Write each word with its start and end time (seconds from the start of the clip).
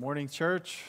morning, 0.00 0.26
church. 0.26 0.82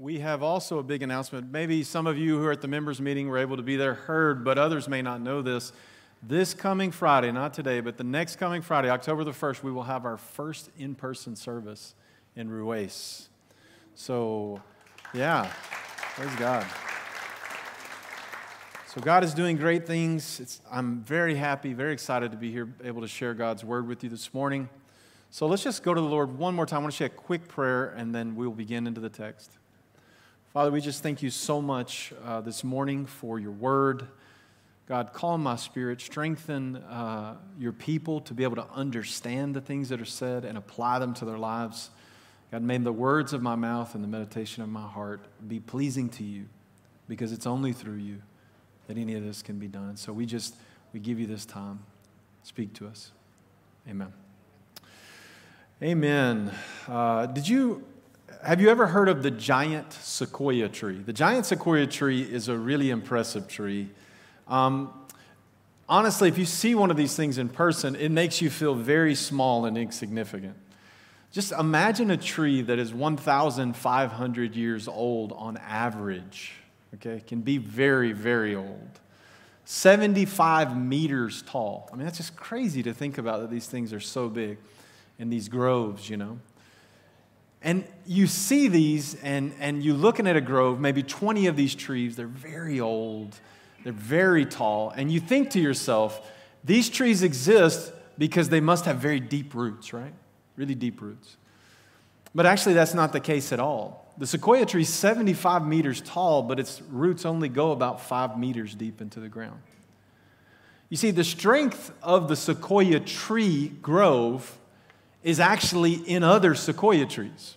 We 0.00 0.18
have 0.18 0.42
also 0.42 0.80
a 0.80 0.82
big 0.82 1.04
announcement. 1.04 1.52
Maybe 1.52 1.84
some 1.84 2.08
of 2.08 2.18
you 2.18 2.40
who 2.40 2.46
are 2.46 2.50
at 2.50 2.60
the 2.60 2.66
members' 2.66 3.00
meeting 3.00 3.28
were 3.28 3.38
able 3.38 3.56
to 3.56 3.62
be 3.62 3.76
there, 3.76 3.94
heard, 3.94 4.44
but 4.44 4.58
others 4.58 4.88
may 4.88 5.00
not 5.00 5.20
know 5.20 5.42
this. 5.42 5.72
This 6.24 6.54
coming 6.54 6.90
Friday, 6.90 7.30
not 7.30 7.54
today, 7.54 7.78
but 7.78 7.98
the 7.98 8.02
next 8.02 8.40
coming 8.40 8.62
Friday, 8.62 8.90
October 8.90 9.22
the 9.22 9.30
1st, 9.30 9.62
we 9.62 9.70
will 9.70 9.84
have 9.84 10.04
our 10.04 10.16
first 10.16 10.70
in 10.76 10.96
person 10.96 11.36
service 11.36 11.94
in 12.34 12.50
Ruwais. 12.50 13.28
So, 13.94 14.60
yeah, 15.14 15.48
praise 16.16 16.34
God. 16.40 16.66
So, 18.88 19.00
God 19.00 19.22
is 19.22 19.32
doing 19.34 19.56
great 19.56 19.86
things. 19.86 20.40
It's, 20.40 20.60
I'm 20.68 21.00
very 21.02 21.36
happy, 21.36 21.74
very 21.74 21.92
excited 21.92 22.32
to 22.32 22.36
be 22.36 22.50
here, 22.50 22.74
able 22.82 23.02
to 23.02 23.08
share 23.08 23.34
God's 23.34 23.62
word 23.62 23.86
with 23.86 24.02
you 24.02 24.10
this 24.10 24.34
morning. 24.34 24.68
So, 25.36 25.46
let's 25.46 25.62
just 25.62 25.82
go 25.82 25.92
to 25.92 26.00
the 26.00 26.06
Lord 26.06 26.38
one 26.38 26.54
more 26.54 26.64
time. 26.64 26.78
I 26.78 26.80
want 26.84 26.92
to 26.94 26.96
say 26.96 27.04
a 27.04 27.08
quick 27.10 27.46
prayer, 27.46 27.88
and 27.88 28.14
then 28.14 28.36
we'll 28.36 28.52
begin 28.52 28.86
into 28.86 29.02
the 29.02 29.10
text. 29.10 29.50
Father, 30.54 30.70
we 30.70 30.80
just 30.80 31.02
thank 31.02 31.22
you 31.22 31.28
so 31.28 31.60
much 31.60 32.14
uh, 32.24 32.40
this 32.40 32.64
morning 32.64 33.04
for 33.04 33.38
your 33.38 33.50
word. 33.50 34.08
God, 34.88 35.12
calm 35.12 35.42
my 35.42 35.56
spirit, 35.56 36.00
strengthen 36.00 36.76
uh, 36.76 37.36
your 37.58 37.74
people 37.74 38.22
to 38.22 38.32
be 38.32 38.44
able 38.44 38.56
to 38.56 38.66
understand 38.72 39.54
the 39.54 39.60
things 39.60 39.90
that 39.90 40.00
are 40.00 40.06
said 40.06 40.46
and 40.46 40.56
apply 40.56 41.00
them 41.00 41.12
to 41.12 41.26
their 41.26 41.36
lives. 41.36 41.90
God, 42.50 42.62
may 42.62 42.78
the 42.78 42.90
words 42.90 43.34
of 43.34 43.42
my 43.42 43.56
mouth 43.56 43.94
and 43.94 44.02
the 44.02 44.08
meditation 44.08 44.62
of 44.62 44.70
my 44.70 44.88
heart 44.88 45.20
be 45.46 45.60
pleasing 45.60 46.08
to 46.08 46.24
you 46.24 46.46
because 47.10 47.30
it's 47.30 47.46
only 47.46 47.74
through 47.74 47.98
you 47.98 48.22
that 48.86 48.96
any 48.96 49.14
of 49.16 49.22
this 49.22 49.42
can 49.42 49.58
be 49.58 49.68
done. 49.68 49.98
So 49.98 50.14
we 50.14 50.24
just, 50.24 50.56
we 50.94 50.98
give 50.98 51.20
you 51.20 51.26
this 51.26 51.44
time. 51.44 51.80
Speak 52.42 52.72
to 52.72 52.86
us. 52.86 53.12
Amen. 53.86 54.14
Amen. 55.82 56.52
Uh, 56.88 57.26
did 57.26 57.46
you, 57.46 57.84
have 58.42 58.60
you 58.60 58.70
ever 58.70 58.86
heard 58.86 59.08
of 59.08 59.22
the 59.22 59.30
giant 59.30 59.92
sequoia 59.92 60.68
tree? 60.68 60.98
The 60.98 61.12
giant 61.12 61.44
sequoia 61.44 61.86
tree 61.86 62.22
is 62.22 62.48
a 62.48 62.56
really 62.56 62.88
impressive 62.88 63.46
tree. 63.46 63.90
Um, 64.48 64.90
honestly, 65.88 66.28
if 66.28 66.38
you 66.38 66.46
see 66.46 66.74
one 66.74 66.90
of 66.90 66.96
these 66.96 67.14
things 67.14 67.36
in 67.36 67.50
person, 67.50 67.94
it 67.94 68.10
makes 68.10 68.40
you 68.40 68.48
feel 68.48 68.74
very 68.74 69.14
small 69.14 69.66
and 69.66 69.76
insignificant. 69.76 70.56
Just 71.30 71.52
imagine 71.52 72.10
a 72.10 72.16
tree 72.16 72.62
that 72.62 72.78
is 72.78 72.94
1,500 72.94 74.56
years 74.56 74.88
old 74.88 75.32
on 75.32 75.58
average 75.58 76.54
okay, 76.96 77.16
it 77.16 77.26
can 77.26 77.40
be 77.40 77.58
very, 77.58 78.12
very 78.12 78.54
old. 78.54 79.00
75 79.64 80.76
meters 80.80 81.42
tall. 81.42 81.88
I 81.92 81.96
mean, 81.96 82.04
that's 82.04 82.18
just 82.18 82.36
crazy 82.36 82.82
to 82.84 82.94
think 82.94 83.18
about 83.18 83.40
that 83.40 83.50
these 83.50 83.66
things 83.66 83.92
are 83.92 84.00
so 84.00 84.28
big 84.28 84.58
in 85.18 85.30
these 85.30 85.48
groves, 85.48 86.08
you 86.08 86.16
know. 86.16 86.38
And 87.62 87.84
you 88.06 88.26
see 88.26 88.68
these, 88.68 89.16
and, 89.22 89.52
and 89.58 89.82
you're 89.82 89.96
looking 89.96 90.26
at 90.26 90.36
a 90.36 90.40
grove, 90.40 90.78
maybe 90.78 91.02
20 91.02 91.46
of 91.46 91.56
these 91.56 91.74
trees, 91.74 92.14
they're 92.16 92.26
very 92.26 92.78
old, 92.78 93.38
they're 93.82 93.92
very 93.92 94.46
tall, 94.46 94.90
and 94.90 95.10
you 95.10 95.20
think 95.20 95.50
to 95.50 95.60
yourself, 95.60 96.30
these 96.62 96.88
trees 96.88 97.22
exist 97.22 97.92
because 98.18 98.48
they 98.48 98.60
must 98.60 98.84
have 98.84 98.98
very 98.98 99.20
deep 99.20 99.54
roots, 99.54 99.92
right? 99.92 100.12
Really 100.56 100.74
deep 100.74 101.00
roots. 101.00 101.36
But 102.34 102.46
actually, 102.46 102.74
that's 102.74 102.94
not 102.94 103.12
the 103.12 103.20
case 103.20 103.52
at 103.52 103.60
all. 103.60 104.12
The 104.18 104.26
sequoia 104.26 104.66
tree 104.66 104.82
is 104.82 104.92
75 104.92 105.66
meters 105.66 106.00
tall, 106.00 106.42
but 106.42 106.58
its 106.58 106.82
roots 106.82 107.24
only 107.24 107.48
go 107.48 107.72
about 107.72 108.00
five 108.00 108.38
meters 108.38 108.74
deep 108.74 109.00
into 109.00 109.20
the 109.20 109.28
ground. 109.28 109.60
You 110.88 110.96
see, 110.96 111.10
the 111.10 111.24
strength 111.24 111.92
of 112.02 112.28
the 112.28 112.36
sequoia 112.36 113.00
tree 113.00 113.68
grove 113.68 114.58
is 115.26 115.40
actually 115.40 115.94
in 115.94 116.22
other 116.22 116.54
sequoia 116.54 117.04
trees. 117.04 117.56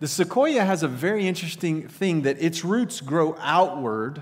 The 0.00 0.06
sequoia 0.06 0.62
has 0.66 0.82
a 0.82 0.88
very 0.88 1.26
interesting 1.26 1.88
thing 1.88 2.22
that 2.22 2.42
its 2.42 2.62
roots 2.62 3.00
grow 3.00 3.34
outward, 3.40 4.20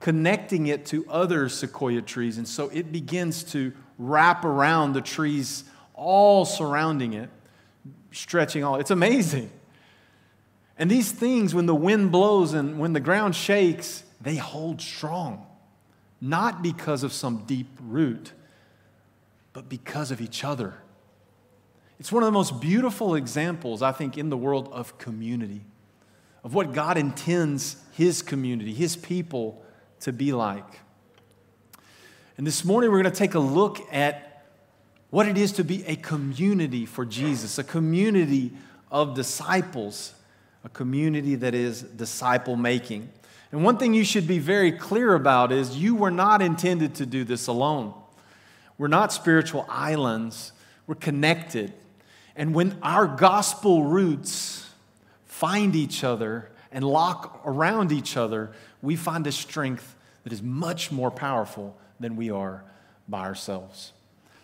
connecting 0.00 0.68
it 0.68 0.86
to 0.86 1.06
other 1.10 1.50
sequoia 1.50 2.00
trees. 2.00 2.38
And 2.38 2.48
so 2.48 2.70
it 2.70 2.90
begins 2.90 3.44
to 3.52 3.74
wrap 3.98 4.46
around 4.46 4.94
the 4.94 5.02
trees 5.02 5.64
all 5.92 6.46
surrounding 6.46 7.12
it, 7.12 7.28
stretching 8.12 8.64
all. 8.64 8.76
It's 8.76 8.90
amazing. 8.90 9.50
And 10.78 10.90
these 10.90 11.12
things, 11.12 11.54
when 11.54 11.66
the 11.66 11.74
wind 11.74 12.12
blows 12.12 12.54
and 12.54 12.78
when 12.78 12.94
the 12.94 13.00
ground 13.00 13.36
shakes, 13.36 14.04
they 14.22 14.36
hold 14.36 14.80
strong. 14.80 15.46
Not 16.18 16.62
because 16.62 17.02
of 17.02 17.12
some 17.12 17.44
deep 17.44 17.68
root, 17.78 18.32
but 19.52 19.68
because 19.68 20.10
of 20.10 20.22
each 20.22 20.44
other. 20.44 20.76
It's 22.00 22.10
one 22.10 22.24
of 22.24 22.26
the 22.26 22.32
most 22.32 22.60
beautiful 22.60 23.14
examples, 23.14 23.82
I 23.82 23.92
think, 23.92 24.18
in 24.18 24.30
the 24.30 24.36
world 24.36 24.68
of 24.72 24.98
community, 24.98 25.60
of 26.42 26.54
what 26.54 26.72
God 26.72 26.98
intends 26.98 27.76
His 27.92 28.22
community, 28.22 28.74
His 28.74 28.96
people 28.96 29.62
to 30.00 30.12
be 30.12 30.32
like. 30.32 30.80
And 32.36 32.44
this 32.44 32.64
morning, 32.64 32.90
we're 32.90 33.02
going 33.02 33.12
to 33.12 33.18
take 33.18 33.34
a 33.34 33.38
look 33.38 33.78
at 33.92 34.46
what 35.10 35.28
it 35.28 35.38
is 35.38 35.52
to 35.52 35.64
be 35.64 35.86
a 35.86 35.94
community 35.94 36.86
for 36.86 37.04
Jesus, 37.04 37.58
a 37.58 37.64
community 37.64 38.52
of 38.90 39.14
disciples 39.14 40.14
a 40.64 40.68
community 40.68 41.34
that 41.36 41.54
is 41.54 41.82
disciple 41.82 42.56
making. 42.56 43.10
And 43.52 43.64
one 43.64 43.78
thing 43.78 43.94
you 43.94 44.04
should 44.04 44.26
be 44.26 44.38
very 44.38 44.72
clear 44.72 45.14
about 45.14 45.52
is 45.52 45.76
you 45.76 45.94
were 45.94 46.10
not 46.10 46.42
intended 46.42 46.94
to 46.96 47.06
do 47.06 47.24
this 47.24 47.46
alone. 47.46 47.94
We're 48.78 48.88
not 48.88 49.12
spiritual 49.12 49.66
islands, 49.68 50.52
we're 50.86 50.94
connected. 50.94 51.72
And 52.36 52.54
when 52.54 52.78
our 52.82 53.06
gospel 53.06 53.84
roots 53.84 54.68
find 55.26 55.74
each 55.74 56.04
other 56.04 56.50
and 56.72 56.84
lock 56.84 57.42
around 57.44 57.92
each 57.92 58.16
other, 58.16 58.52
we 58.82 58.96
find 58.96 59.26
a 59.26 59.32
strength 59.32 59.96
that 60.24 60.32
is 60.32 60.42
much 60.42 60.92
more 60.92 61.10
powerful 61.10 61.76
than 61.98 62.16
we 62.16 62.30
are 62.30 62.62
by 63.08 63.20
ourselves. 63.20 63.92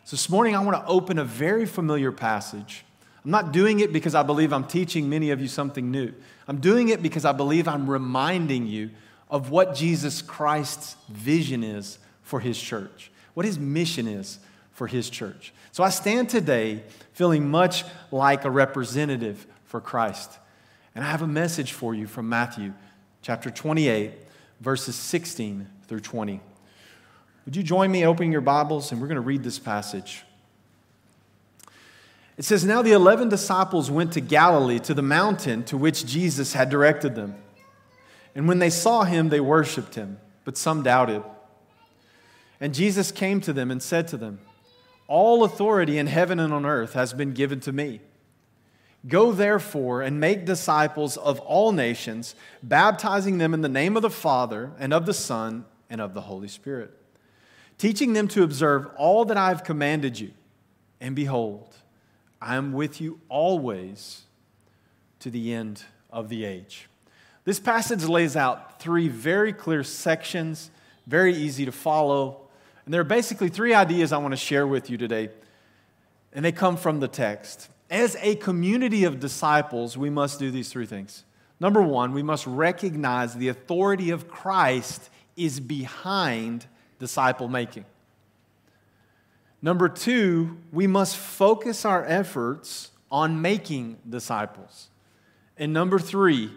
So, 0.05 0.17
this 0.17 0.29
morning, 0.29 0.55
I 0.55 0.63
want 0.63 0.77
to 0.77 0.87
open 0.89 1.19
a 1.19 1.25
very 1.25 1.67
familiar 1.67 2.13
passage 2.13 2.85
I'm 3.27 3.33
not 3.33 3.51
doing 3.51 3.81
it 3.81 3.93
because 3.93 4.15
I 4.15 4.23
believe 4.23 4.53
I'm 4.53 4.69
teaching 4.69 5.09
many 5.09 5.33
of 5.33 5.41
you 5.41 5.49
something 5.49 5.91
new. 5.91 6.15
I'm 6.47 6.59
doing 6.59 6.91
it 6.91 7.03
because 7.03 7.25
I 7.25 7.33
believe 7.33 7.67
I'm 7.67 7.91
reminding 7.91 8.69
you 8.69 8.91
of 9.29 9.51
what 9.51 9.75
Jesus 9.75 10.23
Christ's 10.23 10.95
vision 11.09 11.65
is 11.65 11.99
for 12.23 12.39
his 12.39 12.57
church, 12.57 13.11
what 13.35 13.45
his 13.45 13.59
mission 13.59 14.07
is 14.07 14.39
for 14.77 14.87
his 14.87 15.09
church. 15.09 15.55
So 15.73 15.83
I 15.83 15.89
stand 15.89 16.29
today 16.29 16.83
feeling 17.15 17.49
much 17.49 17.85
like 18.13 18.45
a 18.45 18.51
representative 18.51 19.47
for 19.65 19.81
Christ. 19.81 20.39
And 20.95 21.03
I 21.03 21.11
have 21.11 21.23
a 21.23 21.27
message 21.27 21.73
for 21.73 21.95
you 21.95 22.07
from 22.07 22.29
Matthew 22.29 22.75
chapter 23.23 23.51
28, 23.51 24.13
verses 24.61 24.95
16 24.95 25.67
through 25.89 26.01
20. 26.01 26.41
Would 27.47 27.57
you 27.57 27.63
join 27.63 27.91
me 27.91 28.05
opening 28.05 28.31
your 28.31 28.43
Bibles 28.43 28.93
and 28.93 29.01
we're 29.01 29.07
going 29.07 29.15
to 29.17 29.23
read 29.23 29.43
this 29.43 29.59
passage. 29.59 30.25
It 32.37 32.45
says, 32.45 32.63
Now 32.63 32.83
the 32.83 32.93
11 32.93 33.31
disciples 33.31 33.91
went 33.91 34.13
to 34.13 34.21
Galilee, 34.21 34.79
to 34.81 34.93
the 34.93 35.01
mountain 35.01 35.65
to 35.65 35.79
which 35.79 36.05
Jesus 36.05 36.53
had 36.53 36.69
directed 36.69 37.15
them. 37.15 37.35
And 38.35 38.47
when 38.47 38.59
they 38.59 38.69
saw 38.69 39.05
him, 39.05 39.31
they 39.31 39.41
worshiped 39.41 39.95
him, 39.95 40.19
but 40.45 40.59
some 40.59 40.83
doubted. 40.83 41.23
And 42.61 42.75
Jesus 42.75 43.11
came 43.11 43.41
to 43.41 43.55
them 43.55 43.71
and 43.71 43.83
said 43.83 44.07
to 44.09 44.19
them, 44.19 44.41
All 45.09 45.45
authority 45.45 45.99
in 45.99 46.07
heaven 46.07 46.41
and 46.41 46.53
on 46.53 46.67
earth 46.67 46.95
has 46.95 47.13
been 47.13 47.33
given 47.33 47.61
to 47.61 47.73
me. 47.73 48.01
Go 49.07 49.31
therefore 49.31 50.03
and 50.03 50.19
make 50.19 50.45
disciples 50.45 51.17
of 51.17 51.39
all 51.41 51.71
nations, 51.71 52.35
baptizing 52.63 53.39
them 53.39 53.55
in 53.55 53.61
the 53.61 53.69
name 53.69 53.97
of 53.97 54.03
the 54.03 54.11
Father 54.11 54.73
and 54.79 54.93
of 54.93 55.07
the 55.07 55.15
Son 55.15 55.65
and 55.89 56.01
of 56.01 56.13
the 56.13 56.23
Holy 56.23 56.49
Spirit, 56.49 56.93
teaching 57.79 58.15
them 58.15 58.27
to 58.29 58.43
observe 58.43 58.89
all 58.97 59.25
that 59.27 59.37
I 59.37 59.49
have 59.49 59.63
commanded 59.63 60.19
you. 60.19 60.33
And 61.01 61.15
behold, 61.15 61.77
I 62.41 62.57
am 62.57 62.73
with 62.73 63.01
you 63.01 63.21
always 63.29 64.23
to 65.21 65.31
the 65.31 65.53
end 65.53 65.85
of 66.11 66.29
the 66.29 66.45
age. 66.45 66.89
This 67.45 67.61
passage 67.61 68.05
lays 68.05 68.37
out 68.37 68.81
three 68.81 69.07
very 69.07 69.53
clear 69.53 69.85
sections, 69.85 70.71
very 71.07 71.35
easy 71.35 71.65
to 71.65 71.73
follow. 71.73 72.46
And 72.87 72.95
there 72.95 73.01
are 73.01 73.05
basically 73.05 73.49
three 73.49 73.75
ideas 73.75 74.13
I 74.13 74.19
want 74.19 74.33
to 74.33 74.37
share 74.37 74.67
with 74.67 74.89
you 74.89 74.97
today, 74.97 75.29
and 76.33 76.45
they 76.45 76.53
come 76.53 76.77
from 76.77 77.01
the 77.01 77.09
text. 77.09 77.69
As 77.91 78.17
a 78.21 78.37
community 78.37 79.05
of 79.05 79.21
disciples, 79.21 79.99
we 79.99 80.09
must 80.09 80.39
do 80.39 80.51
these 80.53 80.71
three 80.71 80.87
things. 80.87 81.25
Number 81.59 81.83
one, 81.83 82.13
we 82.13 82.23
must 82.23 82.47
recognize 82.47 83.35
the 83.35 83.49
authority 83.49 84.11
of 84.11 84.29
Christ 84.29 85.11
is 85.37 85.59
behind 85.59 86.67
disciple 86.99 87.49
making. 87.49 87.85
Number 89.61 89.89
two, 89.89 90.57
we 90.71 90.87
must 90.87 91.17
focus 91.17 91.85
our 91.85 92.05
efforts 92.05 92.93
on 93.11 93.43
making 93.43 93.99
disciples. 94.09 94.91
And 95.57 95.73
number 95.73 95.99
three, 95.99 96.53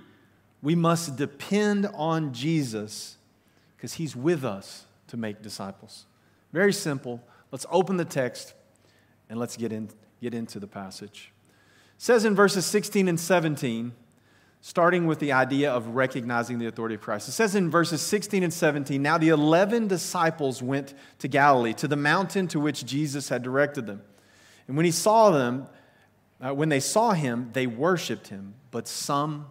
we 0.61 0.75
must 0.75 1.15
depend 1.15 1.87
on 1.95 2.33
Jesus 2.33 3.17
because 3.75 3.93
he's 3.93 4.15
with 4.15 4.43
us 4.43 4.85
to 5.07 5.17
make 5.17 5.41
disciples. 5.41 6.05
Very 6.51 6.73
simple. 6.73 7.21
Let's 7.51 7.65
open 7.69 7.97
the 7.97 8.05
text 8.05 8.53
and 9.29 9.39
let's 9.39 9.57
get, 9.57 9.71
in, 9.71 9.89
get 10.21 10.33
into 10.33 10.59
the 10.59 10.67
passage. 10.67 11.31
It 11.95 12.01
says 12.01 12.25
in 12.25 12.35
verses 12.35 12.65
16 12.65 13.07
and 13.07 13.19
17, 13.19 13.93
starting 14.61 15.05
with 15.05 15.19
the 15.19 15.31
idea 15.31 15.71
of 15.71 15.87
recognizing 15.87 16.59
the 16.59 16.67
authority 16.67 16.95
of 16.95 17.01
Christ. 17.01 17.29
It 17.29 17.33
says 17.33 17.55
in 17.55 17.69
verses 17.69 18.01
16 18.01 18.43
and 18.43 18.53
17 18.53 19.01
Now 19.01 19.17
the 19.17 19.29
11 19.29 19.87
disciples 19.87 20.61
went 20.61 20.93
to 21.19 21.27
Galilee, 21.27 21.73
to 21.75 21.87
the 21.87 21.95
mountain 21.95 22.47
to 22.49 22.59
which 22.59 22.85
Jesus 22.85 23.29
had 23.29 23.41
directed 23.41 23.85
them. 23.85 24.01
And 24.67 24.75
when 24.75 24.85
he 24.85 24.91
saw 24.91 25.31
them, 25.31 25.67
uh, 26.41 26.53
when 26.53 26.69
they 26.69 26.79
saw 26.79 27.11
him, 27.11 27.49
they 27.53 27.67
worshiped 27.67 28.27
him, 28.27 28.55
but 28.71 28.87
some 28.87 29.47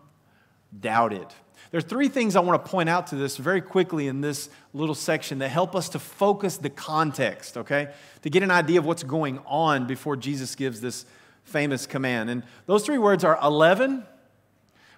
doubted. 0.78 1.26
There 1.70 1.78
are 1.78 1.82
three 1.82 2.08
things 2.08 2.34
I 2.34 2.40
want 2.40 2.64
to 2.64 2.70
point 2.70 2.88
out 2.88 3.08
to 3.08 3.16
this 3.16 3.36
very 3.36 3.60
quickly 3.60 4.08
in 4.08 4.20
this 4.20 4.48
little 4.72 4.94
section 4.94 5.38
that 5.40 5.48
help 5.48 5.76
us 5.76 5.90
to 5.90 5.98
focus 5.98 6.56
the 6.56 6.70
context, 6.70 7.58
okay? 7.58 7.92
To 8.22 8.30
get 8.30 8.42
an 8.42 8.50
idea 8.50 8.78
of 8.78 8.86
what's 8.86 9.02
going 9.02 9.38
on 9.46 9.86
before 9.86 10.16
Jesus 10.16 10.54
gives 10.54 10.80
this 10.80 11.04
famous 11.44 11.86
command. 11.86 12.30
And 12.30 12.42
those 12.66 12.84
three 12.84 12.98
words 12.98 13.22
are 13.22 13.38
11, 13.42 14.06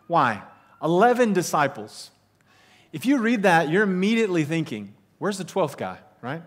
why? 0.07 0.43
11 0.83 1.33
disciples. 1.33 2.11
If 2.93 3.05
you 3.05 3.19
read 3.19 3.43
that, 3.43 3.69
you're 3.69 3.83
immediately 3.83 4.45
thinking, 4.45 4.95
where's 5.19 5.39
the 5.39 5.45
12th 5.45 5.77
guy, 5.77 5.99
right? 6.23 6.43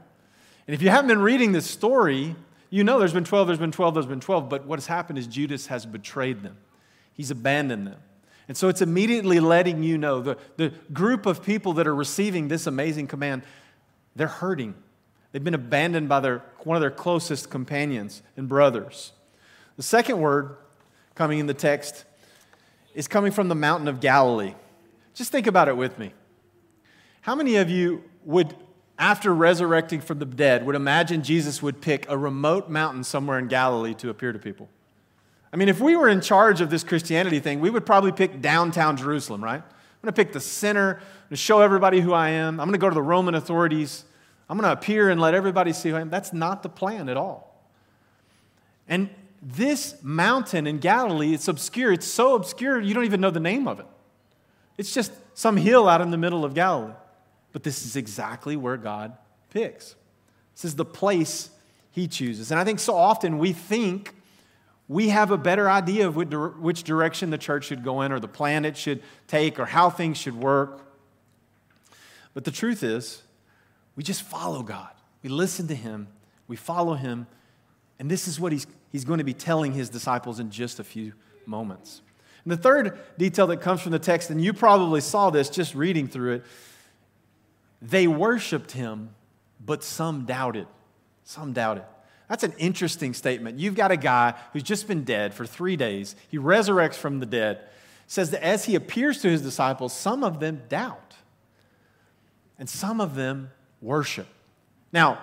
And 0.67 0.73
if 0.73 0.81
you 0.81 0.89
haven't 0.89 1.07
been 1.07 1.21
reading 1.21 1.51
this 1.51 1.69
story, 1.69 2.35
you 2.69 2.83
know 2.83 2.97
there's 2.97 3.13
been 3.13 3.25
12, 3.25 3.47
there's 3.47 3.59
been 3.59 3.71
12, 3.71 3.93
there's 3.93 4.05
been 4.05 4.19
12, 4.21 4.49
but 4.49 4.65
what 4.65 4.79
has 4.79 4.87
happened 4.87 5.19
is 5.19 5.27
Judas 5.27 5.67
has 5.67 5.85
betrayed 5.85 6.43
them. 6.43 6.57
He's 7.13 7.29
abandoned 7.29 7.87
them. 7.87 7.99
And 8.47 8.57
so 8.57 8.67
it's 8.67 8.81
immediately 8.81 9.39
letting 9.39 9.83
you 9.83 9.97
know 9.97 10.21
the, 10.21 10.37
the 10.57 10.73
group 10.91 11.25
of 11.25 11.43
people 11.43 11.73
that 11.73 11.87
are 11.87 11.95
receiving 11.95 12.49
this 12.49 12.67
amazing 12.67 13.07
command, 13.07 13.43
they're 14.15 14.27
hurting. 14.27 14.75
They've 15.31 15.43
been 15.43 15.53
abandoned 15.53 16.09
by 16.09 16.19
their, 16.19 16.43
one 16.59 16.75
of 16.75 16.81
their 16.81 16.91
closest 16.91 17.49
companions 17.49 18.21
and 18.35 18.49
brothers. 18.49 19.13
The 19.77 19.83
second 19.83 20.19
word 20.19 20.57
coming 21.15 21.39
in 21.39 21.47
the 21.47 21.53
text 21.53 22.05
is 22.93 23.07
coming 23.07 23.31
from 23.31 23.47
the 23.47 23.55
mountain 23.55 23.87
of 23.87 23.99
Galilee. 23.99 24.53
Just 25.13 25.31
think 25.31 25.47
about 25.47 25.67
it 25.67 25.77
with 25.77 25.97
me. 25.97 26.13
How 27.21 27.35
many 27.35 27.55
of 27.55 27.69
you 27.69 28.03
would, 28.25 28.55
after 28.99 29.33
resurrecting 29.33 30.01
from 30.01 30.19
the 30.19 30.25
dead, 30.25 30.65
would 30.65 30.75
imagine 30.75 31.23
Jesus 31.23 31.61
would 31.61 31.81
pick 31.81 32.05
a 32.09 32.17
remote 32.17 32.69
mountain 32.69 33.03
somewhere 33.03 33.39
in 33.39 33.47
Galilee 33.47 33.93
to 33.95 34.09
appear 34.09 34.33
to 34.33 34.39
people? 34.39 34.69
I 35.53 35.55
mean, 35.55 35.69
if 35.69 35.79
we 35.79 35.95
were 35.95 36.09
in 36.09 36.19
charge 36.19 36.61
of 36.61 36.71
this 36.71 36.83
Christianity 36.83 37.39
thing, 37.39 37.59
we 37.59 37.69
would 37.69 37.85
probably 37.85 38.11
pick 38.11 38.41
downtown 38.41 38.97
Jerusalem, 38.97 39.43
right? 39.43 39.61
I'm 39.61 40.01
going 40.01 40.11
to 40.11 40.13
pick 40.13 40.33
the 40.33 40.39
center 40.39 40.99
to 41.29 41.35
show 41.35 41.61
everybody 41.61 42.01
who 42.01 42.11
I 42.11 42.29
am. 42.29 42.59
I'm 42.59 42.65
going 42.65 42.73
to 42.73 42.79
go 42.79 42.89
to 42.89 42.95
the 42.95 43.03
Roman 43.03 43.35
authorities. 43.35 44.03
I'm 44.49 44.57
going 44.57 44.67
to 44.67 44.73
appear 44.73 45.11
and 45.11 45.21
let 45.21 45.35
everybody 45.35 45.71
see 45.71 45.89
who 45.89 45.95
I 45.95 46.01
am. 46.01 46.09
That's 46.09 46.33
not 46.33 46.63
the 46.63 46.69
plan 46.69 47.07
at 47.07 47.17
all. 47.17 47.63
And 48.89 49.11
this 49.43 49.95
mountain 50.01 50.65
in 50.65 50.79
Galilee, 50.79 51.35
it's 51.35 51.47
obscure. 51.47 51.93
It's 51.93 52.07
so 52.07 52.33
obscure, 52.33 52.81
you 52.81 52.95
don't 52.95 53.05
even 53.05 53.21
know 53.21 53.31
the 53.31 53.39
name 53.39 53.67
of 53.67 53.79
it. 53.79 53.85
It's 54.79 54.91
just 54.91 55.11
some 55.35 55.55
hill 55.55 55.87
out 55.87 56.01
in 56.01 56.09
the 56.09 56.17
middle 56.17 56.43
of 56.43 56.55
Galilee. 56.55 56.93
But 57.51 57.61
this 57.61 57.85
is 57.85 57.95
exactly 57.95 58.55
where 58.55 58.77
God 58.77 59.13
picks. 59.51 59.95
This 60.55 60.65
is 60.65 60.75
the 60.75 60.85
place 60.85 61.51
He 61.91 62.07
chooses. 62.07 62.49
And 62.49 62.59
I 62.59 62.63
think 62.63 62.79
so 62.79 62.95
often 62.95 63.37
we 63.37 63.53
think 63.53 64.15
we 64.93 65.09
have 65.09 65.31
a 65.31 65.37
better 65.37 65.69
idea 65.69 66.07
of 66.07 66.15
which 66.15 66.83
direction 66.83 67.29
the 67.29 67.37
church 67.37 67.65
should 67.65 67.83
go 67.83 68.01
in, 68.01 68.11
or 68.11 68.19
the 68.19 68.27
plan 68.27 68.65
it 68.65 68.77
should 68.77 69.01
take, 69.27 69.59
or 69.59 69.65
how 69.65 69.89
things 69.89 70.17
should 70.17 70.35
work. 70.35 70.81
But 72.33 72.43
the 72.45 72.51
truth 72.51 72.83
is, 72.83 73.23
we 73.95 74.03
just 74.03 74.21
follow 74.21 74.63
God. 74.63 74.91
We 75.21 75.29
listen 75.29 75.67
to 75.67 75.75
Him, 75.75 76.07
we 76.47 76.55
follow 76.55 76.93
Him, 76.93 77.27
and 77.99 78.09
this 78.09 78.27
is 78.27 78.39
what 78.39 78.51
He's 78.51 78.67
he's 78.93 79.03
going 79.03 79.17
to 79.17 79.25
be 79.25 79.33
telling 79.33 79.73
his 79.73 79.89
disciples 79.89 80.39
in 80.39 80.49
just 80.51 80.79
a 80.79 80.83
few 80.85 81.11
moments. 81.45 82.01
And 82.45 82.53
the 82.53 82.57
third 82.57 82.99
detail 83.17 83.47
that 83.47 83.57
comes 83.57 83.81
from 83.81 83.91
the 83.91 83.99
text, 83.99 84.29
and 84.29 84.41
you 84.41 84.53
probably 84.53 85.01
saw 85.01 85.29
this 85.29 85.49
just 85.49 85.75
reading 85.75 86.07
through 86.07 86.35
it, 86.35 86.45
they 87.81 88.07
worshiped 88.07 88.71
him, 88.71 89.09
but 89.59 89.83
some 89.83 90.25
doubted. 90.25 90.67
Some 91.25 91.51
doubted. 91.51 91.83
That's 92.29 92.43
an 92.43 92.53
interesting 92.57 93.13
statement. 93.13 93.59
You've 93.59 93.75
got 93.75 93.91
a 93.91 93.97
guy 93.97 94.33
who's 94.53 94.63
just 94.63 94.87
been 94.87 95.03
dead 95.03 95.33
for 95.33 95.45
three 95.45 95.75
days. 95.75 96.15
He 96.29 96.37
resurrects 96.37 96.95
from 96.95 97.19
the 97.19 97.25
dead. 97.25 97.59
Says 98.07 98.31
that 98.31 98.43
as 98.43 98.65
he 98.65 98.75
appears 98.75 99.21
to 99.21 99.29
his 99.29 99.41
disciples, 99.41 99.93
some 99.93 100.23
of 100.23 100.39
them 100.39 100.61
doubt, 100.69 101.15
and 102.57 102.69
some 102.69 103.01
of 103.01 103.15
them 103.15 103.51
worship. 103.81 104.27
Now, 104.91 105.19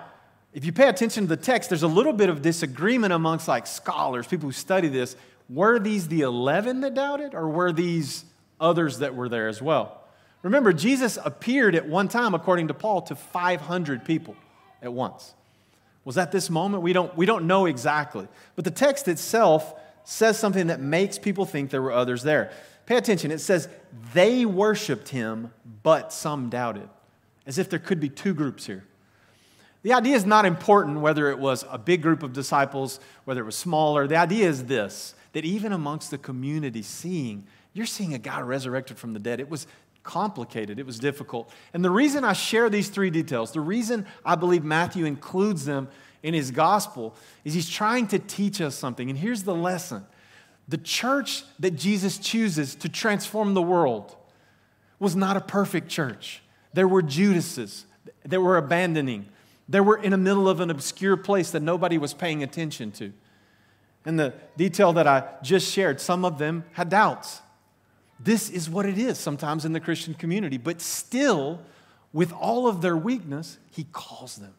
if 0.53 0.65
you 0.65 0.71
pay 0.71 0.89
attention 0.89 1.23
to 1.23 1.29
the 1.29 1.41
text, 1.41 1.69
there's 1.69 1.83
a 1.83 1.87
little 1.87 2.13
bit 2.13 2.29
of 2.29 2.41
disagreement 2.41 3.13
amongst 3.13 3.47
like 3.47 3.65
scholars, 3.65 4.27
people 4.27 4.47
who 4.49 4.53
study 4.53 4.89
this. 4.89 5.15
Were 5.49 5.79
these 5.79 6.07
the 6.07 6.21
11 6.21 6.81
that 6.81 6.93
doubted, 6.93 7.33
or 7.33 7.47
were 7.47 7.71
these 7.71 8.25
others 8.59 8.99
that 8.99 9.15
were 9.15 9.29
there 9.29 9.47
as 9.47 9.61
well? 9.61 10.01
Remember, 10.43 10.73
Jesus 10.73 11.17
appeared 11.23 11.75
at 11.75 11.87
one 11.87 12.07
time, 12.07 12.33
according 12.33 12.67
to 12.69 12.73
Paul, 12.73 13.01
to 13.03 13.15
500 13.15 14.03
people 14.03 14.35
at 14.81 14.91
once. 14.91 15.33
Was 16.03 16.15
that 16.15 16.31
this 16.31 16.49
moment? 16.49 16.83
We 16.83 16.93
don't, 16.93 17.15
we 17.15 17.25
don't 17.25 17.45
know 17.45 17.65
exactly. 17.65 18.27
But 18.55 18.65
the 18.65 18.71
text 18.71 19.07
itself 19.07 19.75
says 20.03 20.37
something 20.37 20.67
that 20.67 20.79
makes 20.79 21.19
people 21.19 21.45
think 21.45 21.69
there 21.69 21.81
were 21.81 21.91
others 21.91 22.23
there. 22.23 22.51
Pay 22.85 22.97
attention. 22.97 23.31
It 23.31 23.39
says, 23.39 23.69
they 24.13 24.45
worshiped 24.45 25.09
him, 25.09 25.53
but 25.83 26.11
some 26.11 26.49
doubted. 26.49 26.89
As 27.45 27.57
if 27.57 27.69
there 27.69 27.79
could 27.79 27.99
be 27.99 28.09
two 28.09 28.33
groups 28.33 28.65
here. 28.65 28.83
The 29.83 29.93
idea 29.93 30.15
is 30.15 30.25
not 30.25 30.45
important 30.45 30.99
whether 30.99 31.29
it 31.29 31.39
was 31.39 31.65
a 31.69 31.77
big 31.77 32.01
group 32.01 32.21
of 32.23 32.33
disciples, 32.33 32.99
whether 33.25 33.41
it 33.41 33.45
was 33.45 33.55
smaller. 33.55 34.07
The 34.07 34.17
idea 34.17 34.47
is 34.47 34.65
this 34.65 35.15
that 35.33 35.45
even 35.45 35.71
amongst 35.71 36.11
the 36.11 36.17
community, 36.17 36.81
seeing, 36.81 37.47
you're 37.73 37.85
seeing 37.85 38.13
a 38.13 38.19
guy 38.19 38.41
resurrected 38.41 38.99
from 38.99 39.13
the 39.13 39.19
dead. 39.19 39.39
It 39.39 39.49
was 39.49 39.65
complicated, 40.03 40.79
it 40.79 40.85
was 40.85 40.99
difficult. 40.99 41.51
And 41.73 41.83
the 41.83 41.89
reason 41.89 42.23
I 42.23 42.33
share 42.33 42.69
these 42.69 42.89
three 42.89 43.09
details, 43.09 43.51
the 43.51 43.61
reason 43.61 44.05
I 44.25 44.35
believe 44.35 44.63
Matthew 44.63 45.05
includes 45.05 45.65
them 45.65 45.87
in 46.23 46.33
his 46.33 46.51
gospel, 46.51 47.15
is 47.43 47.53
he's 47.53 47.69
trying 47.69 48.07
to 48.07 48.19
teach 48.19 48.61
us 48.61 48.75
something. 48.75 49.09
And 49.09 49.17
here's 49.17 49.43
the 49.43 49.55
lesson 49.55 50.05
the 50.67 50.77
church 50.77 51.43
that 51.59 51.71
Jesus 51.71 52.17
chooses 52.17 52.75
to 52.75 52.89
transform 52.89 53.53
the 53.53 53.61
world 53.61 54.15
was 54.99 55.15
not 55.15 55.35
a 55.35 55.41
perfect 55.41 55.89
church. 55.89 56.41
There 56.73 56.87
were 56.87 57.01
Judases 57.01 57.85
that 58.23 58.39
were 58.39 58.57
abandoning. 58.57 59.27
They 59.67 59.81
were 59.81 59.97
in 59.97 60.11
the 60.11 60.17
middle 60.17 60.47
of 60.47 60.59
an 60.59 60.69
obscure 60.69 61.17
place 61.17 61.51
that 61.51 61.61
nobody 61.61 61.97
was 61.97 62.13
paying 62.13 62.43
attention 62.43 62.91
to. 62.93 63.11
And 64.05 64.19
the 64.19 64.33
detail 64.57 64.93
that 64.93 65.07
I 65.07 65.23
just 65.41 65.71
shared, 65.71 65.99
some 65.99 66.25
of 66.25 66.37
them 66.37 66.65
had 66.73 66.89
doubts. 66.89 67.41
This 68.23 68.49
is 68.49 68.69
what 68.69 68.85
it 68.85 68.97
is 68.97 69.17
sometimes 69.17 69.65
in 69.65 69.73
the 69.73 69.79
Christian 69.79 70.13
community. 70.13 70.57
But 70.57 70.81
still, 70.81 71.59
with 72.13 72.31
all 72.33 72.67
of 72.67 72.81
their 72.81 72.97
weakness, 72.97 73.57
He 73.71 73.85
calls 73.91 74.35
them 74.35 74.53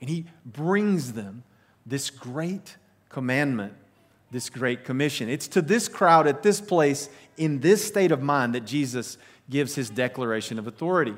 and 0.00 0.10
He 0.10 0.26
brings 0.44 1.12
them 1.12 1.44
this 1.86 2.10
great 2.10 2.76
commandment, 3.08 3.74
this 4.30 4.50
great 4.50 4.84
commission. 4.84 5.28
It's 5.28 5.48
to 5.48 5.62
this 5.62 5.88
crowd 5.88 6.26
at 6.26 6.42
this 6.42 6.60
place, 6.60 7.08
in 7.36 7.60
this 7.60 7.84
state 7.84 8.10
of 8.10 8.22
mind, 8.22 8.54
that 8.54 8.64
Jesus 8.64 9.18
gives 9.48 9.74
His 9.74 9.90
declaration 9.90 10.58
of 10.58 10.66
authority. 10.66 11.14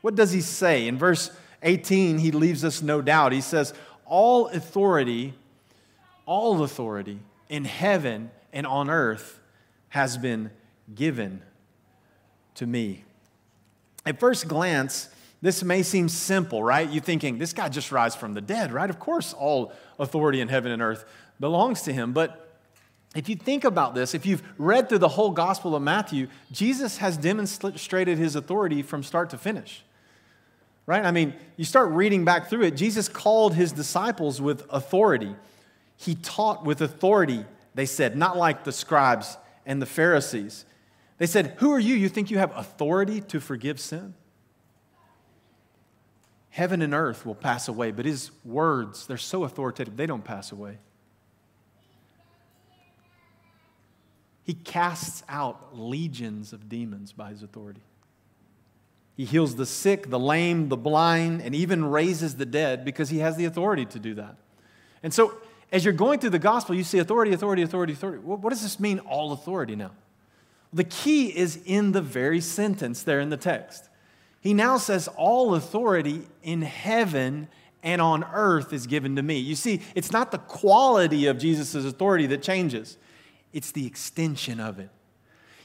What 0.00 0.14
does 0.14 0.32
He 0.32 0.40
say? 0.40 0.86
In 0.86 0.96
verse 0.96 1.30
18, 1.62 2.18
he 2.18 2.30
leaves 2.30 2.64
us 2.64 2.82
no 2.82 3.02
doubt. 3.02 3.32
He 3.32 3.40
says, 3.40 3.74
All 4.06 4.48
authority, 4.48 5.34
all 6.26 6.62
authority 6.62 7.20
in 7.48 7.64
heaven 7.64 8.30
and 8.52 8.66
on 8.66 8.88
earth 8.88 9.40
has 9.90 10.16
been 10.16 10.50
given 10.94 11.42
to 12.54 12.66
me. 12.66 13.04
At 14.06 14.18
first 14.18 14.48
glance, 14.48 15.08
this 15.42 15.62
may 15.62 15.82
seem 15.82 16.08
simple, 16.08 16.62
right? 16.62 16.88
You're 16.90 17.02
thinking, 17.02 17.38
this 17.38 17.52
guy 17.52 17.68
just 17.68 17.92
rise 17.92 18.14
from 18.14 18.34
the 18.34 18.40
dead, 18.40 18.72
right? 18.72 18.90
Of 18.90 18.98
course, 18.98 19.32
all 19.32 19.72
authority 19.98 20.40
in 20.40 20.48
heaven 20.48 20.72
and 20.72 20.82
earth 20.82 21.04
belongs 21.38 21.82
to 21.82 21.92
him. 21.92 22.12
But 22.12 22.58
if 23.14 23.28
you 23.28 23.36
think 23.36 23.64
about 23.64 23.94
this, 23.94 24.14
if 24.14 24.26
you've 24.26 24.42
read 24.58 24.88
through 24.88 24.98
the 24.98 25.08
whole 25.08 25.30
Gospel 25.30 25.74
of 25.74 25.82
Matthew, 25.82 26.28
Jesus 26.52 26.98
has 26.98 27.16
demonstrated 27.16 28.18
his 28.18 28.36
authority 28.36 28.82
from 28.82 29.02
start 29.02 29.30
to 29.30 29.38
finish 29.38 29.82
right? 30.90 31.04
I 31.04 31.12
mean, 31.12 31.34
you 31.56 31.64
start 31.64 31.90
reading 31.90 32.24
back 32.24 32.50
through 32.50 32.62
it. 32.62 32.72
Jesus 32.72 33.08
called 33.08 33.54
his 33.54 33.70
disciples 33.70 34.40
with 34.40 34.66
authority. 34.70 35.36
He 35.96 36.16
taught 36.16 36.64
with 36.64 36.80
authority, 36.80 37.44
they 37.76 37.86
said, 37.86 38.16
not 38.16 38.36
like 38.36 38.64
the 38.64 38.72
scribes 38.72 39.36
and 39.64 39.80
the 39.80 39.86
Pharisees. 39.86 40.64
They 41.20 41.26
said, 41.26 41.56
Who 41.58 41.70
are 41.72 41.78
you? 41.78 41.94
You 41.94 42.08
think 42.08 42.30
you 42.30 42.38
have 42.38 42.50
authority 42.56 43.20
to 43.20 43.40
forgive 43.40 43.78
sin? 43.78 44.14
Heaven 46.48 46.80
and 46.80 46.94
earth 46.94 47.26
will 47.26 47.34
pass 47.34 47.68
away, 47.68 47.90
but 47.90 48.06
his 48.06 48.30
words, 48.42 49.06
they're 49.06 49.18
so 49.18 49.44
authoritative, 49.44 49.98
they 49.98 50.06
don't 50.06 50.24
pass 50.24 50.50
away. 50.50 50.78
He 54.44 54.54
casts 54.54 55.22
out 55.28 55.78
legions 55.78 56.54
of 56.54 56.70
demons 56.70 57.12
by 57.12 57.28
his 57.28 57.42
authority. 57.42 57.82
He 59.14 59.26
heals 59.26 59.56
the 59.56 59.66
sick, 59.66 60.08
the 60.08 60.18
lame, 60.18 60.70
the 60.70 60.78
blind, 60.78 61.42
and 61.42 61.54
even 61.54 61.84
raises 61.84 62.36
the 62.36 62.46
dead 62.46 62.82
because 62.82 63.10
he 63.10 63.18
has 63.18 63.36
the 63.36 63.44
authority 63.44 63.84
to 63.84 63.98
do 63.98 64.14
that. 64.14 64.36
And 65.02 65.12
so 65.12 65.34
as 65.70 65.84
you're 65.84 65.92
going 65.92 66.18
through 66.18 66.30
the 66.30 66.38
gospel, 66.38 66.74
you 66.74 66.82
see 66.82 66.98
authority, 66.98 67.34
authority, 67.34 67.60
authority, 67.60 67.92
authority. 67.92 68.20
What 68.20 68.48
does 68.48 68.62
this 68.62 68.80
mean, 68.80 69.00
all 69.00 69.32
authority 69.32 69.76
now? 69.76 69.90
The 70.72 70.84
key 70.84 71.36
is 71.36 71.60
in 71.64 71.92
the 71.92 72.02
very 72.02 72.40
sentence 72.40 73.02
there 73.02 73.20
in 73.20 73.30
the 73.30 73.36
text. 73.36 73.88
He 74.40 74.54
now 74.54 74.78
says, 74.78 75.08
All 75.16 75.54
authority 75.54 76.26
in 76.42 76.62
heaven 76.62 77.48
and 77.82 78.00
on 78.00 78.24
earth 78.32 78.72
is 78.72 78.86
given 78.86 79.16
to 79.16 79.22
me. 79.22 79.38
You 79.38 79.54
see, 79.54 79.80
it's 79.94 80.12
not 80.12 80.30
the 80.30 80.38
quality 80.38 81.26
of 81.26 81.38
Jesus' 81.38 81.74
authority 81.74 82.26
that 82.26 82.42
changes, 82.42 82.96
it's 83.52 83.72
the 83.72 83.86
extension 83.86 84.60
of 84.60 84.78
it. 84.78 84.90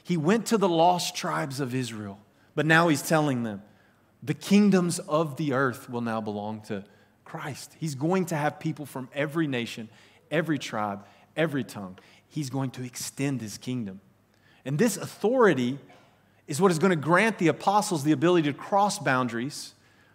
He 0.02 0.16
went 0.16 0.46
to 0.46 0.58
the 0.58 0.68
lost 0.68 1.16
tribes 1.16 1.60
of 1.60 1.74
Israel, 1.74 2.20
but 2.54 2.66
now 2.66 2.88
he's 2.88 3.02
telling 3.02 3.42
them, 3.42 3.62
the 4.22 4.34
kingdoms 4.34 4.98
of 4.98 5.36
the 5.36 5.52
earth 5.52 5.90
will 5.90 6.00
now 6.00 6.20
belong 6.20 6.62
to 6.62 6.84
Christ. 7.24 7.76
He's 7.78 7.94
going 7.94 8.26
to 8.26 8.36
have 8.36 8.58
people 8.60 8.86
from 8.86 9.08
every 9.12 9.46
nation, 9.46 9.88
every 10.30 10.58
tribe, 10.58 11.04
every 11.36 11.64
tongue. 11.64 11.98
He's 12.28 12.50
going 12.50 12.70
to 12.72 12.84
extend 12.84 13.40
his 13.40 13.58
kingdom. 13.58 14.00
And 14.66 14.78
this 14.78 14.96
authority 14.96 15.78
is 16.48 16.60
what 16.60 16.72
is 16.72 16.78
going 16.80 16.90
to 16.90 16.96
grant 16.96 17.38
the 17.38 17.48
apostles 17.48 18.02
the 18.02 18.12
ability 18.12 18.52
to 18.52 18.58
cross 18.58 18.98
boundaries. 18.98 19.74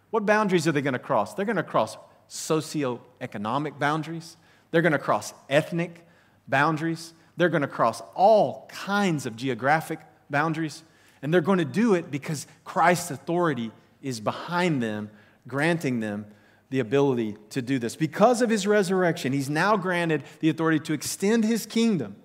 What 0.10 0.26
boundaries 0.26 0.68
are 0.68 0.74
they 0.74 0.82
going 0.82 0.94
to 0.94 1.00
cross? 1.00 1.34
They're 1.34 1.46
going 1.46 1.56
to 1.56 1.64
cross 1.64 1.98
socioeconomic 2.30 3.80
boundaries, 3.80 4.38
they're 4.70 4.82
going 4.82 4.94
to 4.94 5.00
cross 5.00 5.34
ethnic 5.50 6.06
boundaries, 6.48 7.14
they're 7.36 7.50
going 7.50 7.62
to 7.62 7.68
cross 7.68 8.02
all 8.16 8.70
kinds 8.72 9.26
of 9.26 9.36
geographic 9.36 10.00
boundaries. 10.30 10.84
And 11.22 11.34
they're 11.34 11.42
going 11.42 11.60
to 11.60 11.66
do 11.66 11.94
it 11.94 12.10
because 12.10 12.48
Christ's 12.64 13.12
authority 13.12 13.72
is 14.02 14.20
behind 14.20 14.82
them, 14.82 15.12
granting 15.48 16.00
them 16.00 16.26
the 16.72 16.80
ability 16.80 17.36
to 17.52 17.62
do 17.62 17.80
this. 17.80 17.96
Because 17.96 18.42
of 18.42 18.50
his 18.50 18.66
resurrection, 18.66 19.34
he's 19.34 19.50
now 19.50 19.78
granted 19.78 20.24
the 20.40 20.50
authority 20.50 20.80
to 20.80 20.94
extend 20.94 21.44
his 21.44 21.66
kingdom 21.66 22.16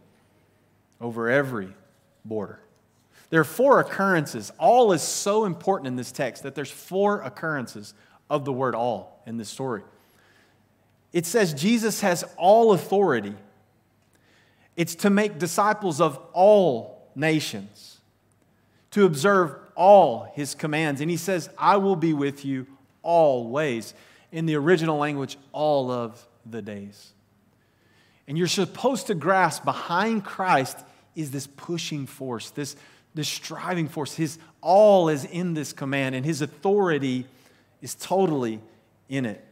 over 1.01 1.29
every 1.29 1.75
border. 2.29 2.61
There 3.31 3.41
are 3.41 3.45
four 3.45 3.81
occurrences. 3.81 4.53
All 4.59 4.93
is 4.93 5.03
so 5.03 5.45
important 5.45 5.89
in 5.89 5.97
this 5.97 6.13
text 6.13 6.43
that 6.45 6.55
there's 6.55 6.71
four 6.71 7.23
occurrences 7.23 7.95
of 8.31 8.45
the 8.45 8.53
word 8.53 8.75
all 8.75 9.23
in 9.27 9.37
this 9.37 9.49
story. 9.49 9.83
It 11.13 11.27
says 11.27 11.55
Jesus 11.55 12.01
has 12.03 12.25
all 12.37 12.73
authority. 12.73 13.35
It's 14.77 14.95
to 14.97 15.11
make 15.11 15.39
disciples 15.39 16.01
of 16.01 16.21
all 16.33 17.11
nations, 17.15 17.99
to 18.91 19.07
observe 19.07 19.57
all 19.75 20.31
his 20.35 20.55
commands. 20.55 21.01
And 21.01 21.11
he 21.11 21.17
says, 21.17 21.49
I 21.57 21.79
will 21.79 21.97
be 21.97 22.13
with 22.13 22.45
you 22.45 22.67
always. 23.03 23.95
In 24.33 24.47
the 24.47 24.57
original 24.57 24.99
language, 24.99 25.39
all 25.53 25.91
of 25.91 26.27
the 26.45 26.61
days. 26.61 27.13
And 28.29 28.37
you're 28.37 28.49
supposed 28.49 29.07
to 29.07 29.15
grasp 29.15 29.65
behind 29.65 30.25
Christ 30.25 30.79
is 31.17 31.33
this 31.33 31.47
pushing 31.47 32.07
force, 32.07 32.51
this, 32.51 32.77
this 33.15 33.29
striving 33.29 33.89
force. 33.89 34.15
His 34.15 34.39
all 34.61 35.09
is 35.09 35.25
in 35.25 35.55
this 35.55 35.73
command, 35.73 36.15
and 36.15 36.25
his 36.25 36.43
authority 36.43 37.27
is 37.83 37.95
totally 37.95 38.61
in 39.09 39.27
it. 39.27 39.43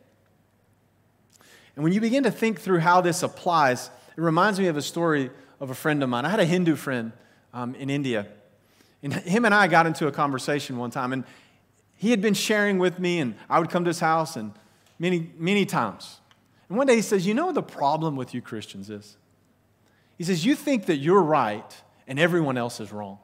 And 1.75 1.83
when 1.83 1.93
you 1.93 2.01
begin 2.01 2.23
to 2.23 2.31
think 2.31 2.61
through 2.61 2.79
how 2.81 3.01
this 3.01 3.23
applies, 3.23 3.91
it 4.17 4.21
reminds 4.21 4.61
me 4.61 4.67
of 4.67 4.77
a 4.77 4.83
story 4.83 5.31
of 5.59 5.71
a 5.71 5.75
friend 5.75 6.03
of 6.03 6.09
mine. 6.09 6.25
I 6.25 6.29
had 6.29 6.41
a 6.41 6.45
Hindu 6.45 6.77
friend 6.77 7.13
um, 7.53 7.75
in 7.75 7.91
India. 7.91 8.27
And 9.03 9.13
him 9.13 9.45
and 9.45 9.55
I 9.55 9.67
got 9.67 9.87
into 9.87 10.07
a 10.07 10.13
conversation 10.13 10.79
one 10.79 10.91
time, 10.91 11.13
and 11.13 11.25
he 11.97 12.11
had 12.11 12.21
been 12.21 12.35
sharing 12.35 12.79
with 12.79 12.99
me, 12.99 13.19
and 13.19 13.35
I 13.49 13.59
would 13.59 13.71
come 13.71 13.85
to 13.85 13.89
his 13.89 14.01
house 14.01 14.37
and 14.37 14.53
many, 14.99 15.31
many 15.37 15.67
times. 15.67 16.21
And 16.69 16.79
one 16.79 16.87
day 16.87 16.97
he 16.97 17.03
says, 17.03 17.27
You 17.27 17.35
know 17.35 17.53
the 17.53 17.63
problem 17.63 18.17
with 18.17 18.35
you 18.35 18.41
Christians 18.41 18.91
is? 18.91 19.17
He 20.19 20.25
says, 20.25 20.45
You 20.45 20.55
think 20.55 20.87
that 20.87 20.97
you're 20.97 21.23
right 21.23 21.83
and 22.07 22.19
everyone 22.19 22.57
else 22.57 22.81
is 22.81 22.93
wrong. 22.93 23.19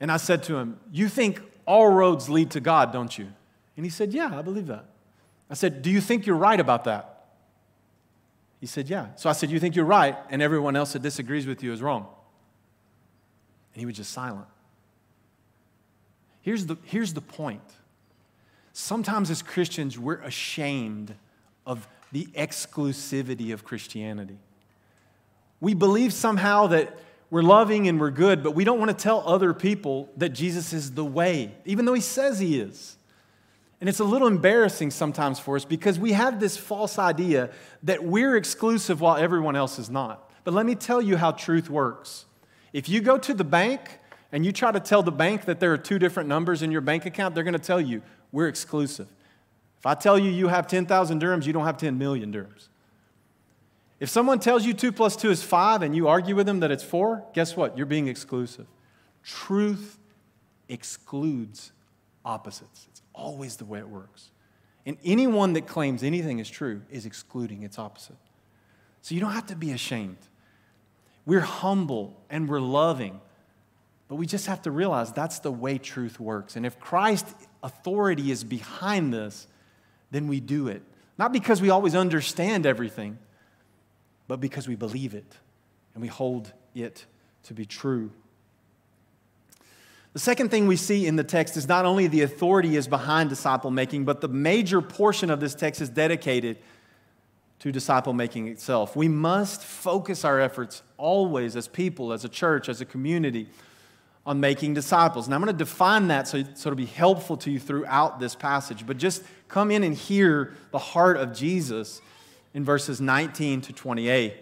And 0.00 0.10
I 0.10 0.16
said 0.16 0.42
to 0.44 0.56
him, 0.56 0.78
You 0.92 1.08
think 1.08 1.40
all 1.66 1.88
roads 1.88 2.28
lead 2.28 2.50
to 2.52 2.60
God, 2.60 2.92
don't 2.92 3.16
you? 3.16 3.28
And 3.76 3.86
he 3.86 3.90
said, 3.90 4.12
Yeah, 4.12 4.36
I 4.36 4.42
believe 4.42 4.66
that. 4.66 4.86
I 5.48 5.54
said, 5.54 5.82
Do 5.82 5.90
you 5.90 6.00
think 6.00 6.26
you're 6.26 6.36
right 6.36 6.58
about 6.58 6.84
that? 6.84 7.26
He 8.60 8.66
said, 8.66 8.88
Yeah. 8.88 9.08
So 9.16 9.30
I 9.30 9.32
said, 9.32 9.50
You 9.50 9.60
think 9.60 9.76
you're 9.76 9.84
right 9.84 10.16
and 10.30 10.42
everyone 10.42 10.76
else 10.76 10.92
that 10.94 11.02
disagrees 11.02 11.46
with 11.46 11.62
you 11.62 11.72
is 11.72 11.82
wrong? 11.82 12.06
And 13.74 13.80
he 13.80 13.86
was 13.86 13.96
just 13.96 14.12
silent. 14.12 14.46
Here's 16.42 16.66
the, 16.66 16.76
here's 16.84 17.14
the 17.14 17.20
point. 17.20 17.62
Sometimes 18.74 19.30
as 19.30 19.40
Christians, 19.40 19.98
we're 19.98 20.20
ashamed 20.20 21.14
of 21.66 21.88
the 22.14 22.26
exclusivity 22.26 23.52
of 23.52 23.64
Christianity. 23.64 24.38
We 25.60 25.74
believe 25.74 26.12
somehow 26.12 26.68
that 26.68 26.96
we're 27.28 27.42
loving 27.42 27.88
and 27.88 27.98
we're 27.98 28.12
good, 28.12 28.44
but 28.44 28.52
we 28.52 28.62
don't 28.62 28.78
want 28.78 28.96
to 28.96 28.96
tell 28.96 29.24
other 29.26 29.52
people 29.52 30.08
that 30.16 30.28
Jesus 30.28 30.72
is 30.72 30.92
the 30.92 31.04
way, 31.04 31.52
even 31.64 31.86
though 31.86 31.92
he 31.92 32.00
says 32.00 32.38
he 32.38 32.60
is. 32.60 32.96
And 33.80 33.88
it's 33.88 33.98
a 33.98 34.04
little 34.04 34.28
embarrassing 34.28 34.92
sometimes 34.92 35.40
for 35.40 35.56
us 35.56 35.64
because 35.64 35.98
we 35.98 36.12
have 36.12 36.38
this 36.38 36.56
false 36.56 37.00
idea 37.00 37.50
that 37.82 38.04
we're 38.04 38.36
exclusive 38.36 39.00
while 39.00 39.16
everyone 39.16 39.56
else 39.56 39.80
is 39.80 39.90
not. 39.90 40.30
But 40.44 40.54
let 40.54 40.66
me 40.66 40.76
tell 40.76 41.02
you 41.02 41.16
how 41.16 41.32
truth 41.32 41.68
works. 41.68 42.26
If 42.72 42.88
you 42.88 43.00
go 43.00 43.18
to 43.18 43.34
the 43.34 43.42
bank 43.42 43.80
and 44.30 44.46
you 44.46 44.52
try 44.52 44.70
to 44.70 44.78
tell 44.78 45.02
the 45.02 45.10
bank 45.10 45.46
that 45.46 45.58
there 45.58 45.72
are 45.72 45.78
two 45.78 45.98
different 45.98 46.28
numbers 46.28 46.62
in 46.62 46.70
your 46.70 46.80
bank 46.80 47.06
account, 47.06 47.34
they're 47.34 47.42
going 47.42 47.54
to 47.54 47.58
tell 47.58 47.80
you, 47.80 48.02
we're 48.30 48.46
exclusive. 48.46 49.08
If 49.84 49.88
I 49.88 49.94
tell 49.94 50.18
you 50.18 50.30
you 50.30 50.48
have 50.48 50.66
10,000 50.66 51.20
dirhams, 51.20 51.44
you 51.44 51.52
don't 51.52 51.66
have 51.66 51.76
10 51.76 51.98
million 51.98 52.32
dirhams. 52.32 52.68
If 54.00 54.08
someone 54.08 54.38
tells 54.38 54.64
you 54.64 54.72
2 54.72 54.92
plus 54.92 55.14
2 55.14 55.30
is 55.30 55.42
5 55.42 55.82
and 55.82 55.94
you 55.94 56.08
argue 56.08 56.34
with 56.34 56.46
them 56.46 56.60
that 56.60 56.70
it's 56.70 56.82
4, 56.82 57.22
guess 57.34 57.54
what? 57.54 57.76
You're 57.76 57.84
being 57.84 58.08
exclusive. 58.08 58.64
Truth 59.22 59.98
excludes 60.70 61.72
opposites. 62.24 62.86
It's 62.88 63.02
always 63.12 63.56
the 63.56 63.66
way 63.66 63.78
it 63.78 63.86
works. 63.86 64.30
And 64.86 64.96
anyone 65.04 65.52
that 65.52 65.66
claims 65.66 66.02
anything 66.02 66.38
is 66.38 66.48
true 66.48 66.80
is 66.90 67.04
excluding 67.04 67.62
its 67.62 67.78
opposite. 67.78 68.16
So 69.02 69.14
you 69.14 69.20
don't 69.20 69.32
have 69.32 69.48
to 69.48 69.56
be 69.56 69.72
ashamed. 69.72 70.16
We're 71.26 71.40
humble 71.40 72.22
and 72.30 72.48
we're 72.48 72.58
loving, 72.58 73.20
but 74.08 74.14
we 74.14 74.24
just 74.24 74.46
have 74.46 74.62
to 74.62 74.70
realize 74.70 75.12
that's 75.12 75.40
the 75.40 75.52
way 75.52 75.76
truth 75.76 76.18
works. 76.18 76.56
And 76.56 76.64
if 76.64 76.80
Christ's 76.80 77.34
authority 77.62 78.30
is 78.30 78.44
behind 78.44 79.12
this, 79.12 79.46
then 80.14 80.28
we 80.28 80.40
do 80.40 80.68
it. 80.68 80.82
Not 81.18 81.32
because 81.32 81.60
we 81.60 81.70
always 81.70 81.94
understand 81.94 82.66
everything, 82.66 83.18
but 84.28 84.40
because 84.40 84.68
we 84.68 84.76
believe 84.76 85.14
it 85.14 85.36
and 85.94 86.02
we 86.02 86.08
hold 86.08 86.52
it 86.74 87.06
to 87.44 87.54
be 87.54 87.64
true. 87.64 88.10
The 90.12 90.20
second 90.20 90.50
thing 90.50 90.68
we 90.68 90.76
see 90.76 91.06
in 91.06 91.16
the 91.16 91.24
text 91.24 91.56
is 91.56 91.66
not 91.66 91.84
only 91.84 92.06
the 92.06 92.22
authority 92.22 92.76
is 92.76 92.86
behind 92.86 93.30
disciple 93.30 93.70
making, 93.70 94.04
but 94.04 94.20
the 94.20 94.28
major 94.28 94.80
portion 94.80 95.28
of 95.28 95.40
this 95.40 95.54
text 95.54 95.80
is 95.80 95.88
dedicated 95.88 96.58
to 97.58 97.72
disciple 97.72 98.12
making 98.12 98.46
itself. 98.46 98.94
We 98.94 99.08
must 99.08 99.62
focus 99.62 100.24
our 100.24 100.40
efforts 100.40 100.82
always 100.96 101.56
as 101.56 101.66
people, 101.66 102.12
as 102.12 102.24
a 102.24 102.28
church, 102.28 102.68
as 102.68 102.80
a 102.80 102.84
community 102.84 103.48
on 104.26 104.40
making 104.40 104.74
disciples. 104.74 105.26
And 105.26 105.34
I'm 105.34 105.42
going 105.42 105.52
to 105.52 105.58
define 105.58 106.08
that 106.08 106.26
so, 106.26 106.42
so 106.54 106.68
it'll 106.68 106.76
be 106.76 106.86
helpful 106.86 107.36
to 107.38 107.50
you 107.50 107.60
throughout 107.60 108.18
this 108.20 108.34
passage. 108.34 108.86
But 108.86 108.96
just 108.96 109.22
come 109.48 109.70
in 109.70 109.82
and 109.82 109.94
hear 109.94 110.54
the 110.70 110.78
heart 110.78 111.16
of 111.16 111.34
Jesus 111.34 112.00
in 112.54 112.64
verses 112.64 113.00
19 113.00 113.60
to 113.62 113.72
28. 113.72 114.34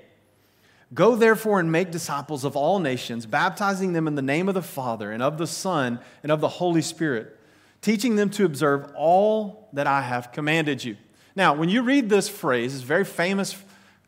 Go 0.95 1.17
therefore 1.17 1.59
and 1.59 1.73
make 1.73 1.91
disciples 1.91 2.45
of 2.45 2.55
all 2.55 2.79
nations, 2.79 3.25
baptizing 3.25 3.95
them 3.95 4.07
in 4.07 4.15
the 4.15 4.23
name 4.23 4.49
of 4.49 4.55
the 4.55 4.63
Father 4.63 5.11
and 5.11 5.23
of 5.23 5.39
the 5.39 5.47
Son 5.47 5.99
and 6.23 6.31
of 6.31 6.41
the 6.41 6.49
Holy 6.49 6.83
Spirit, 6.83 7.39
teaching 7.81 8.17
them 8.17 8.29
to 8.31 8.45
observe 8.45 8.93
all 8.95 9.69
that 9.73 9.87
I 9.87 10.03
have 10.03 10.33
commanded 10.33 10.85
you. 10.85 10.97
Now, 11.35 11.55
when 11.55 11.71
you 11.71 11.83
read 11.83 12.11
this 12.11 12.29
phrase, 12.29 12.75
this 12.75 12.83
very 12.83 13.05
famous 13.05 13.57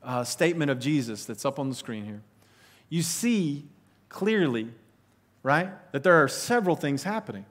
uh, 0.03 0.25
statement 0.25 0.71
of 0.71 0.79
Jesus 0.79 1.25
that's 1.25 1.47
up 1.47 1.59
on 1.59 1.71
the 1.71 1.75
screen 1.75 2.05
here, 2.05 2.23
you 2.91 3.03
see 3.03 3.65
clearly 4.11 4.69
right? 5.45 5.71
That 5.93 6.03
there 6.03 6.21
are 6.21 6.27
several 6.27 6.75
things 6.75 7.05
happening. 7.05 7.45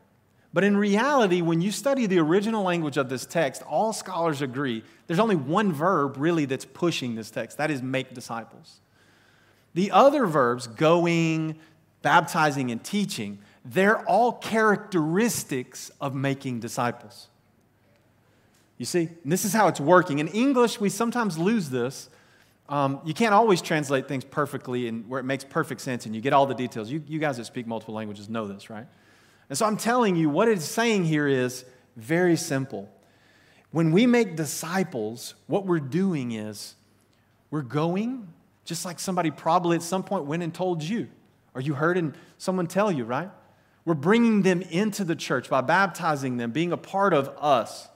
But 0.51 0.65
in 0.65 0.75
reality, 0.75 1.41
when 1.41 1.61
you 1.61 1.71
study 1.71 2.05
the 2.05 2.19
original 2.19 2.63
language 2.63 2.97
of 2.97 3.07
this 3.07 3.25
text, 3.25 3.63
all 3.63 3.93
scholars 3.93 4.41
agree 4.41 4.83
there's 5.07 5.19
only 5.19 5.35
one 5.35 5.71
verb 5.71 6.15
really 6.17 6.45
that's 6.45 6.65
pushing 6.65 7.15
this 7.15 7.31
text 7.31 7.57
that 7.57 7.71
is 7.71 7.81
make 7.81 8.13
disciples. 8.13 8.81
The 9.73 9.91
other 9.91 10.25
verbs, 10.27 10.67
going, 10.67 11.57
baptizing, 12.01 12.69
and 12.69 12.83
teaching, 12.83 13.39
they're 13.65 14.05
all 14.07 14.33
characteristics 14.33 15.89
of 16.01 16.13
making 16.13 16.59
disciples. 16.59 17.29
You 18.77 18.85
see, 18.85 19.09
and 19.23 19.31
this 19.31 19.45
is 19.45 19.53
how 19.53 19.67
it's 19.67 19.79
working. 19.79 20.19
In 20.19 20.27
English, 20.27 20.79
we 20.79 20.89
sometimes 20.89 21.37
lose 21.37 21.69
this 21.69 22.09
um, 22.69 23.01
you 23.03 23.13
can't 23.13 23.33
always 23.33 23.61
translate 23.61 24.07
things 24.07 24.23
perfectly 24.23 24.87
and 24.87 25.07
where 25.09 25.19
it 25.19 25.23
makes 25.23 25.43
perfect 25.43 25.81
sense 25.81 26.05
and 26.05 26.15
you 26.15 26.21
get 26.21 26.33
all 26.33 26.45
the 26.45 26.55
details. 26.55 26.89
You, 26.89 27.03
you 27.07 27.19
guys 27.19 27.37
that 27.37 27.45
speak 27.45 27.67
multiple 27.67 27.93
languages 27.93 28.29
know 28.29 28.47
this, 28.47 28.69
right? 28.69 28.87
And 29.49 29.57
so 29.57 29.65
I'm 29.65 29.77
telling 29.77 30.15
you, 30.15 30.29
what 30.29 30.47
it's 30.47 30.65
saying 30.65 31.05
here 31.05 31.27
is 31.27 31.65
very 31.95 32.37
simple. 32.37 32.89
When 33.71 33.91
we 33.91 34.05
make 34.05 34.35
disciples, 34.35 35.35
what 35.47 35.65
we're 35.65 35.79
doing 35.79 36.31
is 36.31 36.75
we're 37.51 37.61
going, 37.61 38.27
just 38.65 38.85
like 38.85 38.99
somebody 38.99 39.31
probably 39.31 39.75
at 39.75 39.83
some 39.83 40.03
point 40.03 40.25
went 40.25 40.43
and 40.43 40.53
told 40.53 40.81
you, 40.81 41.09
or 41.53 41.61
you 41.61 41.73
heard 41.73 41.97
and 41.97 42.15
someone 42.37 42.67
tell 42.67 42.91
you, 42.91 43.03
right? 43.03 43.29
We're 43.85 43.95
bringing 43.95 44.43
them 44.43 44.61
into 44.61 45.03
the 45.03 45.15
church 45.15 45.49
by 45.49 45.61
baptizing 45.61 46.37
them, 46.37 46.51
being 46.51 46.71
a 46.71 46.77
part 46.77 47.13
of 47.13 47.29
us. 47.39 47.89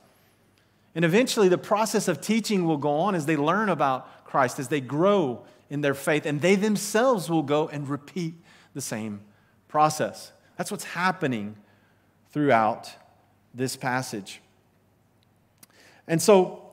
And 0.93 1.05
eventually, 1.05 1.47
the 1.47 1.57
process 1.57 2.07
of 2.07 2.21
teaching 2.21 2.65
will 2.65 2.77
go 2.77 2.91
on 2.91 3.15
as 3.15 3.25
they 3.25 3.38
learn 3.38 3.69
about 3.69 4.09
Christ, 4.27 4.60
as 4.60 4.67
they 4.67 4.81
grow 4.81 5.43
in 5.69 5.81
their 5.81 5.93
faith, 5.93 6.25
and 6.25 6.41
they 6.41 6.55
themselves 6.55 7.29
will 7.29 7.43
go 7.43 7.67
and 7.67 7.89
repeat 7.89 8.36
the 8.74 8.81
same 8.81 9.22
process. 9.67 10.31
That's 10.57 10.69
what's 10.69 10.84
happening 10.84 11.55
throughout 12.31 12.91
this 13.53 13.75
passage. 13.75 14.41
And 16.07 16.22
so, 16.22 16.67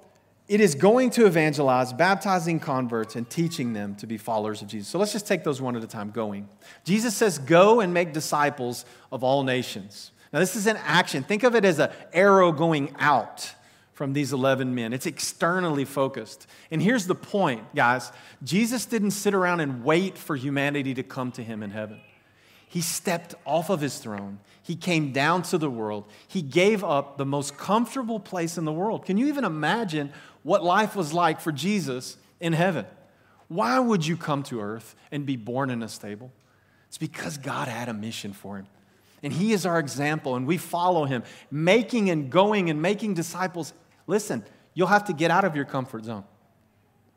it 0.47 0.61
is 0.61 0.75
going 0.75 1.09
to 1.11 1.25
evangelize, 1.25 1.93
baptizing 1.95 2.61
converts, 2.61 3.17
and 3.17 3.29
teaching 3.29 3.73
them 3.73 3.95
to 3.97 4.07
be 4.07 4.19
followers 4.19 4.61
of 4.61 4.69
Jesus. 4.69 4.89
So 4.89 4.99
let's 4.99 5.13
just 5.13 5.27
take 5.27 5.43
those 5.43 5.61
one 5.61 5.75
at 5.75 5.83
a 5.83 5.87
time 5.87 6.11
going. 6.11 6.49
Jesus 6.85 7.17
says, 7.17 7.39
Go 7.39 7.81
and 7.81 7.95
make 7.95 8.13
disciples 8.13 8.85
of 9.11 9.25
all 9.25 9.43
nations. 9.43 10.11
Now, 10.33 10.41
this 10.41 10.55
is 10.55 10.67
an 10.67 10.77
action. 10.83 11.23
Think 11.23 11.45
of 11.45 11.55
it 11.55 11.65
as 11.65 11.79
an 11.79 11.91
arrow 12.13 12.53
going 12.53 12.95
out 12.99 13.55
from 13.95 14.13
these 14.13 14.33
11 14.33 14.75
men. 14.75 14.93
It's 14.93 15.07
externally 15.07 15.85
focused. 15.85 16.47
And 16.71 16.83
here's 16.83 17.07
the 17.07 17.15
point, 17.15 17.75
guys 17.75 18.13
Jesus 18.43 18.85
didn't 18.87 19.13
sit 19.13 19.35
around 19.35 19.61
and 19.61 19.85
wait 19.85 20.19
for 20.19 20.37
humanity 20.37 20.95
to 20.95 21.03
come 21.03 21.33
to 21.33 21.43
him 21.43 21.63
in 21.63 21.71
heaven. 21.71 22.01
He 22.69 22.81
stepped 22.81 23.37
off 23.47 23.71
of 23.71 23.81
his 23.81 23.99
throne. 23.99 24.41
He 24.63 24.75
came 24.75 25.13
down 25.13 25.43
to 25.43 25.59
the 25.59 25.71
world. 25.71 26.07
He 26.27 26.43
gave 26.43 26.83
up 26.83 27.19
the 27.19 27.25
most 27.25 27.57
comfortable 27.57 28.19
place 28.19 28.59
in 28.59 28.65
the 28.65 28.73
world. 28.73 29.07
Can 29.07 29.17
you 29.17 29.29
even 29.29 29.45
imagine 29.45 30.13
what 30.43 30.65
life 30.65 30.97
was 30.97 31.13
like 31.13 31.41
for 31.41 31.53
Jesus 31.53 32.17
in 32.41 32.53
heaven? 32.53 32.85
Why 33.47 33.79
would 33.79 34.05
you 34.05 34.17
come 34.17 34.43
to 34.45 34.61
earth 34.61 34.97
and 35.13 35.25
be 35.25 35.37
born 35.37 35.71
in 35.71 35.83
a 35.83 35.89
stable? 35.89 36.33
It's 36.89 36.99
because 36.99 37.39
God 37.39 37.69
had 37.69 37.89
a 37.89 37.95
mission 37.95 38.33
for 38.33 38.57
him. 38.57 38.67
And 39.23 39.33
he 39.33 39.53
is 39.53 39.65
our 39.65 39.79
example, 39.79 40.37
and 40.37 40.47
we 40.47 40.59
follow 40.59 41.05
him, 41.05 41.23
making 41.51 42.11
and 42.11 42.29
going 42.29 42.69
and 42.69 42.83
making 42.83 43.15
disciples. 43.15 43.73
Listen, 44.07 44.45
you'll 44.75 44.89
have 44.89 45.05
to 45.05 45.13
get 45.13 45.31
out 45.31 45.45
of 45.45 45.57
your 45.57 45.65
comfort 45.65 46.05
zone. 46.05 46.25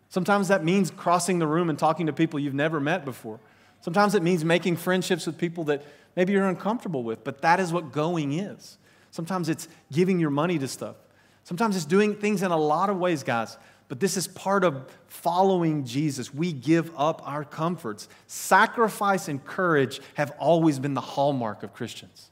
Sometimes 0.10 0.48
that 0.48 0.64
means 0.64 0.90
crossing 0.90 1.40
the 1.40 1.48
room 1.48 1.70
and 1.70 1.78
talking 1.78 2.06
to 2.06 2.14
people 2.14 2.40
you've 2.40 2.54
never 2.54 2.80
met 2.80 3.04
before. 3.04 3.40
Sometimes 3.82 4.16
it 4.16 4.24
means 4.24 4.44
making 4.46 4.78
friendships 4.78 5.26
with 5.26 5.38
people 5.38 5.66
that 5.66 5.84
maybe 6.16 6.34
you're 6.34 6.48
uncomfortable 6.48 7.04
with, 7.04 7.24
but 7.24 7.42
that 7.42 7.60
is 7.60 7.74
what 7.74 7.92
going 7.92 8.34
is. 8.34 8.78
Sometimes 9.12 9.50
it's 9.50 9.68
giving 9.92 10.20
your 10.20 10.30
money 10.30 10.58
to 10.60 10.68
stuff. 10.68 10.96
Sometimes 11.44 11.76
it's 11.76 11.86
doing 11.86 12.16
things 12.16 12.42
in 12.42 12.52
a 12.52 12.58
lot 12.58 12.90
of 12.90 12.98
ways, 12.98 13.24
guys. 13.24 13.58
But 13.88 14.02
this 14.02 14.18
is 14.18 14.28
part 14.28 14.64
of 14.64 14.86
following 15.08 15.86
Jesus. 15.86 16.34
We 16.34 16.52
give 16.52 16.92
up 16.98 17.22
our 17.26 17.46
comforts. 17.46 18.10
Sacrifice 18.28 19.30
and 19.30 19.44
courage 19.44 20.02
have 20.16 20.32
always 20.40 20.78
been 20.78 20.94
the 20.94 21.02
hallmark 21.02 21.64
of 21.64 21.74
Christians. 21.74 22.30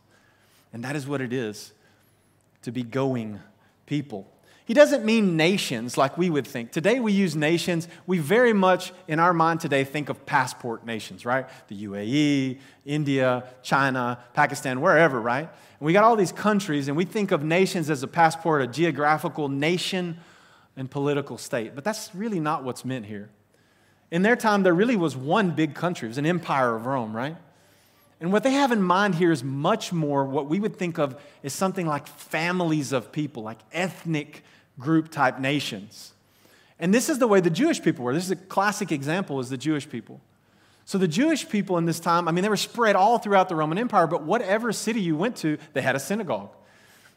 And 0.73 0.83
that 0.83 0.97
is 0.97 1.07
what 1.07 1.21
it 1.21 1.31
is 1.31 1.71
to 2.63 2.71
be 2.71 2.83
going 2.83 3.39
people. 3.85 4.29
He 4.65 4.73
doesn't 4.73 5.05
mean 5.05 5.37
nations 5.37 5.95
like 5.95 6.17
we 6.17 6.31
would 6.31 6.47
think. 6.47 6.71
Today 6.71 6.99
we 6.99 7.11
use 7.11 7.35
nations. 7.35 7.87
We 8.07 8.17
very 8.17 8.51
much, 8.51 8.93
in 9.07 9.19
our 9.19 9.31
mind 9.31 9.59
today, 9.59 9.83
think 9.83 10.09
of 10.09 10.25
passport 10.25 10.83
nations, 10.83 11.23
right? 11.23 11.47
The 11.67 11.85
UAE, 11.85 12.59
India, 12.83 13.43
China, 13.61 14.17
Pakistan, 14.33 14.81
wherever, 14.81 15.21
right? 15.21 15.47
And 15.79 15.85
we 15.85 15.93
got 15.93 16.03
all 16.03 16.15
these 16.15 16.31
countries, 16.31 16.87
and 16.87 16.97
we 16.97 17.05
think 17.05 17.31
of 17.31 17.43
nations 17.43 17.91
as 17.91 18.01
a 18.01 18.07
passport, 18.07 18.63
a 18.63 18.67
geographical 18.67 19.49
nation 19.49 20.17
and 20.75 20.89
political 20.89 21.37
state. 21.37 21.75
But 21.75 21.83
that's 21.83 22.15
really 22.15 22.39
not 22.39 22.63
what's 22.63 22.83
meant 22.83 23.05
here. 23.05 23.29
In 24.09 24.23
their 24.23 24.35
time, 24.35 24.63
there 24.63 24.73
really 24.73 24.95
was 24.95 25.15
one 25.15 25.51
big 25.51 25.75
country, 25.75 26.07
it 26.07 26.09
was 26.09 26.17
an 26.17 26.25
empire 26.25 26.75
of 26.75 26.87
Rome, 26.87 27.15
right? 27.15 27.37
And 28.19 28.31
what 28.31 28.43
they 28.43 28.53
have 28.53 28.71
in 28.71 28.81
mind 28.81 29.15
here 29.15 29.31
is 29.31 29.43
much 29.43 29.93
more 29.93 30.25
what 30.25 30.47
we 30.47 30.59
would 30.59 30.77
think 30.77 30.97
of 30.97 31.21
as 31.43 31.53
something 31.53 31.85
like 31.85 32.07
families 32.07 32.93
of 32.93 33.11
people, 33.11 33.43
like 33.43 33.59
ethnic 33.71 34.43
group 34.79 35.09
type 35.09 35.39
nations. 35.39 36.13
And 36.79 36.93
this 36.93 37.09
is 37.09 37.19
the 37.19 37.27
way 37.27 37.39
the 37.39 37.49
Jewish 37.49 37.81
people 37.81 38.03
were. 38.03 38.13
This 38.13 38.25
is 38.25 38.31
a 38.31 38.35
classic 38.35 38.91
example 38.91 39.39
is 39.39 39.49
the 39.49 39.57
Jewish 39.57 39.87
people. 39.89 40.19
So 40.83 40.97
the 40.97 41.07
Jewish 41.07 41.47
people 41.49 41.77
in 41.77 41.85
this 41.85 41.99
time, 41.99 42.27
I 42.27 42.31
mean, 42.31 42.43
they 42.43 42.49
were 42.49 42.57
spread 42.57 42.95
all 42.95 43.17
throughout 43.17 43.49
the 43.49 43.55
Roman 43.55 43.77
Empire, 43.77 44.05
but 44.05 44.23
whatever 44.23 44.71
city 44.71 45.01
you 45.01 45.15
went 45.15 45.37
to, 45.37 45.57
they 45.73 45.81
had 45.81 45.95
a 45.95 45.99
synagogue. 45.99 46.51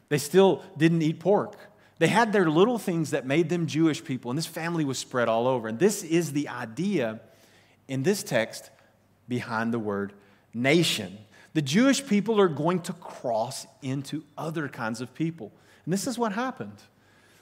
They 0.07 0.17
still 0.17 0.63
didn't 0.75 1.01
eat 1.03 1.19
pork. 1.19 1.55
They 1.99 2.07
had 2.07 2.33
their 2.33 2.49
little 2.49 2.79
things 2.79 3.11
that 3.11 3.27
made 3.27 3.49
them 3.49 3.67
Jewish 3.67 4.03
people, 4.03 4.31
and 4.31 4.37
this 4.37 4.45
family 4.45 4.85
was 4.85 4.97
spread 4.97 5.27
all 5.27 5.47
over. 5.47 5.67
And 5.67 5.77
this 5.77 6.01
is 6.03 6.31
the 6.31 6.47
idea 6.47 7.19
in 7.87 8.03
this 8.03 8.23
text 8.23 8.71
behind 9.27 9.73
the 9.73 9.79
word 9.79 10.13
nation. 10.53 11.17
The 11.53 11.61
Jewish 11.61 12.05
people 12.05 12.39
are 12.39 12.47
going 12.47 12.81
to 12.83 12.93
cross 12.93 13.67
into 13.81 14.23
other 14.37 14.67
kinds 14.69 15.01
of 15.01 15.13
people. 15.13 15.51
And 15.85 15.93
this 15.93 16.07
is 16.07 16.17
what 16.17 16.31
happened. 16.31 16.77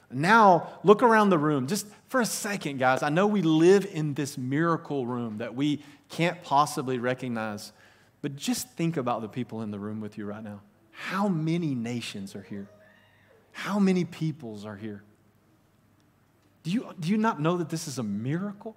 Now, 0.10 0.80
look 0.84 1.04
around 1.04 1.30
the 1.30 1.38
room 1.38 1.68
just 1.68 1.88
for 2.08 2.22
a 2.22 2.26
second, 2.26 2.78
guys. 2.78 3.04
I 3.04 3.10
know 3.10 3.28
we 3.28 3.42
live 3.42 3.86
in 3.86 4.14
this 4.14 4.38
miracle 4.38 5.06
room 5.06 5.40
that 5.40 5.54
we 5.54 5.84
can't 6.10 6.42
possibly 6.44 6.98
recognize, 6.98 7.74
but 8.22 8.36
just 8.36 8.70
think 8.72 8.96
about 8.96 9.22
the 9.22 9.28
people 9.28 9.62
in 9.62 9.72
the 9.72 9.80
room 9.80 10.00
with 10.00 10.18
you 10.18 10.26
right 10.26 10.44
now. 10.44 10.62
How 10.92 11.28
many 11.28 11.76
nations 11.76 12.36
are 12.36 12.42
here? 12.42 12.68
How 13.52 13.80
many 13.80 14.06
peoples 14.06 14.66
are 14.66 14.76
here? 14.76 15.04
Do 16.64 16.72
you, 16.72 16.94
do 17.00 17.10
you 17.10 17.18
not 17.18 17.42
know 17.42 17.58
that 17.58 17.70
this 17.70 17.88
is 17.88 17.98
a 17.98 18.04
miracle? 18.04 18.76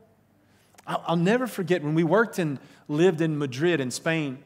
I'll, 0.87 1.05
I'll 1.07 1.17
never 1.17 1.47
forget 1.47 1.83
when 1.83 1.95
we 1.95 2.05
worked 2.05 2.39
and 2.39 2.59
lived 2.89 3.21
in 3.21 3.39
Madrid 3.39 3.81
in 3.81 3.91
Spain, 3.91 4.39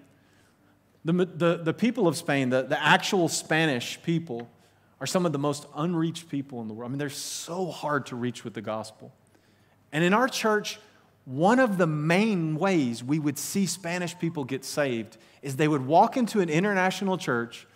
the, 1.05 1.13
the, 1.13 1.61
the 1.63 1.75
people 1.75 2.09
of 2.09 2.17
Spain, 2.17 2.51
the, 2.51 2.63
the 2.63 2.83
actual 2.83 3.29
Spanish 3.29 4.03
people, 4.03 4.49
are 5.01 5.07
some 5.07 5.27
of 5.27 5.33
the 5.33 5.39
most 5.39 5.67
unreached 5.75 6.29
people 6.29 6.61
in 6.63 6.69
the 6.69 6.75
world. 6.75 6.91
I 6.91 6.93
mean, 6.93 6.99
they're 6.99 7.11
so 7.11 7.67
hard 7.67 8.07
to 8.07 8.17
reach 8.17 8.45
with 8.45 8.55
the 8.55 8.63
gospel. 8.63 9.13
And 9.93 10.03
in 10.05 10.15
our 10.15 10.29
church, 10.29 10.79
one 11.25 11.59
of 11.59 11.79
the 11.79 11.87
main 11.87 12.57
ways 12.57 13.03
we 13.03 13.19
would 13.19 13.39
see 13.39 13.67
Spanish 13.67 14.19
people 14.19 14.45
get 14.45 14.65
saved 14.65 15.17
is 15.43 15.57
they 15.57 15.69
would 15.69 15.87
walk 15.87 16.17
into 16.17 16.41
an 16.41 16.49
international 16.49 17.17
church 17.17 17.67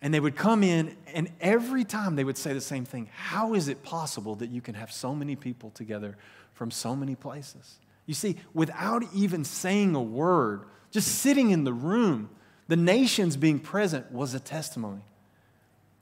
and 0.00 0.12
they 0.12 0.20
would 0.20 0.36
come 0.36 0.62
in, 0.62 0.94
and 1.14 1.30
every 1.40 1.82
time 1.82 2.14
they 2.14 2.24
would 2.24 2.36
say 2.36 2.52
the 2.52 2.60
same 2.60 2.84
thing 2.84 3.08
How 3.14 3.54
is 3.54 3.68
it 3.68 3.82
possible 3.82 4.34
that 4.36 4.50
you 4.50 4.60
can 4.60 4.74
have 4.74 4.92
so 4.92 5.14
many 5.14 5.34
people 5.34 5.70
together 5.70 6.18
from 6.52 6.70
so 6.70 6.94
many 6.94 7.14
places? 7.14 7.78
You 8.04 8.12
see, 8.12 8.36
without 8.52 9.02
even 9.14 9.44
saying 9.44 9.94
a 9.94 10.02
word, 10.02 10.64
just 10.90 11.08
sitting 11.08 11.50
in 11.50 11.64
the 11.64 11.72
room, 11.72 12.28
the 12.68 12.76
nations 12.76 13.38
being 13.38 13.58
present 13.58 14.12
was 14.12 14.34
a 14.34 14.40
testimony. 14.40 15.00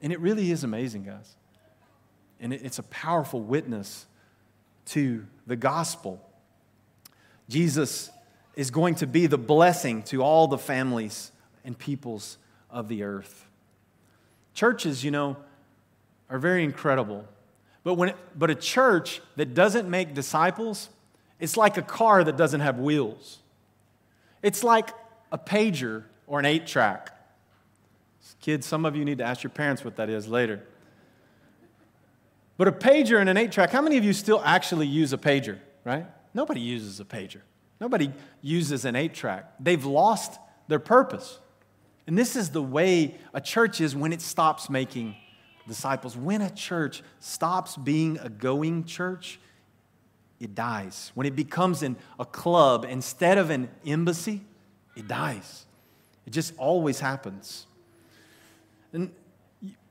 And 0.03 0.13
it 0.13 0.21
really 0.21 0.51
is 0.51 0.65
amazing, 0.65 1.05
guys. 1.05 1.37
And 2.41 2.53
it's 2.53 2.81
a 2.81 2.83
powerful 2.85 3.41
witness 3.41 4.05
to 4.87 5.25
the 5.47 5.55
gospel. 5.55 6.21
Jesus 7.49 8.11
is 8.57 8.71
going 8.71 8.97
to 8.97 9.07
be 9.07 9.27
the 9.27 9.39
blessing 9.39 10.03
to 10.05 10.23
all 10.23 10.49
the 10.49 10.59
families 10.59 11.31
and 11.65 11.79
peoples 11.79 12.37
of 12.69 12.89
the 12.89 13.05
earth. 13.05 13.47
Churches, 14.55 15.05
you 15.05 15.13
know, 15.13 15.37
are 16.29 16.39
very 16.39 16.65
incredible. 16.65 17.25
But, 17.85 17.95
when 17.95 18.11
it, 18.11 18.17
but 18.37 18.51
a 18.51 18.55
church 18.55 19.21
that 19.37 19.55
doesn't 19.55 19.89
make 19.89 20.15
disciples, 20.15 20.89
it's 21.39 21.57
like 21.57 21.77
a 21.77 21.83
car 21.83 22.25
that 22.25 22.37
doesn't 22.37 22.61
have 22.61 22.79
wheels. 22.79 23.39
It's 24.43 24.65
like 24.65 24.91
a 25.31 25.39
pager 25.39 26.05
or 26.27 26.41
an 26.41 26.45
eight 26.45 26.67
track. 26.67 27.11
Kids, 28.43 28.67
some 28.67 28.85
of 28.85 28.95
you 28.97 29.05
need 29.05 29.19
to 29.19 29.25
ask 29.25 29.43
your 29.43 29.51
parents 29.51 29.85
what 29.85 29.97
that 29.97 30.11
is 30.11 30.29
later. 30.29 30.63
But 32.59 32.69
a 32.69 32.73
pager 32.73 33.19
and 33.19 33.29
an 33.29 33.37
eight 33.37 33.53
track, 33.53 33.71
how 33.71 33.81
many 33.81 33.97
of 33.97 34.05
you 34.05 34.13
still 34.13 34.43
actually 34.45 34.87
use 34.87 35.13
a 35.13 35.19
pager, 35.19 35.59
right? 35.85 36.07
Nobody 36.35 36.61
uses 36.61 37.01
a 37.01 37.05
pager. 37.05 37.41
Nobody 37.81 38.13
uses 38.43 38.85
an 38.85 38.97
eight 38.97 39.15
track. 39.15 39.53
They've 39.59 39.85
lost 39.85 40.39
their 40.69 40.81
purpose. 40.81 41.39
And 42.07 42.19
this 42.19 42.35
is 42.37 42.51
the 42.51 42.63
way 42.63 43.17
a 43.33 43.41
church 43.41 43.81
is 43.81 43.95
when 43.95 44.13
it 44.13 44.21
stops 44.21 44.69
making 44.69 45.17
disciples. 45.69 46.17
When 46.17 46.43
a 46.43 46.51
church 46.51 47.03
stops 47.21 47.77
being 47.77 48.19
a 48.19 48.29
going 48.29 48.85
church, 48.85 49.39
it 50.41 50.57
dies. 50.57 51.13
When 51.15 51.29
it 51.29 51.37
becomes 51.37 51.85
an, 51.85 51.97
a 52.19 52.25
club 52.25 52.85
instead 52.89 53.39
of 53.39 53.51
an 53.51 53.71
embassy, 53.87 54.43
it 54.97 55.07
dies. 55.07 55.65
It 56.27 56.31
just 56.31 56.55
always 56.59 56.99
happens. 56.99 57.67
And 58.93 59.13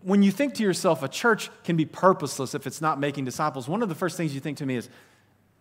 when 0.01 0.23
you 0.23 0.31
think 0.31 0.53
to 0.55 0.63
yourself, 0.63 1.03
a 1.03 1.07
church 1.07 1.49
can 1.63 1.75
be 1.75 1.85
purposeless 1.85 2.55
if 2.55 2.67
it's 2.67 2.81
not 2.81 2.99
making 2.99 3.25
disciples, 3.25 3.67
one 3.67 3.81
of 3.81 3.89
the 3.89 3.95
first 3.95 4.17
things 4.17 4.33
you 4.33 4.39
think 4.39 4.57
to 4.57 4.65
me 4.65 4.75
is, 4.75 4.89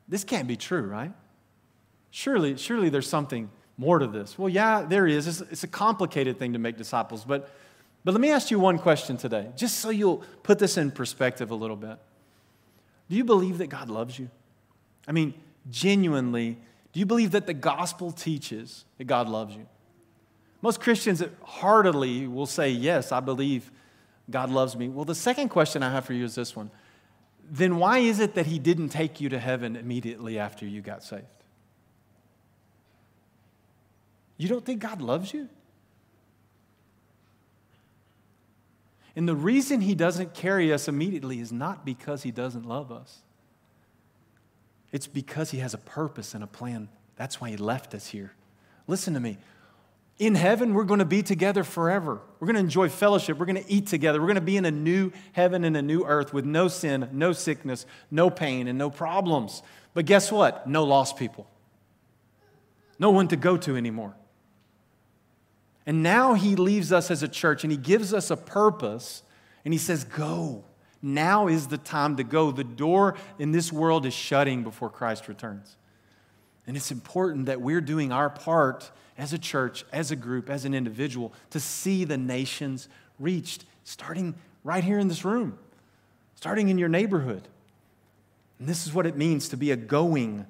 this 0.09 0.25
can't 0.25 0.49
be 0.49 0.57
true, 0.57 0.83
right? 0.83 1.13
Surely, 2.11 2.57
surely 2.57 2.89
there's 2.89 3.09
something 3.09 3.51
more 3.77 3.99
to 3.99 4.07
this. 4.07 4.39
Well, 4.39 4.49
yeah, 4.49 4.83
there 4.83 5.07
is. 5.07 5.27
It's, 5.27 5.41
it's 5.41 5.65
a 5.65 5.69
complicated 5.69 6.39
thing 6.39 6.53
to 6.53 6.59
make 6.59 6.77
disciples, 6.77 7.25
but 7.25 7.49
But 8.05 8.13
let 8.15 8.21
me 8.21 8.31
ask 8.31 8.51
you 8.51 8.59
one 8.59 8.79
question 8.79 9.17
today, 9.17 9.49
just 9.57 9.79
so 9.79 9.91
you'll 9.91 10.23
put 10.43 10.59
this 10.59 10.77
in 10.77 10.91
perspective 10.91 11.51
a 11.51 11.55
little 11.55 11.77
bit. 11.77 11.99
Do 13.11 13.17
you 13.17 13.25
believe 13.25 13.59
that 13.59 13.69
God 13.69 13.89
loves 13.89 14.19
you? 14.19 14.31
I 15.07 15.13
mean, 15.13 15.35
genuinely, 15.71 16.57
do 16.93 17.01
you 17.01 17.07
believe 17.07 17.33
that 17.33 17.47
the 17.47 17.55
gospel 17.55 18.11
teaches 18.11 18.85
that 18.99 19.05
God 19.05 19.29
loves 19.29 19.55
you? 19.55 19.67
Most 20.63 20.81
Christians 20.81 21.23
heartily 21.43 22.27
will 22.27 22.47
say, 22.47 22.71
Yes, 22.71 23.13
I 23.13 23.21
believe 23.21 23.71
God 24.31 24.51
loves 24.51 24.77
me. 24.77 24.89
Well, 24.89 25.05
the 25.05 25.15
second 25.15 25.49
question 25.49 25.83
I 25.83 25.91
have 25.91 26.05
for 26.05 26.13
you 26.13 26.25
is 26.25 26.35
this 26.35 26.55
one 26.55 26.71
Then 27.51 27.77
why 27.77 27.99
is 27.99 28.21
it 28.21 28.35
that 28.35 28.47
He 28.47 28.59
didn't 28.59 28.91
take 28.91 29.21
you 29.21 29.29
to 29.31 29.39
heaven 29.39 29.77
immediately 29.77 30.39
after 30.39 30.67
you 30.67 30.81
got 30.81 31.03
saved? 31.03 31.25
You 34.37 34.49
don't 34.49 34.65
think 34.65 34.81
God 34.81 35.03
loves 35.03 35.35
you? 35.35 35.49
And 39.17 39.29
the 39.29 39.35
reason 39.35 39.81
He 39.81 39.95
doesn't 39.95 40.35
carry 40.35 40.73
us 40.73 40.89
immediately 40.89 41.41
is 41.41 41.53
not 41.53 41.85
because 41.85 42.23
He 42.23 42.31
doesn't 42.31 42.67
love 42.67 42.93
us. 42.93 43.21
It's 44.93 45.07
because 45.07 45.51
He 45.51 45.59
has 45.59 45.75
a 45.75 45.79
purpose 45.79 46.35
and 46.35 46.45
a 46.45 46.47
plan. 46.47 46.89
That's 47.17 47.41
why 47.41 47.51
He 47.51 47.57
left 47.57 47.95
us 47.95 48.09
here. 48.09 48.33
Listen 48.87 49.15
to 49.15 49.21
me. 49.21 49.39
In 50.21 50.35
heaven, 50.35 50.75
we're 50.75 50.85
going 50.85 50.99
to 50.99 51.07
be 51.07 51.23
together 51.23 51.65
forever. 51.65 52.21
We're 52.39 52.47
going 52.47 52.57
to 52.57 52.61
enjoy 52.61 52.91
fellowship. 52.91 53.39
We're 53.39 53.47
going 53.47 53.65
to 53.65 53.73
eat 53.73 53.87
together. 53.87 54.21
We're 54.21 54.27
going 54.27 54.35
to 54.35 54.43
be 54.43 54.59
in 54.59 54.67
a 54.67 54.71
new 54.71 55.13
heaven 55.33 55.65
and 55.65 55.75
a 55.79 55.81
new 55.81 56.05
earth 56.05 56.35
with 56.35 56.45
no 56.45 56.69
sin, 56.69 57.09
no 57.11 57.33
sickness, 57.33 57.87
no 58.11 58.29
pain, 58.29 58.69
and 58.69 58.77
no 58.77 58.91
problems. 58.91 59.63
But 59.95 60.05
guess 60.05 60.31
what? 60.31 60.69
No 60.69 60.85
lost 60.85 61.17
people. 61.17 61.49
No 62.99 63.11
one 63.11 63.29
to 63.29 63.37
go 63.37 63.57
to 63.57 63.77
anymore. 63.77 64.15
And 65.87 66.03
now 66.03 66.35
he 66.35 66.55
leaves 66.55 66.93
us 66.93 67.11
as 67.11 67.23
a 67.23 67.29
church 67.29 67.65
and 67.65 67.71
he 67.71 67.79
gives 67.79 68.13
us 68.13 68.31
a 68.31 68.37
purpose 68.37 69.23
and 69.65 69.73
he 69.73 69.79
says, 69.79 70.05
Go. 70.05 70.65
Now 71.01 71.49
is 71.49 71.69
the 71.69 71.79
time 71.79 72.19
to 72.19 72.25
go. 72.25 72.51
The 72.51 72.63
door 72.63 73.17
in 73.39 73.53
this 73.53 73.73
world 73.73 74.05
is 74.05 74.13
shutting 74.13 74.65
before 74.65 74.91
Christ 74.91 75.29
returns. 75.29 75.79
And 76.67 76.77
it's 76.77 76.91
important 76.91 77.47
that 77.47 77.63
we're 77.63 77.81
doing 77.81 78.13
our 78.13 78.29
part 78.29 78.91
as 79.21 79.35
a 79.35 79.39
church, 79.39 79.85
as 79.93 80.11
a 80.11 80.17
group, 80.17 80.49
as 80.49 80.65
an 80.65 80.73
individual 80.73 81.31
to 81.51 81.61
see 81.61 82.05
the 82.05 82.17
nations 82.17 82.89
reached, 83.19 83.67
starting 83.85 84.35
right 84.65 84.83
here 84.83 84.99
in 84.99 85.09
this 85.09 85.27
room, 85.27 85.59
starting 86.37 86.71
in 86.71 86.79
your 86.79 86.89
neighborhood. 86.89 87.47
And 88.59 88.67
this 88.67 88.87
is 88.87 88.95
what 88.95 89.05
it 89.05 89.19
means 89.19 89.51
to 89.51 89.59
be 89.59 89.73
a 89.73 89.77
going 89.77 90.47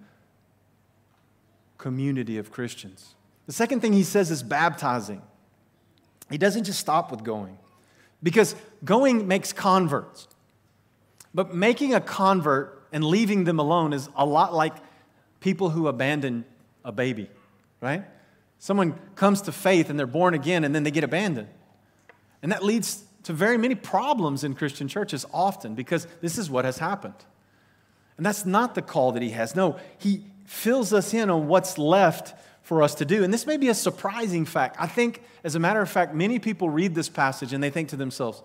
community 1.79 2.39
of 2.39 2.53
Christians. 2.53 3.17
The 3.47 3.53
second 3.53 3.81
thing 3.81 3.93
he 3.93 4.05
says 4.05 4.31
is 4.31 4.45
baptizing. 4.45 5.21
He 6.31 6.39
doesn't 6.39 6.63
just 6.63 6.79
stop 6.79 7.11
with 7.11 7.25
going, 7.25 7.59
because 8.23 8.55
going 8.85 9.27
makes 9.27 9.53
converts. 9.53 10.29
But 11.35 11.57
making 11.57 11.93
a 11.95 12.01
convert 12.01 12.87
and 12.93 13.03
leaving 13.03 13.43
them 13.43 13.59
alone 13.59 13.93
is 13.93 14.09
a 14.15 14.25
lot 14.25 14.55
like 14.55 14.75
people 15.41 15.71
who 15.71 15.89
abandon 15.89 16.45
a 16.85 16.93
baby, 16.93 17.29
right? 17.81 18.05
Someone 18.61 18.93
comes 19.17 19.41
to 19.43 19.53
faith 19.53 19.89
and 19.89 19.99
they're 19.99 20.07
born 20.07 20.35
again 20.35 20.65
and 20.65 20.75
then 20.75 20.85
they 20.85 20.91
get 20.91 21.03
abandoned. 21.03 21.49
And 22.43 22.53
that 22.53 22.63
leads 22.63 23.03
to 23.25 23.33
very 23.33 23.57
many 23.57 23.75
problems 23.75 24.45
in 24.45 24.55
Christian 24.55 24.87
churches 24.87 25.25
often 25.33 25.75
because 25.75 26.07
this 26.21 26.37
is 26.37 26.51
what 26.51 26.67
has 26.67 26.79
happened. 26.79 27.15
And 28.19 28.25
that's 28.25 28.45
not 28.45 28.75
the 28.75 28.83
call 28.83 29.13
that 29.13 29.23
he 29.23 29.31
has. 29.31 29.57
No, 29.57 29.79
he 29.99 30.25
fills 30.45 30.93
us 30.93 31.15
in 31.15 31.31
on 31.31 31.49
what's 31.49 31.79
left 31.79 32.35
for 32.63 32.83
us 32.83 32.95
to 32.97 33.07
do. 33.07 33.25
And 33.25 33.33
this 33.33 33.47
may 33.47 33.57
be 33.57 33.69
a 33.69 33.75
surprising 33.75 34.45
fact. 34.45 34.77
I 34.79 34.87
think, 34.87 35.23
as 35.43 35.55
a 35.55 35.59
matter 35.59 35.81
of 35.81 35.89
fact, 35.89 36.15
many 36.15 36.39
people 36.39 36.69
read 36.69 36.95
this 36.95 37.09
passage 37.09 37.55
and 37.55 37.63
they 37.65 37.71
think 37.71 37.89
to 37.89 37.97
themselves, 37.97 38.43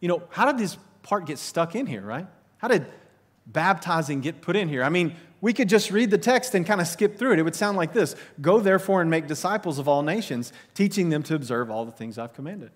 you 0.00 0.08
know, 0.08 0.22
how 0.28 0.44
did 0.44 0.58
this 0.58 0.76
part 1.02 1.24
get 1.24 1.38
stuck 1.38 1.74
in 1.74 1.86
here, 1.86 2.02
right? 2.02 2.26
How 2.58 2.68
did 2.68 2.84
baptizing 3.46 4.20
get 4.20 4.42
put 4.42 4.54
in 4.54 4.68
here? 4.68 4.82
I 4.82 4.90
mean, 4.90 5.16
we 5.40 5.52
could 5.52 5.68
just 5.68 5.90
read 5.90 6.10
the 6.10 6.18
text 6.18 6.54
and 6.54 6.64
kind 6.66 6.80
of 6.80 6.86
skip 6.86 7.18
through 7.18 7.32
it. 7.32 7.38
It 7.38 7.42
would 7.42 7.54
sound 7.54 7.76
like 7.76 7.92
this 7.92 8.16
Go 8.40 8.60
therefore 8.60 9.00
and 9.00 9.10
make 9.10 9.26
disciples 9.26 9.78
of 9.78 9.88
all 9.88 10.02
nations, 10.02 10.52
teaching 10.74 11.08
them 11.08 11.22
to 11.24 11.34
observe 11.34 11.70
all 11.70 11.84
the 11.84 11.92
things 11.92 12.18
I've 12.18 12.34
commanded. 12.34 12.70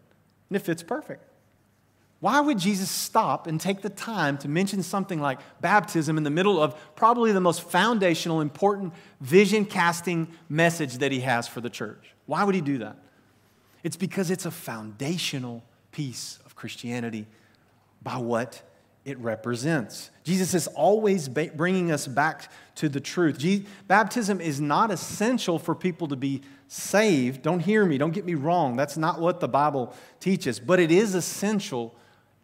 And 0.49 0.57
it 0.57 0.61
fits 0.61 0.83
perfect. 0.83 1.25
Why 2.21 2.39
would 2.41 2.59
Jesus 2.59 2.91
stop 2.91 3.47
and 3.47 3.59
take 3.59 3.81
the 3.81 3.89
time 3.89 4.37
to 4.39 4.49
mention 4.49 4.83
something 4.83 5.21
like 5.21 5.41
baptism 5.63 6.19
in 6.19 6.23
the 6.23 6.31
middle 6.31 6.63
of 6.63 6.77
probably 6.95 7.33
the 7.33 7.41
most 7.41 7.63
foundational, 7.63 8.43
important, 8.43 8.93
vision 9.23 9.65
casting 9.65 10.29
message 10.49 10.99
that 10.99 11.13
he 11.13 11.21
has 11.21 11.49
for 11.49 11.63
the 11.63 11.71
church? 11.71 12.15
Why 12.27 12.45
would 12.45 12.55
he 12.55 12.61
do 12.61 12.79
that? 12.79 12.99
It's 13.83 13.97
because 13.97 14.31
it's 14.31 14.45
a 14.45 14.51
foundational 14.51 15.65
piece 15.93 16.39
of 16.45 16.55
Christianity 16.55 17.27
by 18.03 18.19
what 18.19 18.63
it 19.05 19.19
represents. 19.19 20.11
Jesus 20.25 20.55
is 20.55 20.67
always 20.69 21.29
bringing 21.29 21.91
us 21.91 22.07
back 22.07 22.51
to 22.77 22.89
the 22.89 23.01
truth. 23.01 23.43
baptism 23.87 24.41
is 24.41 24.61
not 24.61 24.91
essential 24.91 25.59
for 25.59 25.75
people 25.75 26.09
to 26.09 26.17
be 26.17 26.43
saved. 26.69 27.43
Don't 27.43 27.61
hear 27.61 27.85
me, 27.85 27.99
don't 27.99 28.13
get 28.13 28.25
me 28.25 28.35
wrong. 28.35 28.77
That's 28.77 28.97
not 28.97 29.21
what 29.21 29.41
the 29.41 29.49
Bible 29.49 29.95
teaches, 30.21 30.61
but 30.61 30.79
it 30.79 30.93
is 30.93 31.15
essential 31.15 31.95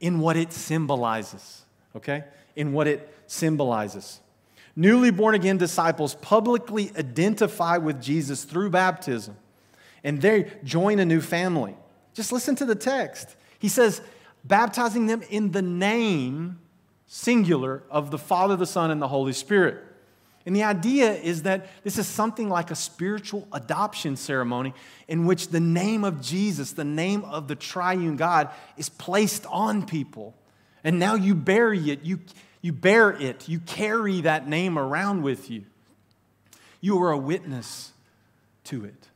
in 0.01 0.19
what 0.21 0.37
it 0.37 0.53
symbolizes, 0.53 1.63
okay? 1.95 2.25
In 2.55 2.73
what 2.73 2.87
it 2.87 3.13
symbolizes. 3.27 4.21
Newly 4.75 5.11
born 5.11 5.35
again 5.35 5.57
disciples 5.57 6.15
publicly 6.17 6.91
identify 6.99 7.79
with 7.79 8.03
Jesus 8.03 8.45
through 8.45 8.71
baptism, 8.71 9.37
and 10.05 10.21
they 10.21 10.51
join 10.65 10.99
a 10.99 11.05
new 11.05 11.21
family. 11.21 11.77
Just 12.13 12.33
listen 12.33 12.57
to 12.57 12.65
the 12.65 12.75
text. 12.75 13.37
He 13.59 13.69
says, 13.69 14.01
baptizing 14.47 15.07
them 15.07 15.23
in 15.31 15.53
the 15.53 15.63
name, 15.63 16.59
singular, 17.07 17.83
of 17.91 18.11
the 18.11 18.19
Father, 18.19 18.57
the 18.57 18.67
Son, 18.67 18.91
and 18.91 19.01
the 19.01 19.09
Holy 19.09 19.33
Spirit. 19.33 19.83
And 20.47 20.55
the 20.55 20.63
idea 20.63 21.13
is 21.13 21.43
that 21.43 21.67
this 21.83 21.99
is 21.99 22.07
something 22.07 22.49
like 22.49 22.71
a 22.71 22.77
spiritual 22.77 23.49
adoption 23.53 24.15
ceremony 24.15 24.75
in 25.09 25.27
which 25.27 25.49
the 25.49 25.59
name 25.59 26.05
of 26.05 26.21
Jesus, 26.21 26.73
the 26.73 26.85
name 26.85 27.25
of 27.25 27.49
the 27.49 27.57
triune 27.57 28.17
God, 28.17 28.51
is 28.77 28.89
placed 28.89 29.45
on 29.47 29.85
people. 29.85 30.35
And 30.85 31.01
now 31.01 31.17
you 31.17 31.35
bury 31.35 31.91
it, 31.91 32.05
you, 32.05 32.21
you 32.63 32.73
bear 32.73 33.11
it, 33.11 33.49
you 33.49 33.59
carry 33.59 34.21
that 34.21 34.49
name 34.49 34.79
around 34.79 35.23
with 35.23 35.51
you. 35.51 35.65
You 36.81 37.03
are 37.03 37.11
a 37.11 37.19
witness 37.19 37.93
to 38.65 38.85
it. 38.85 39.09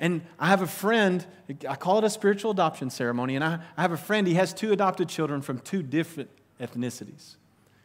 And 0.00 0.22
I 0.38 0.46
have 0.48 0.62
a 0.62 0.66
friend, 0.66 1.24
I 1.68 1.76
call 1.76 1.98
it 1.98 2.04
a 2.04 2.10
spiritual 2.10 2.50
adoption 2.50 2.88
ceremony, 2.88 3.36
and 3.36 3.44
I, 3.44 3.58
I 3.76 3.82
have 3.82 3.92
a 3.92 3.98
friend, 3.98 4.26
he 4.26 4.34
has 4.34 4.54
two 4.54 4.72
adopted 4.72 5.10
children 5.10 5.42
from 5.42 5.58
two 5.58 5.82
different 5.82 6.30
ethnicities. 6.58 7.36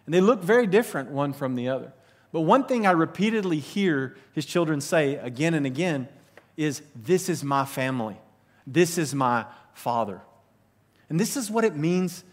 And 0.05 0.13
they 0.13 0.21
look 0.21 0.41
very 0.41 0.65
different 0.65 1.11
one 1.11 1.33
from 1.33 1.55
the 1.55 1.67
other. 1.67 1.91
But 2.31 2.41
one 2.41 2.65
thing 2.65 2.87
I 2.87 2.91
repeatedly 2.91 3.59
hear 3.59 4.15
his 4.33 4.45
children 4.45 4.79
say 4.79 5.15
again 5.15 5.53
and 5.53 5.65
again 5.65 6.07
is, 6.55 6.81
This 6.95 7.27
is 7.27 7.43
my 7.43 7.65
family. 7.65 8.17
This 8.65 8.97
is 8.97 9.13
my 9.13 9.45
father. 9.73 10.21
And 11.09 11.19
this 11.19 11.35
is 11.37 11.51
what 11.51 11.65
it 11.65 11.75
means 11.75 12.23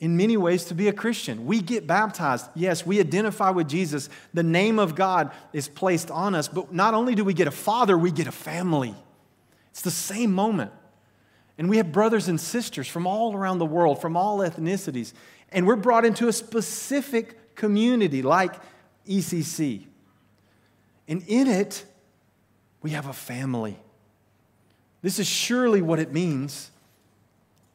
in 0.00 0.16
many 0.16 0.36
ways 0.36 0.64
to 0.66 0.74
be 0.74 0.88
a 0.88 0.92
Christian. 0.92 1.46
We 1.46 1.60
get 1.60 1.86
baptized. 1.86 2.46
Yes, 2.54 2.86
we 2.86 3.00
identify 3.00 3.50
with 3.50 3.68
Jesus. 3.68 4.08
The 4.32 4.42
name 4.42 4.78
of 4.78 4.94
God 4.94 5.32
is 5.52 5.68
placed 5.68 6.10
on 6.10 6.34
us. 6.34 6.48
But 6.48 6.72
not 6.72 6.94
only 6.94 7.14
do 7.14 7.24
we 7.24 7.34
get 7.34 7.48
a 7.48 7.52
father, 7.52 7.98
we 7.98 8.10
get 8.10 8.26
a 8.26 8.32
family. 8.32 8.94
It's 9.70 9.82
the 9.82 9.90
same 9.90 10.32
moment. 10.32 10.70
And 11.56 11.68
we 11.68 11.78
have 11.78 11.90
brothers 11.90 12.28
and 12.28 12.40
sisters 12.40 12.86
from 12.86 13.06
all 13.06 13.34
around 13.34 13.58
the 13.58 13.66
world, 13.66 14.00
from 14.00 14.16
all 14.16 14.38
ethnicities. 14.38 15.12
And 15.50 15.66
we're 15.66 15.76
brought 15.76 16.04
into 16.04 16.28
a 16.28 16.32
specific 16.32 17.56
community 17.56 18.22
like 18.22 18.54
ECC. 19.08 19.84
And 21.08 21.24
in 21.26 21.48
it, 21.48 21.84
we 22.82 22.90
have 22.90 23.08
a 23.08 23.12
family. 23.12 23.78
This 25.02 25.18
is 25.18 25.26
surely 25.26 25.82
what 25.82 25.98
it 25.98 26.12
means 26.12 26.70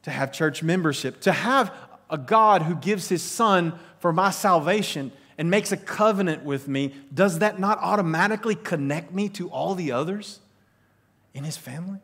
to 0.04 0.12
have 0.12 0.32
church 0.32 0.62
membership, 0.62 1.22
to 1.22 1.32
have 1.32 1.74
a 2.14 2.18
God 2.18 2.62
who 2.62 2.76
gives 2.76 3.10
his 3.10 3.24
son 3.24 3.78
for 3.98 4.14
my 4.14 4.30
salvation 4.30 5.12
and 5.36 5.50
makes 5.50 5.72
a 5.72 5.78
covenant 5.78 6.44
with 6.44 6.68
me, 6.68 6.94
does 7.12 7.40
that 7.40 7.60
not 7.60 7.80
automatically 7.80 8.54
connect 8.54 9.12
me 9.12 9.28
to 9.30 9.50
all 9.50 9.74
the 9.74 9.92
others 9.92 10.40
in 11.34 11.44
his 11.44 11.58
family? 11.58 11.98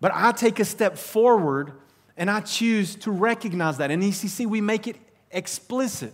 But 0.00 0.10
I 0.12 0.32
take 0.32 0.58
a 0.58 0.64
step 0.64 0.98
forward 0.98 1.74
and 2.16 2.28
I 2.28 2.40
choose 2.40 2.96
to 2.96 3.12
recognize 3.12 3.78
that. 3.78 3.92
In 3.92 4.00
ECC, 4.00 4.46
we 4.46 4.60
make 4.60 4.88
it 4.88 4.96
explicit. 5.30 6.12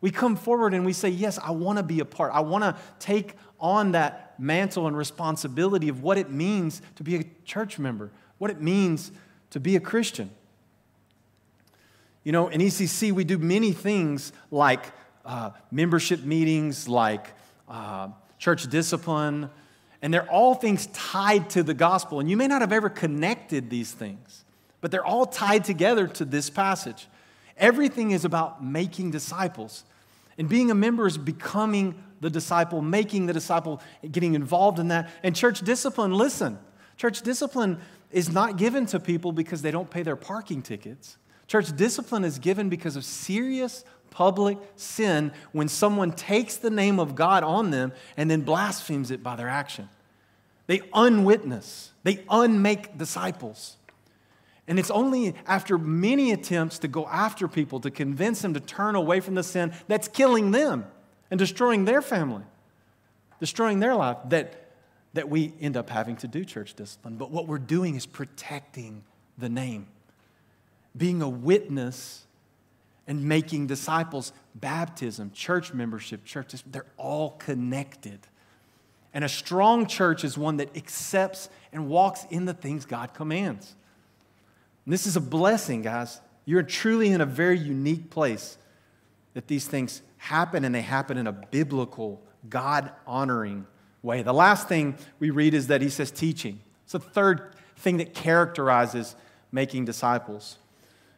We 0.00 0.10
come 0.10 0.34
forward 0.34 0.72
and 0.72 0.84
we 0.86 0.94
say, 0.94 1.10
Yes, 1.10 1.38
I 1.38 1.50
want 1.50 1.76
to 1.76 1.82
be 1.82 2.00
a 2.00 2.04
part. 2.06 2.32
I 2.34 2.40
want 2.40 2.64
to 2.64 2.74
take 2.98 3.34
on 3.60 3.92
that 3.92 4.34
mantle 4.38 4.86
and 4.86 4.96
responsibility 4.96 5.90
of 5.90 6.02
what 6.02 6.16
it 6.16 6.30
means 6.30 6.80
to 6.96 7.02
be 7.02 7.16
a 7.16 7.24
church 7.44 7.78
member, 7.78 8.10
what 8.38 8.50
it 8.50 8.62
means 8.62 9.12
to 9.50 9.60
be 9.60 9.76
a 9.76 9.80
Christian. 9.80 10.30
You 12.24 12.32
know, 12.32 12.48
in 12.48 12.60
ECC, 12.60 13.12
we 13.12 13.24
do 13.24 13.36
many 13.36 13.72
things 13.72 14.32
like 14.50 14.82
uh, 15.26 15.50
membership 15.70 16.24
meetings, 16.24 16.88
like 16.88 17.34
uh, 17.68 18.08
church 18.38 18.68
discipline. 18.68 19.50
And 20.00 20.12
they're 20.12 20.28
all 20.30 20.54
things 20.54 20.86
tied 20.86 21.50
to 21.50 21.62
the 21.62 21.74
gospel. 21.74 22.20
And 22.20 22.30
you 22.30 22.36
may 22.36 22.46
not 22.46 22.62
have 22.62 22.72
ever 22.72 22.88
connected 22.88 23.68
these 23.68 23.92
things, 23.92 24.44
but 24.80 24.90
they're 24.90 25.04
all 25.04 25.26
tied 25.26 25.64
together 25.64 26.06
to 26.08 26.24
this 26.24 26.48
passage. 26.48 27.08
Everything 27.58 28.10
is 28.10 28.24
about 28.24 28.64
making 28.64 29.10
disciples. 29.10 29.84
And 30.38 30.48
being 30.48 30.70
a 30.70 30.74
member 30.74 31.06
is 31.06 31.18
becoming 31.18 31.94
the 32.20 32.30
disciple, 32.30 32.80
making 32.80 33.26
the 33.26 33.34
disciple, 33.34 33.82
getting 34.10 34.34
involved 34.34 34.78
in 34.78 34.88
that. 34.88 35.10
And 35.22 35.36
church 35.36 35.60
discipline, 35.60 36.14
listen, 36.14 36.58
church 36.96 37.20
discipline 37.20 37.78
is 38.10 38.32
not 38.32 38.56
given 38.56 38.86
to 38.86 39.00
people 39.00 39.32
because 39.32 39.60
they 39.60 39.70
don't 39.70 39.90
pay 39.90 40.02
their 40.02 40.16
parking 40.16 40.62
tickets. 40.62 41.18
Church 41.46 41.74
discipline 41.76 42.24
is 42.24 42.38
given 42.38 42.68
because 42.68 42.96
of 42.96 43.04
serious 43.04 43.84
public 44.10 44.58
sin 44.76 45.32
when 45.52 45.68
someone 45.68 46.12
takes 46.12 46.56
the 46.56 46.70
name 46.70 46.98
of 46.98 47.14
God 47.14 47.42
on 47.42 47.70
them 47.70 47.92
and 48.16 48.30
then 48.30 48.42
blasphemes 48.42 49.10
it 49.10 49.22
by 49.22 49.36
their 49.36 49.48
action. 49.48 49.88
They 50.66 50.80
unwitness, 50.94 51.90
they 52.04 52.24
unmake 52.30 52.96
disciples. 52.96 53.76
And 54.66 54.78
it's 54.78 54.90
only 54.90 55.34
after 55.46 55.76
many 55.76 56.32
attempts 56.32 56.78
to 56.78 56.88
go 56.88 57.06
after 57.06 57.48
people 57.48 57.80
to 57.80 57.90
convince 57.90 58.40
them 58.40 58.54
to 58.54 58.60
turn 58.60 58.94
away 58.94 59.20
from 59.20 59.34
the 59.34 59.42
sin 59.42 59.74
that's 59.88 60.08
killing 60.08 60.52
them 60.52 60.86
and 61.30 61.38
destroying 61.38 61.84
their 61.84 62.00
family, 62.00 62.44
destroying 63.40 63.80
their 63.80 63.94
life, 63.94 64.16
that, 64.30 64.70
that 65.12 65.28
we 65.28 65.52
end 65.60 65.76
up 65.76 65.90
having 65.90 66.16
to 66.16 66.28
do 66.28 66.44
church 66.46 66.74
discipline. 66.74 67.16
But 67.16 67.30
what 67.30 67.46
we're 67.46 67.58
doing 67.58 67.94
is 67.94 68.06
protecting 68.06 69.04
the 69.36 69.50
name, 69.50 69.86
being 70.96 71.22
a 71.22 71.28
witness 71.28 72.24
and 73.06 73.24
making 73.24 73.66
disciples. 73.66 74.32
Baptism, 74.54 75.32
church 75.32 75.72
membership, 75.72 76.24
churches, 76.24 76.62
they're 76.66 76.86
all 76.96 77.30
connected. 77.32 78.20
And 79.12 79.24
a 79.24 79.28
strong 79.28 79.86
church 79.86 80.24
is 80.24 80.36
one 80.36 80.56
that 80.56 80.76
accepts 80.76 81.48
and 81.72 81.88
walks 81.88 82.26
in 82.30 82.44
the 82.44 82.54
things 82.54 82.84
God 82.84 83.14
commands. 83.14 83.74
And 84.84 84.92
this 84.92 85.06
is 85.06 85.16
a 85.16 85.20
blessing, 85.20 85.82
guys. 85.82 86.20
You're 86.44 86.62
truly 86.62 87.08
in 87.08 87.20
a 87.20 87.26
very 87.26 87.58
unique 87.58 88.10
place 88.10 88.58
that 89.34 89.48
these 89.48 89.66
things 89.66 90.02
happen 90.18 90.64
and 90.64 90.74
they 90.74 90.82
happen 90.82 91.16
in 91.16 91.26
a 91.26 91.32
biblical, 91.32 92.20
God 92.48 92.92
honoring 93.06 93.66
way. 94.02 94.22
The 94.22 94.34
last 94.34 94.68
thing 94.68 94.96
we 95.18 95.30
read 95.30 95.54
is 95.54 95.68
that 95.68 95.80
he 95.80 95.88
says 95.88 96.10
teaching. 96.10 96.60
It's 96.84 96.92
the 96.92 96.98
third 96.98 97.54
thing 97.76 97.96
that 97.98 98.14
characterizes 98.14 99.16
making 99.50 99.84
disciples. 99.84 100.58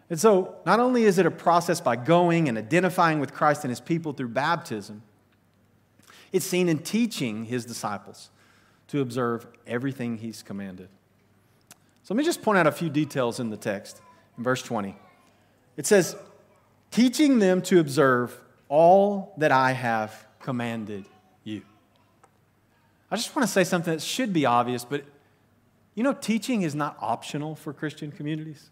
And 0.08 0.20
so, 0.20 0.56
not 0.64 0.78
only 0.78 1.04
is 1.04 1.18
it 1.18 1.26
a 1.26 1.30
process 1.30 1.80
by 1.80 1.96
going 1.96 2.48
and 2.48 2.56
identifying 2.56 3.18
with 3.18 3.32
Christ 3.32 3.64
and 3.64 3.70
his 3.70 3.80
people 3.80 4.12
through 4.12 4.28
baptism, 4.28 5.02
it's 6.32 6.46
seen 6.46 6.68
in 6.68 6.78
teaching 6.78 7.44
his 7.44 7.64
disciples 7.64 8.30
to 8.88 9.00
observe 9.00 9.46
everything 9.66 10.18
he's 10.18 10.42
commanded. 10.42 10.88
So 12.02 12.14
let 12.14 12.18
me 12.18 12.24
just 12.24 12.42
point 12.42 12.58
out 12.58 12.68
a 12.68 12.72
few 12.72 12.88
details 12.88 13.40
in 13.40 13.50
the 13.50 13.56
text 13.56 14.00
in 14.38 14.44
verse 14.44 14.62
20. 14.62 14.96
It 15.76 15.86
says, 15.86 16.14
teaching 16.90 17.40
them 17.40 17.62
to 17.62 17.80
observe 17.80 18.38
all 18.68 19.34
that 19.38 19.50
I 19.50 19.72
have 19.72 20.26
commanded 20.40 21.04
you. 21.42 21.62
I 23.10 23.16
just 23.16 23.34
want 23.34 23.46
to 23.46 23.52
say 23.52 23.64
something 23.64 23.92
that 23.92 24.02
should 24.02 24.32
be 24.32 24.46
obvious, 24.46 24.84
but 24.84 25.04
you 25.94 26.02
know, 26.02 26.12
teaching 26.12 26.62
is 26.62 26.74
not 26.74 26.96
optional 27.00 27.54
for 27.54 27.72
Christian 27.72 28.12
communities. 28.12 28.70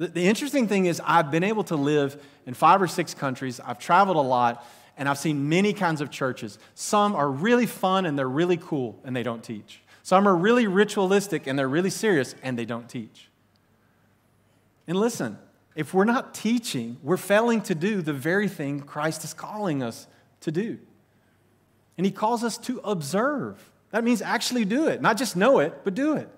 The, 0.00 0.08
the 0.08 0.26
interesting 0.26 0.66
thing 0.66 0.86
is, 0.86 0.98
I've 1.04 1.30
been 1.30 1.44
able 1.44 1.62
to 1.64 1.76
live 1.76 2.20
in 2.46 2.54
five 2.54 2.80
or 2.80 2.88
six 2.88 3.12
countries, 3.12 3.60
I've 3.60 3.78
traveled 3.78 4.16
a 4.16 4.20
lot, 4.20 4.66
and 4.96 5.06
I've 5.06 5.18
seen 5.18 5.50
many 5.50 5.74
kinds 5.74 6.00
of 6.00 6.10
churches. 6.10 6.58
Some 6.74 7.14
are 7.14 7.30
really 7.30 7.66
fun 7.66 8.06
and 8.06 8.18
they're 8.18 8.26
really 8.26 8.56
cool, 8.56 8.98
and 9.04 9.14
they 9.14 9.22
don't 9.22 9.44
teach. 9.44 9.82
Some 10.02 10.26
are 10.26 10.34
really 10.34 10.66
ritualistic 10.66 11.46
and 11.46 11.58
they're 11.58 11.68
really 11.68 11.90
serious 11.90 12.34
and 12.42 12.58
they 12.58 12.64
don't 12.64 12.88
teach. 12.88 13.28
And 14.88 14.98
listen, 14.98 15.36
if 15.76 15.92
we're 15.92 16.06
not 16.06 16.32
teaching, 16.32 16.96
we're 17.02 17.18
failing 17.18 17.60
to 17.62 17.74
do 17.74 18.00
the 18.00 18.14
very 18.14 18.48
thing 18.48 18.80
Christ 18.80 19.22
is 19.22 19.34
calling 19.34 19.82
us 19.82 20.06
to 20.40 20.50
do. 20.50 20.78
And 21.98 22.06
He 22.06 22.10
calls 22.10 22.42
us 22.42 22.56
to 22.58 22.80
observe. 22.84 23.70
That 23.90 24.02
means 24.02 24.22
actually 24.22 24.64
do 24.64 24.88
it, 24.88 25.02
not 25.02 25.18
just 25.18 25.36
know 25.36 25.58
it, 25.58 25.84
but 25.84 25.94
do 25.94 26.14
it. 26.14 26.30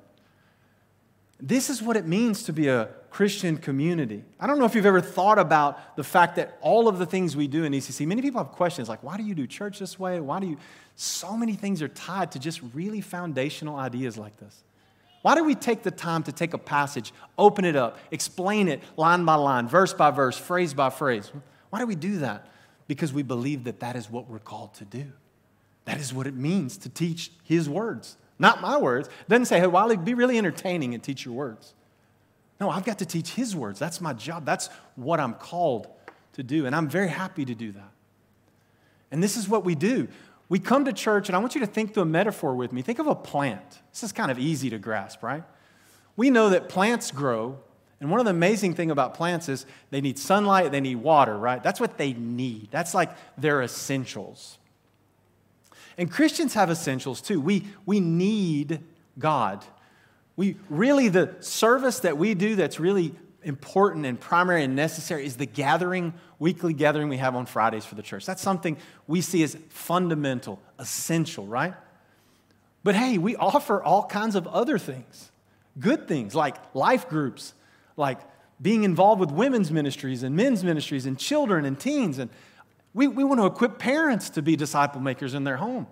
This 1.41 1.71
is 1.71 1.81
what 1.81 1.97
it 1.97 2.07
means 2.07 2.43
to 2.45 2.53
be 2.53 2.67
a 2.67 2.89
Christian 3.13 3.59
community. 3.59 4.25
I 4.41 4.47
don't 4.47 4.59
know 4.59 4.65
if 4.65 4.75
you've 4.75 4.87
ever 4.87 5.03
thought 5.03 5.39
about 5.39 5.97
the 5.97 6.03
fact 6.03 6.37
that 6.37 6.57
all 6.63 6.89
of 6.89 6.97
the 6.97 7.05
things 7.05 7.37
we 7.37 7.47
do 7.47 7.63
in 7.63 7.75
ECC, 7.75 8.07
many 8.07 8.23
people 8.23 8.43
have 8.43 8.53
questions 8.53 8.89
like, 8.89 9.03
why 9.03 9.19
do 9.19 9.23
you 9.23 9.35
do 9.35 9.47
church 9.47 9.79
this 9.79 9.99
way? 9.99 10.19
Why 10.19 10.41
do 10.41 10.47
you? 10.47 10.57
So 10.97 11.37
many 11.37 11.53
things 11.53 11.83
are 11.83 11.89
tied 11.89 12.33
to 12.33 12.39
just 12.39 12.63
really 12.73 13.03
foundational 13.03 13.77
ideas 13.77 14.17
like 14.17 14.39
this. 14.39 14.65
Why 15.21 15.35
do 15.35 15.45
we 15.45 15.55
take 15.55 15.83
the 15.83 15.91
time 15.91 16.23
to 16.23 16.33
take 16.33 16.55
a 16.55 16.59
passage, 16.59 17.13
open 17.37 17.67
it 17.67 17.77
up, 17.77 17.99
explain 18.11 18.67
it 18.67 18.81
line 18.97 19.27
by 19.27 19.35
line, 19.35 19.69
verse 19.69 19.93
by 19.93 20.11
verse, 20.11 20.39
phrase 20.39 20.73
by 20.73 20.89
phrase? 20.89 21.31
Why 21.69 21.81
do 21.81 21.87
we 21.87 21.95
do 21.97 22.21
that? 22.21 22.49
Because 22.89 23.13
we 23.13 23.23
believe 23.23 23.65
that 23.65 23.81
that 23.81 23.95
is 23.95 24.11
what 24.11 24.27
we're 24.31 24.39
called 24.39 24.73
to 24.77 24.87
do. 24.87 25.13
That 25.85 26.01
is 26.01 26.15
what 26.15 26.27
it 26.27 26.35
means 26.35 26.79
to 26.79 26.89
teach 26.89 27.31
His 27.45 27.69
words, 27.69 28.17
not 28.39 28.63
my 28.63 28.79
words. 28.79 29.11
Doesn't 29.29 29.47
say, 29.47 29.61
hey, 29.61 29.67
Wiley, 29.67 29.99
be 29.99 30.15
really 30.15 30.39
entertaining 30.39 30.95
and 30.95 31.03
teach 31.03 31.27
your 31.27 31.35
words. 31.35 31.75
No, 32.63 32.71
I've 32.71 32.85
got 32.85 33.01
to 33.01 33.07
teach 33.07 33.31
His 33.31 33.57
words. 33.57 33.81
That's 33.81 34.01
my 34.01 34.13
job. 34.13 34.45
That's 34.45 34.69
what 34.95 35.19
I'm 35.19 35.35
called 35.35 35.89
to 36.35 36.45
do. 36.45 36.65
And 36.65 36.77
I'm 36.77 36.89
very 36.89 37.09
happy 37.09 37.45
to 37.45 37.57
do 37.57 37.73
that. 37.73 37.91
And 39.11 39.21
this 39.21 39.37
is 39.37 39.49
what 39.49 39.65
we 39.65 39.75
do. 39.75 40.07
We 40.49 40.61
come 40.61 40.85
to 40.85 40.93
church, 40.93 41.29
and 41.29 41.35
I 41.35 41.41
want 41.41 41.57
you 41.57 41.61
to 41.63 41.67
think 41.67 41.93
through 41.93 42.05
a 42.05 42.07
metaphor 42.07 42.55
with 42.55 42.73
me. 42.73 42.81
Think 42.81 43.01
of 43.01 43.09
a 43.09 43.17
plant. 43.17 43.81
This 43.91 44.05
is 44.05 44.13
kind 44.13 44.31
of 44.31 44.39
easy 44.39 44.71
to 44.71 44.79
grasp, 44.79 45.25
right? 45.25 45.43
We 46.15 46.31
know 46.31 46.51
that 46.51 46.69
plants 46.69 47.11
grow, 47.11 47.59
and 47.99 48.13
one 48.13 48.21
of 48.21 48.27
the 48.27 48.31
amazing 48.31 48.75
things 48.75 48.93
about 48.93 49.15
plants 49.15 49.49
is 49.49 49.67
they 49.91 50.01
need 50.01 50.17
sunlight, 50.17 50.71
they 50.71 50.81
need 50.81 50.99
water, 50.99 51.37
right? 51.37 51.61
That's 51.61 51.81
what 51.81 51.99
they 51.99 52.13
need. 52.13 52.69
That's 52.71 52.95
like 52.95 53.11
their 53.37 53.61
essentials. 53.61 54.59
And 55.99 56.09
Christians 56.09 56.55
have 56.55 56.71
essentials 56.71 57.21
too. 57.21 57.41
We, 57.41 57.67
we 57.87 57.99
need 57.99 58.85
God. 59.19 59.65
We 60.43 60.57
really, 60.69 61.07
the 61.07 61.37
service 61.39 62.01
that 62.01 62.19
we 62.19 62.35
do 62.35 62.57
that's 62.57 62.81
really 62.81 63.15
important 63.45 64.07
and 64.07 64.19
primary 64.19 64.65
and 64.65 64.75
necessary 64.75 65.25
is 65.25 65.37
the 65.37 65.47
gathering, 65.47 66.15
weekly 66.41 66.73
gathering 66.73 67.09
we 67.09 67.19
have 67.19 67.37
on 67.37 67.47
Fridays 67.47 67.85
for 67.85 67.95
the 67.95 68.03
church. 68.03 68.27
That's 68.27 68.43
something 68.43 68.77
we 69.07 69.21
see 69.21 69.45
as 69.45 69.57
fundamental, 69.69 70.61
essential, 70.81 71.47
right? 71.47 71.75
But 72.83 72.97
hey, 72.97 73.19
we 73.19 73.37
offer 73.37 73.81
all 73.81 74.05
kinds 74.05 74.35
of 74.35 74.49
other 74.49 74.79
things, 74.79 75.31
good 75.79 76.09
things 76.09 76.35
like 76.35 76.57
life 76.75 77.09
groups, 77.09 77.55
like 77.97 78.19
being 78.61 78.83
involved 78.83 79.21
with 79.21 79.31
women's 79.31 79.71
ministries 79.71 80.25
and 80.25 80.35
men's 80.35 80.65
ministries 80.65 81.07
and 81.07 81.17
children 81.17 81.65
and 81.65 81.79
teens. 81.79 82.19
And 82.19 82.31
we, 82.95 83.07
we 83.07 83.23
want 83.23 83.41
to 83.41 83.47
equip 83.47 83.79
parents 83.79 84.29
to 84.31 84.43
be 84.43 84.57
disciple 84.57 85.01
makers 85.01 85.35
in 85.35 85.45
their 85.45 85.59
home. 85.59 85.87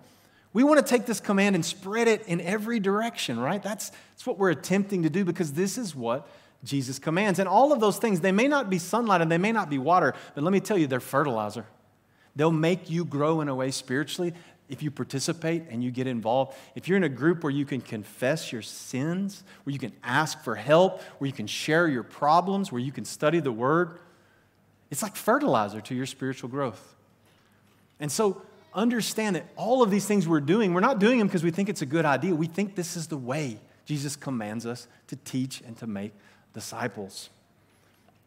We 0.53 0.63
want 0.63 0.85
to 0.85 0.89
take 0.89 1.05
this 1.05 1.19
command 1.19 1.55
and 1.55 1.65
spread 1.65 2.07
it 2.07 2.27
in 2.27 2.41
every 2.41 2.79
direction, 2.79 3.39
right? 3.39 3.61
That's, 3.63 3.89
that's 3.89 4.25
what 4.25 4.37
we're 4.37 4.49
attempting 4.49 5.03
to 5.03 5.09
do 5.09 5.23
because 5.23 5.53
this 5.53 5.77
is 5.77 5.95
what 5.95 6.27
Jesus 6.63 6.99
commands. 6.99 7.39
And 7.39 7.47
all 7.47 7.71
of 7.71 7.79
those 7.79 7.97
things, 7.97 8.19
they 8.19 8.31
may 8.31 8.47
not 8.47 8.69
be 8.69 8.77
sunlight 8.77 9.21
and 9.21 9.31
they 9.31 9.37
may 9.37 9.51
not 9.51 9.69
be 9.69 9.77
water, 9.77 10.13
but 10.35 10.43
let 10.43 10.51
me 10.51 10.59
tell 10.59 10.77
you, 10.77 10.87
they're 10.87 10.99
fertilizer. 10.99 11.65
They'll 12.35 12.51
make 12.51 12.89
you 12.89 13.05
grow 13.05 13.41
in 13.41 13.47
a 13.47 13.55
way 13.55 13.71
spiritually 13.71 14.33
if 14.69 14.81
you 14.81 14.91
participate 14.91 15.63
and 15.69 15.83
you 15.83 15.91
get 15.91 16.07
involved. 16.07 16.55
If 16.75 16.87
you're 16.87 16.97
in 16.97 17.03
a 17.03 17.09
group 17.09 17.43
where 17.43 17.51
you 17.51 17.65
can 17.65 17.81
confess 17.81 18.51
your 18.51 18.61
sins, 18.61 19.43
where 19.63 19.73
you 19.73 19.79
can 19.79 19.91
ask 20.03 20.41
for 20.43 20.55
help, 20.55 21.01
where 21.17 21.27
you 21.27 21.33
can 21.33 21.47
share 21.47 21.87
your 21.87 22.03
problems, 22.03 22.71
where 22.71 22.81
you 22.81 22.91
can 22.91 23.03
study 23.03 23.39
the 23.39 23.51
word, 23.51 23.99
it's 24.89 25.01
like 25.01 25.15
fertilizer 25.15 25.81
to 25.81 25.95
your 25.95 26.05
spiritual 26.05 26.49
growth. 26.49 26.95
And 27.99 28.11
so 28.11 28.41
understand 28.73 29.35
that 29.35 29.45
all 29.55 29.83
of 29.83 29.91
these 29.91 30.05
things 30.05 30.27
we're 30.27 30.39
doing, 30.39 30.73
we're 30.73 30.79
not 30.79 30.99
doing 30.99 31.19
them 31.19 31.27
because 31.27 31.43
we 31.43 31.51
think 31.51 31.69
it's 31.69 31.81
a 31.81 31.85
good 31.85 32.05
idea. 32.05 32.33
We 32.33 32.47
think 32.47 32.75
this 32.75 32.95
is 32.95 33.07
the 33.07 33.17
way 33.17 33.59
Jesus 33.85 34.15
commands 34.15 34.65
us 34.65 34.87
to 35.07 35.15
teach 35.17 35.61
and 35.61 35.77
to 35.77 35.87
make 35.87 36.13
disciples. 36.53 37.29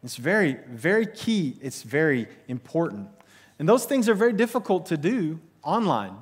It's 0.03 0.17
very, 0.17 0.57
very 0.69 1.07
key. 1.07 1.57
It's 1.61 1.81
very 1.81 2.27
important. 2.47 3.07
And 3.57 3.67
those 3.67 3.85
things 3.85 4.07
are 4.07 4.13
very 4.13 4.33
difficult 4.33 4.85
to 4.87 4.97
do 4.97 5.39
online. 5.63 6.15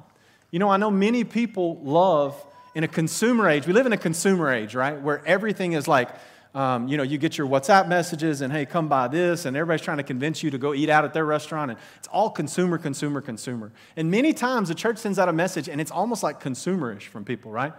You 0.51 0.59
know, 0.59 0.69
I 0.69 0.77
know 0.77 0.91
many 0.91 1.23
people 1.23 1.79
love 1.83 2.35
in 2.75 2.83
a 2.83 2.87
consumer 2.87 3.49
age, 3.49 3.67
we 3.67 3.73
live 3.73 3.85
in 3.85 3.93
a 3.93 3.97
consumer 3.97 4.51
age, 4.51 4.73
right? 4.73 4.99
Where 4.99 5.23
everything 5.27 5.73
is 5.73 5.87
like, 5.87 6.09
um, 6.55 6.87
you 6.87 6.97
know, 6.97 7.03
you 7.03 7.17
get 7.17 7.37
your 7.37 7.47
WhatsApp 7.47 7.87
messages 7.87 8.41
and 8.41 8.53
hey, 8.53 8.65
come 8.65 8.87
buy 8.87 9.07
this, 9.07 9.45
and 9.45 9.57
everybody's 9.57 9.83
trying 9.83 9.97
to 9.97 10.03
convince 10.03 10.43
you 10.43 10.51
to 10.51 10.57
go 10.59 10.73
eat 10.73 10.89
out 10.89 11.03
at 11.03 11.13
their 11.13 11.25
restaurant, 11.25 11.71
and 11.71 11.79
it's 11.97 12.07
all 12.09 12.29
consumer, 12.29 12.77
consumer, 12.77 13.21
consumer. 13.21 13.71
And 13.95 14.11
many 14.11 14.33
times 14.33 14.69
the 14.69 14.75
church 14.75 14.97
sends 14.99 15.17
out 15.17 15.29
a 15.29 15.33
message, 15.33 15.67
and 15.67 15.81
it's 15.81 15.89
almost 15.91 16.21
like 16.21 16.39
consumerish 16.39 17.03
from 17.03 17.25
people, 17.25 17.51
right? 17.51 17.73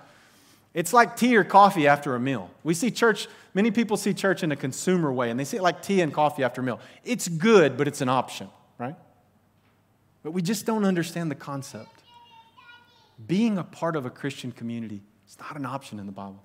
It's 0.72 0.92
like 0.92 1.16
tea 1.16 1.36
or 1.36 1.44
coffee 1.44 1.86
after 1.86 2.16
a 2.16 2.20
meal. 2.20 2.50
We 2.64 2.74
see 2.74 2.90
church, 2.90 3.28
many 3.54 3.70
people 3.70 3.96
see 3.96 4.12
church 4.12 4.42
in 4.42 4.50
a 4.50 4.56
consumer 4.56 5.12
way, 5.12 5.30
and 5.30 5.38
they 5.38 5.44
see 5.44 5.56
it 5.56 5.62
like 5.62 5.80
tea 5.80 6.00
and 6.00 6.12
coffee 6.12 6.42
after 6.42 6.60
a 6.60 6.64
meal. 6.64 6.80
It's 7.04 7.28
good, 7.28 7.76
but 7.76 7.86
it's 7.86 8.00
an 8.00 8.08
option, 8.08 8.48
right? 8.76 8.96
But 10.24 10.32
we 10.32 10.42
just 10.42 10.66
don't 10.66 10.84
understand 10.84 11.30
the 11.30 11.36
concept. 11.36 12.02
being 13.26 13.58
a 13.58 13.64
part 13.64 13.96
of 13.96 14.06
a 14.06 14.10
Christian 14.10 14.52
community 14.52 15.02
is 15.28 15.38
not 15.38 15.56
an 15.56 15.64
option 15.64 15.98
in 15.98 16.06
the 16.06 16.12
Bible. 16.12 16.42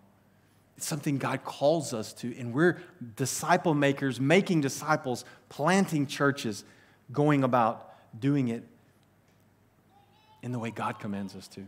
It's 0.80 0.88
something 0.88 1.18
God 1.18 1.44
calls 1.44 1.94
us 1.94 2.14
to, 2.14 2.34
and 2.40 2.54
we're 2.54 2.82
disciple 3.18 3.74
makers, 3.74 4.18
making 4.18 4.62
disciples, 4.62 5.26
planting 5.50 6.08
churches, 6.08 6.64
going 7.12 7.44
about 7.44 7.94
doing 8.18 8.48
it 8.48 8.64
in 10.42 10.54
the 10.54 10.58
way 10.58 10.72
God 10.72 10.98
commands 10.98 11.36
us 11.36 11.50
to. 11.50 11.66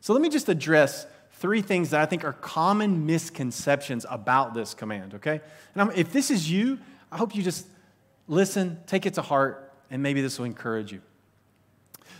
So 0.00 0.12
let 0.12 0.20
me 0.20 0.28
just 0.28 0.48
address 0.48 1.06
three 1.34 1.62
things 1.62 1.90
that 1.90 2.00
I 2.00 2.06
think 2.06 2.24
are 2.24 2.32
common 2.32 3.06
misconceptions 3.06 4.06
about 4.10 4.54
this 4.54 4.74
command, 4.74 5.14
okay? 5.14 5.40
And 5.74 5.82
I'm, 5.82 5.92
if 5.92 6.12
this 6.12 6.28
is 6.28 6.50
you, 6.50 6.80
I 7.12 7.18
hope 7.18 7.36
you 7.36 7.44
just 7.44 7.64
listen, 8.26 8.80
take 8.88 9.06
it 9.06 9.14
to 9.14 9.22
heart, 9.22 9.72
and 9.88 10.02
maybe 10.02 10.20
this 10.20 10.36
will 10.40 10.46
encourage 10.46 10.90
you. 10.90 11.00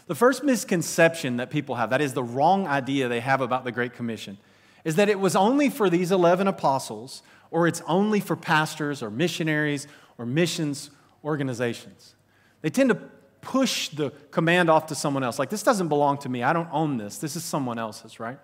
The 0.06 0.14
first 0.14 0.44
misconception 0.44 1.38
that 1.38 1.50
people 1.50 1.74
have, 1.74 1.90
that 1.90 2.00
is 2.00 2.12
the 2.12 2.22
wrong 2.22 2.68
idea 2.68 3.08
they 3.08 3.18
have 3.18 3.40
about 3.40 3.64
the 3.64 3.72
Great 3.72 3.94
Commission, 3.94 4.38
is 4.84 4.96
that 4.96 5.08
it 5.08 5.20
was 5.20 5.36
only 5.36 5.68
for 5.68 5.88
these 5.88 6.10
11 6.10 6.46
apostles, 6.48 7.22
or 7.50 7.66
it's 7.66 7.82
only 7.86 8.20
for 8.20 8.36
pastors 8.36 9.02
or 9.02 9.10
missionaries 9.10 9.86
or 10.18 10.26
missions 10.26 10.90
organizations. 11.24 12.14
They 12.62 12.70
tend 12.70 12.90
to 12.90 12.98
push 13.40 13.88
the 13.90 14.10
command 14.30 14.70
off 14.70 14.86
to 14.86 14.94
someone 14.94 15.22
else. 15.22 15.38
Like, 15.38 15.50
this 15.50 15.62
doesn't 15.62 15.88
belong 15.88 16.18
to 16.18 16.28
me. 16.28 16.42
I 16.42 16.52
don't 16.52 16.68
own 16.72 16.96
this. 16.96 17.18
This 17.18 17.36
is 17.36 17.44
someone 17.44 17.78
else's, 17.78 18.18
right? 18.20 18.38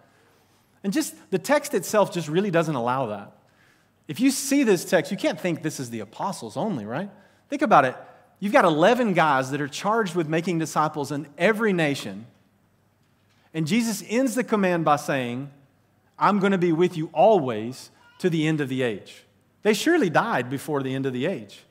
And 0.85 0.93
just 0.93 1.15
the 1.31 1.39
text 1.39 1.75
itself 1.75 2.13
just 2.13 2.29
really 2.29 2.51
doesn't 2.51 2.75
allow 2.75 3.07
that. 3.07 3.33
If 4.07 4.21
you 4.21 4.31
see 4.31 4.63
this 4.63 4.85
text, 4.85 5.11
you 5.13 5.19
can't 5.19 5.39
think 5.39 5.63
this 5.63 5.79
is 5.79 5.91
the 5.91 6.01
apostles 6.01 6.57
only, 6.57 6.85
right? 6.85 7.11
Think 7.49 7.63
about 7.63 7.85
it. 7.85 7.97
You've 8.41 8.53
got 8.53 8.65
11 8.65 9.15
guys 9.15 9.51
that 9.51 9.61
are 9.61 9.69
charged 9.69 10.15
with 10.15 10.29
making 10.29 10.59
disciples 10.59 11.13
in 11.13 11.27
every 11.37 11.73
nation. 11.73 12.27
And 13.53 13.67
Jesus 13.67 14.05
ends 14.09 14.35
the 14.35 14.45
command 14.45 14.85
by 14.85 14.97
saying, 14.97 15.51
I'm 16.19 16.39
going 16.39 16.53
to 16.53 16.59
be 16.59 16.73
with 16.73 16.97
you 16.97 17.11
always 17.13 17.91
to 18.19 18.29
the 18.29 18.47
end 18.47 18.61
of 18.61 18.69
the 18.69 18.83
age. 18.83 19.25
They 19.63 19.75
surely 19.75 20.11
died 20.11 20.51
before 20.51 20.83
the 20.83 20.95
end 20.95 21.07
of 21.07 21.13
the 21.13 21.27
age. 21.27 21.65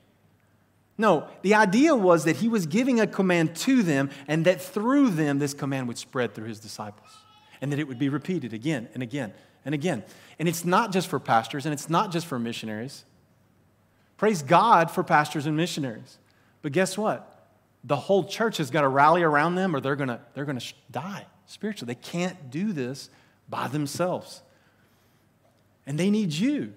No, 0.96 1.28
the 1.42 1.54
idea 1.54 1.94
was 1.94 2.24
that 2.24 2.36
he 2.36 2.48
was 2.48 2.66
giving 2.66 3.00
a 3.00 3.06
command 3.06 3.54
to 3.56 3.82
them 3.82 4.10
and 4.26 4.44
that 4.46 4.60
through 4.60 5.10
them 5.10 5.38
this 5.38 5.54
command 5.54 5.86
would 5.86 5.98
spread 5.98 6.34
through 6.34 6.46
his 6.48 6.58
disciples 6.58 7.08
and 7.60 7.70
that 7.72 7.78
it 7.78 7.86
would 7.86 7.98
be 7.98 8.08
repeated 8.08 8.52
again 8.52 8.88
and 8.94 9.02
again 9.02 9.32
and 9.64 9.74
again. 9.74 10.02
And 10.38 10.48
it's 10.48 10.64
not 10.64 10.92
just 10.92 11.08
for 11.08 11.20
pastors 11.20 11.66
and 11.66 11.72
it's 11.72 11.88
not 11.88 12.10
just 12.10 12.26
for 12.26 12.38
missionaries. 12.38 13.04
Praise 14.16 14.42
God 14.42 14.90
for 14.90 15.04
pastors 15.04 15.46
and 15.46 15.56
missionaries. 15.56 16.18
But 16.62 16.72
guess 16.72 16.98
what? 16.98 17.48
The 17.84 17.96
whole 17.96 18.24
church 18.24 18.56
has 18.56 18.70
got 18.70 18.80
to 18.80 18.88
rally 18.88 19.22
around 19.22 19.54
them 19.54 19.76
or 19.76 19.80
they're 19.80 19.96
going 19.96 20.08
to 20.08 20.20
they're 20.34 20.44
going 20.44 20.58
to 20.58 20.74
die 20.90 21.26
spiritually. 21.46 21.94
They 21.94 22.00
can't 22.00 22.50
do 22.50 22.72
this 22.72 23.08
by 23.48 23.68
themselves. 23.68 24.42
And 25.86 25.98
they 25.98 26.10
need 26.10 26.32
you. 26.32 26.74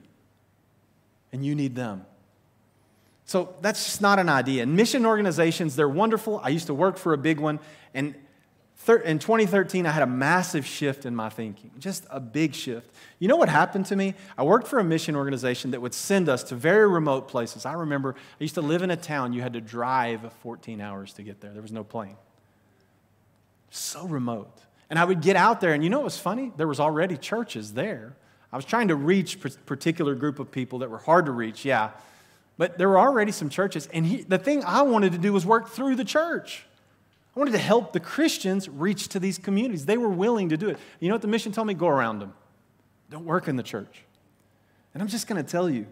And 1.33 1.45
you 1.45 1.55
need 1.55 1.75
them. 1.75 2.05
So 3.25 3.55
that's 3.61 3.85
just 3.85 4.01
not 4.01 4.19
an 4.19 4.27
idea. 4.27 4.63
And 4.63 4.75
mission 4.75 5.05
organizations, 5.05 5.75
they're 5.75 5.87
wonderful. 5.87 6.41
I 6.43 6.49
used 6.49 6.67
to 6.67 6.73
work 6.73 6.97
for 6.97 7.13
a 7.13 7.17
big 7.17 7.39
one. 7.39 7.59
And 7.93 8.15
in 8.87 9.19
2013, 9.19 9.85
I 9.85 9.91
had 9.91 10.03
a 10.03 10.07
massive 10.07 10.65
shift 10.65 11.05
in 11.05 11.15
my 11.15 11.29
thinking, 11.29 11.71
just 11.77 12.05
a 12.09 12.19
big 12.19 12.55
shift. 12.55 12.93
You 13.19 13.27
know 13.27 13.35
what 13.35 13.47
happened 13.47 13.85
to 13.87 13.95
me? 13.95 14.15
I 14.37 14.43
worked 14.43 14.67
for 14.67 14.79
a 14.79 14.83
mission 14.83 15.15
organization 15.15 15.71
that 15.71 15.81
would 15.81 15.93
send 15.93 16.27
us 16.27 16.43
to 16.45 16.55
very 16.55 16.89
remote 16.89 17.27
places. 17.27 17.65
I 17.65 17.73
remember 17.73 18.15
I 18.17 18.43
used 18.43 18.55
to 18.55 18.61
live 18.61 18.81
in 18.81 18.91
a 18.91 18.97
town 18.97 19.33
you 19.33 19.41
had 19.41 19.53
to 19.53 19.61
drive 19.61 20.33
14 20.41 20.81
hours 20.81 21.13
to 21.13 21.23
get 21.23 21.41
there, 21.41 21.51
there 21.51 21.61
was 21.61 21.71
no 21.71 21.83
plane. 21.83 22.17
So 23.69 24.05
remote. 24.07 24.57
And 24.91 24.99
I 24.99 25.05
would 25.05 25.21
get 25.21 25.37
out 25.37 25.61
there, 25.61 25.73
and 25.73 25.85
you 25.85 25.89
know 25.89 25.99
what 25.99 26.03
was 26.03 26.17
funny? 26.17 26.51
There 26.57 26.67
was 26.67 26.81
already 26.81 27.15
churches 27.15 27.73
there. 27.73 28.13
I 28.51 28.57
was 28.57 28.65
trying 28.65 28.89
to 28.89 28.95
reach 28.97 29.35
a 29.35 29.49
particular 29.65 30.15
group 30.15 30.37
of 30.37 30.51
people 30.51 30.79
that 30.79 30.89
were 30.89 30.97
hard 30.97 31.27
to 31.27 31.31
reach, 31.31 31.63
yeah. 31.63 31.91
But 32.57 32.77
there 32.77 32.89
were 32.89 32.99
already 32.99 33.31
some 33.31 33.47
churches. 33.47 33.87
And 33.93 34.05
he, 34.05 34.23
the 34.23 34.37
thing 34.37 34.65
I 34.65 34.81
wanted 34.81 35.13
to 35.13 35.17
do 35.17 35.31
was 35.31 35.45
work 35.45 35.69
through 35.69 35.95
the 35.95 36.03
church. 36.03 36.65
I 37.33 37.39
wanted 37.39 37.51
to 37.51 37.57
help 37.57 37.93
the 37.93 38.01
Christians 38.01 38.67
reach 38.67 39.07
to 39.07 39.19
these 39.21 39.37
communities. 39.37 39.85
They 39.85 39.95
were 39.95 40.09
willing 40.09 40.49
to 40.49 40.57
do 40.57 40.67
it. 40.67 40.77
You 40.99 41.07
know 41.07 41.15
what 41.15 41.21
the 41.21 41.29
mission 41.29 41.53
told 41.53 41.67
me? 41.67 41.73
Go 41.73 41.87
around 41.87 42.19
them. 42.19 42.33
Don't 43.09 43.25
work 43.25 43.47
in 43.47 43.55
the 43.55 43.63
church. 43.63 44.03
And 44.93 45.01
I'm 45.01 45.07
just 45.07 45.25
going 45.25 45.41
to 45.41 45.49
tell 45.49 45.69
you, 45.69 45.87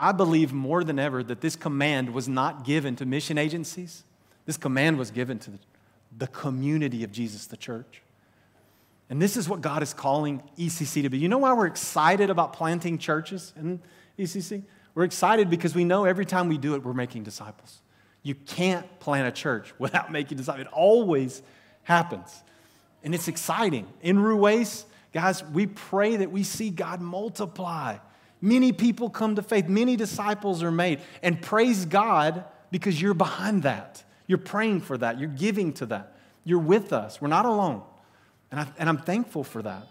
I 0.00 0.12
believe 0.12 0.54
more 0.54 0.84
than 0.84 0.98
ever 0.98 1.22
that 1.22 1.42
this 1.42 1.54
command 1.54 2.14
was 2.14 2.30
not 2.30 2.64
given 2.64 2.96
to 2.96 3.04
mission 3.04 3.36
agencies. 3.36 4.04
This 4.46 4.56
command 4.56 4.96
was 4.96 5.10
given 5.10 5.38
to 5.40 5.50
the, 5.50 5.58
the 6.16 6.26
community 6.28 7.04
of 7.04 7.12
Jesus, 7.12 7.44
the 7.44 7.58
church. 7.58 8.00
And 9.10 9.22
this 9.22 9.36
is 9.36 9.48
what 9.48 9.60
God 9.60 9.82
is 9.82 9.94
calling 9.94 10.42
ECC 10.58 11.02
to 11.02 11.08
be. 11.08 11.18
You 11.18 11.28
know 11.28 11.38
why 11.38 11.52
we're 11.54 11.66
excited 11.66 12.28
about 12.28 12.52
planting 12.52 12.98
churches 12.98 13.52
in 13.56 13.80
ECC? 14.18 14.62
We're 14.94 15.04
excited 15.04 15.48
because 15.48 15.74
we 15.74 15.84
know 15.84 16.04
every 16.04 16.26
time 16.26 16.48
we 16.48 16.58
do 16.58 16.74
it, 16.74 16.84
we're 16.84 16.92
making 16.92 17.22
disciples. 17.22 17.80
You 18.22 18.34
can't 18.34 18.86
plant 19.00 19.28
a 19.28 19.32
church 19.32 19.72
without 19.78 20.12
making 20.12 20.36
disciples. 20.36 20.66
It 20.66 20.72
always 20.72 21.42
happens. 21.84 22.42
And 23.02 23.14
it's 23.14 23.28
exciting. 23.28 23.86
In 24.02 24.18
Ruwais, 24.18 24.84
guys, 25.14 25.42
we 25.44 25.66
pray 25.66 26.16
that 26.16 26.30
we 26.30 26.42
see 26.42 26.68
God 26.68 27.00
multiply. 27.00 27.98
Many 28.40 28.72
people 28.72 29.08
come 29.08 29.36
to 29.36 29.42
faith, 29.42 29.68
many 29.68 29.96
disciples 29.96 30.62
are 30.62 30.70
made. 30.70 31.00
And 31.22 31.40
praise 31.40 31.86
God 31.86 32.44
because 32.70 33.00
you're 33.00 33.14
behind 33.14 33.62
that. 33.62 34.04
You're 34.26 34.38
praying 34.38 34.82
for 34.82 34.98
that, 34.98 35.18
you're 35.18 35.28
giving 35.28 35.72
to 35.74 35.86
that. 35.86 36.14
You're 36.44 36.58
with 36.58 36.92
us. 36.92 37.20
We're 37.20 37.28
not 37.28 37.46
alone. 37.46 37.82
And, 38.50 38.60
I, 38.60 38.66
and 38.78 38.88
I'm 38.88 38.98
thankful 38.98 39.44
for 39.44 39.62
that. 39.62 39.86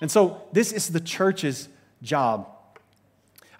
And 0.00 0.10
so, 0.10 0.42
this 0.52 0.72
is 0.72 0.88
the 0.88 1.00
church's 1.00 1.68
job 2.02 2.46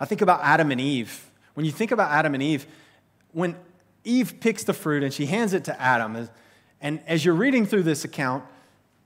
I 0.00 0.06
think 0.06 0.22
about 0.22 0.40
Adam 0.42 0.70
and 0.70 0.80
Eve. 0.80 1.30
When 1.52 1.66
you 1.66 1.72
think 1.72 1.92
about 1.92 2.10
Adam 2.10 2.32
and 2.32 2.42
Eve, 2.42 2.66
when 3.32 3.54
Eve 4.02 4.40
picks 4.40 4.64
the 4.64 4.72
fruit 4.72 5.02
and 5.02 5.12
she 5.12 5.26
hands 5.26 5.52
it 5.52 5.64
to 5.64 5.80
Adam, 5.80 6.28
and 6.80 7.00
as 7.06 7.22
you're 7.22 7.34
reading 7.34 7.66
through 7.66 7.82
this 7.82 8.04
account, 8.04 8.42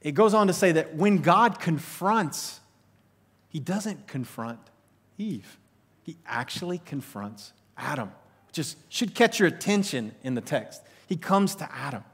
it 0.00 0.12
goes 0.12 0.34
on 0.34 0.46
to 0.46 0.52
say 0.52 0.70
that 0.72 0.94
when 0.94 1.18
God 1.18 1.58
confronts, 1.58 2.60
he 3.48 3.58
doesn't 3.58 4.06
confront 4.06 4.60
Eve. 5.18 5.58
He 6.04 6.16
actually 6.26 6.78
confronts 6.78 7.52
Adam, 7.76 8.12
which 8.46 8.76
should 8.88 9.14
catch 9.14 9.40
your 9.40 9.48
attention 9.48 10.14
in 10.22 10.34
the 10.34 10.40
text. 10.40 10.82
He 11.08 11.16
comes 11.16 11.56
to 11.56 11.74
Adam. 11.74 12.04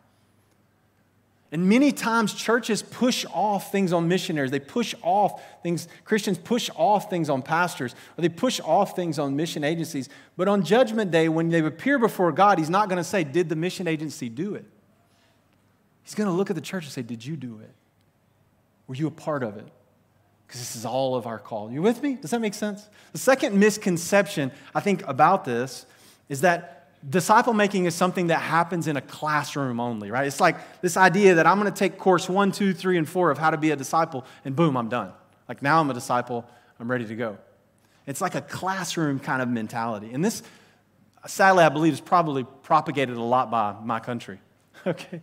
And 1.52 1.68
many 1.68 1.90
times 1.90 2.32
churches 2.32 2.80
push 2.80 3.26
off 3.32 3.72
things 3.72 3.92
on 3.92 4.06
missionaries. 4.06 4.52
They 4.52 4.60
push 4.60 4.94
off 5.02 5.42
things, 5.62 5.88
Christians 6.04 6.38
push 6.38 6.70
off 6.76 7.10
things 7.10 7.28
on 7.28 7.42
pastors, 7.42 7.94
or 8.16 8.22
they 8.22 8.28
push 8.28 8.60
off 8.60 8.94
things 8.94 9.18
on 9.18 9.34
mission 9.34 9.64
agencies. 9.64 10.08
But 10.36 10.46
on 10.46 10.62
Judgment 10.62 11.10
Day, 11.10 11.28
when 11.28 11.48
they 11.48 11.58
appear 11.60 11.98
before 11.98 12.30
God, 12.30 12.58
He's 12.58 12.70
not 12.70 12.88
going 12.88 12.98
to 12.98 13.04
say, 13.04 13.24
Did 13.24 13.48
the 13.48 13.56
mission 13.56 13.88
agency 13.88 14.28
do 14.28 14.54
it? 14.54 14.64
He's 16.04 16.14
going 16.14 16.28
to 16.28 16.32
look 16.32 16.50
at 16.50 16.56
the 16.56 16.62
church 16.62 16.84
and 16.84 16.92
say, 16.92 17.02
Did 17.02 17.24
you 17.24 17.36
do 17.36 17.58
it? 17.60 17.74
Were 18.86 18.94
you 18.94 19.08
a 19.08 19.12
part 19.12 19.42
of 19.42 19.56
it? 19.56 19.66
Because 20.46 20.60
this 20.60 20.76
is 20.76 20.84
all 20.84 21.16
of 21.16 21.26
our 21.26 21.38
call. 21.38 21.70
You 21.70 21.82
with 21.82 22.02
me? 22.02 22.14
Does 22.14 22.30
that 22.30 22.40
make 22.40 22.54
sense? 22.54 22.88
The 23.12 23.18
second 23.18 23.58
misconception 23.58 24.52
I 24.72 24.80
think 24.80 25.06
about 25.06 25.44
this 25.44 25.86
is 26.28 26.42
that 26.42 26.79
disciple 27.08 27.52
making 27.52 27.86
is 27.86 27.94
something 27.94 28.26
that 28.26 28.40
happens 28.40 28.86
in 28.86 28.96
a 28.96 29.00
classroom 29.00 29.80
only, 29.80 30.10
right? 30.10 30.26
It's 30.26 30.40
like 30.40 30.80
this 30.82 30.96
idea 30.96 31.36
that 31.36 31.46
I'm 31.46 31.58
going 31.58 31.72
to 31.72 31.78
take 31.78 31.98
course 31.98 32.28
one, 32.28 32.52
two, 32.52 32.74
three, 32.74 32.98
and 32.98 33.08
four 33.08 33.30
of 33.30 33.38
how 33.38 33.50
to 33.50 33.56
be 33.56 33.70
a 33.70 33.76
disciple, 33.76 34.24
and 34.44 34.54
boom, 34.54 34.76
I'm 34.76 34.88
done. 34.88 35.12
Like 35.48 35.62
now 35.62 35.80
I'm 35.80 35.90
a 35.90 35.94
disciple, 35.94 36.44
I'm 36.78 36.90
ready 36.90 37.06
to 37.06 37.16
go. 37.16 37.38
It's 38.06 38.20
like 38.20 38.34
a 38.34 38.42
classroom 38.42 39.18
kind 39.18 39.40
of 39.40 39.48
mentality. 39.48 40.10
And 40.12 40.24
this, 40.24 40.42
sadly, 41.26 41.64
I 41.64 41.68
believe, 41.68 41.92
is 41.92 42.00
probably 42.00 42.44
propagated 42.62 43.16
a 43.16 43.22
lot 43.22 43.50
by 43.50 43.74
my 43.82 44.00
country, 44.00 44.38
okay? 44.86 45.22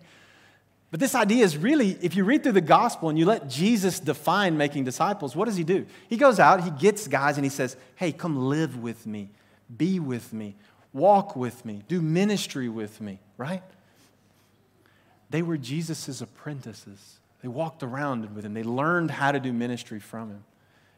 But 0.89 0.99
this 1.01 1.15
idea 1.15 1.43
is 1.43 1.57
really, 1.57 1.97
if 2.01 2.15
you 2.15 2.23
read 2.23 2.43
through 2.43 2.53
the 2.53 2.61
gospel 2.61 3.09
and 3.09 3.19
you 3.19 3.25
let 3.25 3.49
Jesus 3.49 3.99
define 3.99 4.57
making 4.57 4.85
disciples, 4.85 5.35
what 5.35 5.45
does 5.45 5.57
he 5.57 5.63
do? 5.63 5.85
He 6.07 6.15
goes 6.15 6.39
out, 6.39 6.63
he 6.63 6.71
gets 6.71 7.07
guys, 7.07 7.37
and 7.37 7.43
he 7.43 7.49
says, 7.49 7.75
Hey, 7.95 8.13
come 8.13 8.47
live 8.47 8.81
with 8.81 9.05
me, 9.05 9.29
be 9.75 9.99
with 9.99 10.31
me, 10.31 10.55
walk 10.93 11.35
with 11.35 11.65
me, 11.65 11.83
do 11.88 12.02
ministry 12.02 12.69
with 12.69 13.02
me, 13.02 13.19
right? 13.38 13.63
They 15.29 15.42
were 15.42 15.58
Jesus' 15.58 16.21
apprentices. 16.21 17.19
They 17.42 17.48
walked 17.48 17.83
around 17.83 18.33
with 18.35 18.46
him, 18.46 18.54
they 18.54 18.63
learned 18.63 19.12
how 19.12 19.31
to 19.31 19.40
do 19.40 19.54
ministry 19.54 20.00
from 20.00 20.29
him. 20.29 20.44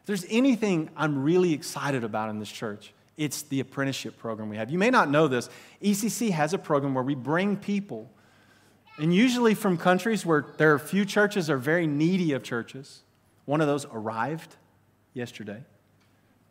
If 0.00 0.06
there's 0.06 0.26
anything 0.30 0.90
I'm 0.96 1.22
really 1.22 1.52
excited 1.52 2.04
about 2.04 2.30
in 2.30 2.38
this 2.38 2.50
church, 2.50 2.92
it's 3.16 3.42
the 3.42 3.60
apprenticeship 3.60 4.18
program 4.18 4.48
we 4.48 4.56
have. 4.56 4.70
You 4.70 4.78
may 4.78 4.88
not 4.88 5.10
know 5.10 5.28
this. 5.28 5.50
ECC 5.82 6.30
has 6.30 6.54
a 6.54 6.58
program 6.58 6.94
where 6.94 7.04
we 7.04 7.14
bring 7.14 7.56
people, 7.56 8.10
and 8.96 9.14
usually 9.14 9.54
from 9.54 9.76
countries 9.76 10.24
where 10.24 10.46
there 10.56 10.72
are 10.72 10.78
few 10.78 11.04
churches 11.04 11.50
or 11.50 11.58
very 11.58 11.86
needy 11.86 12.32
of 12.32 12.42
churches. 12.42 13.02
One 13.44 13.60
of 13.60 13.66
those 13.66 13.84
arrived 13.86 14.56
yesterday. 15.12 15.62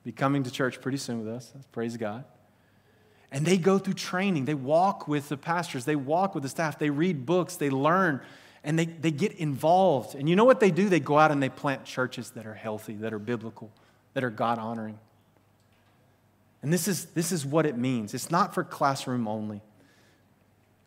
Be 0.03 0.11
coming 0.11 0.43
to 0.43 0.51
church 0.51 0.79
pretty 0.79 0.97
soon 0.99 1.25
with 1.25 1.33
us. 1.33 1.51
Praise 1.71 1.97
God. 1.97 2.23
And 3.31 3.45
they 3.45 3.57
go 3.57 3.77
through 3.77 3.93
training. 3.93 4.45
They 4.45 4.55
walk 4.55 5.07
with 5.07 5.29
the 5.29 5.37
pastors, 5.37 5.85
they 5.85 5.95
walk 5.95 6.33
with 6.33 6.43
the 6.43 6.49
staff, 6.49 6.79
they 6.79 6.89
read 6.89 7.25
books, 7.25 7.55
they 7.55 7.69
learn. 7.69 8.21
and 8.63 8.77
they, 8.77 8.85
they 8.85 9.11
get 9.11 9.33
involved. 9.33 10.15
And 10.15 10.27
you 10.29 10.35
know 10.35 10.43
what 10.43 10.59
they 10.59 10.71
do? 10.71 10.89
They 10.89 10.99
go 10.99 11.17
out 11.17 11.31
and 11.31 11.41
they 11.41 11.49
plant 11.49 11.85
churches 11.85 12.31
that 12.31 12.45
are 12.45 12.53
healthy, 12.53 12.93
that 12.95 13.13
are 13.13 13.19
biblical, 13.19 13.71
that 14.13 14.23
are 14.23 14.29
God 14.29 14.59
honoring. 14.59 14.99
And 16.61 16.73
this 16.73 16.87
is, 16.87 17.05
this 17.05 17.31
is 17.31 17.45
what 17.45 17.65
it 17.65 17.77
means. 17.77 18.13
It's 18.13 18.29
not 18.29 18.53
for 18.53 18.63
classroom 18.63 19.27
only. 19.27 19.61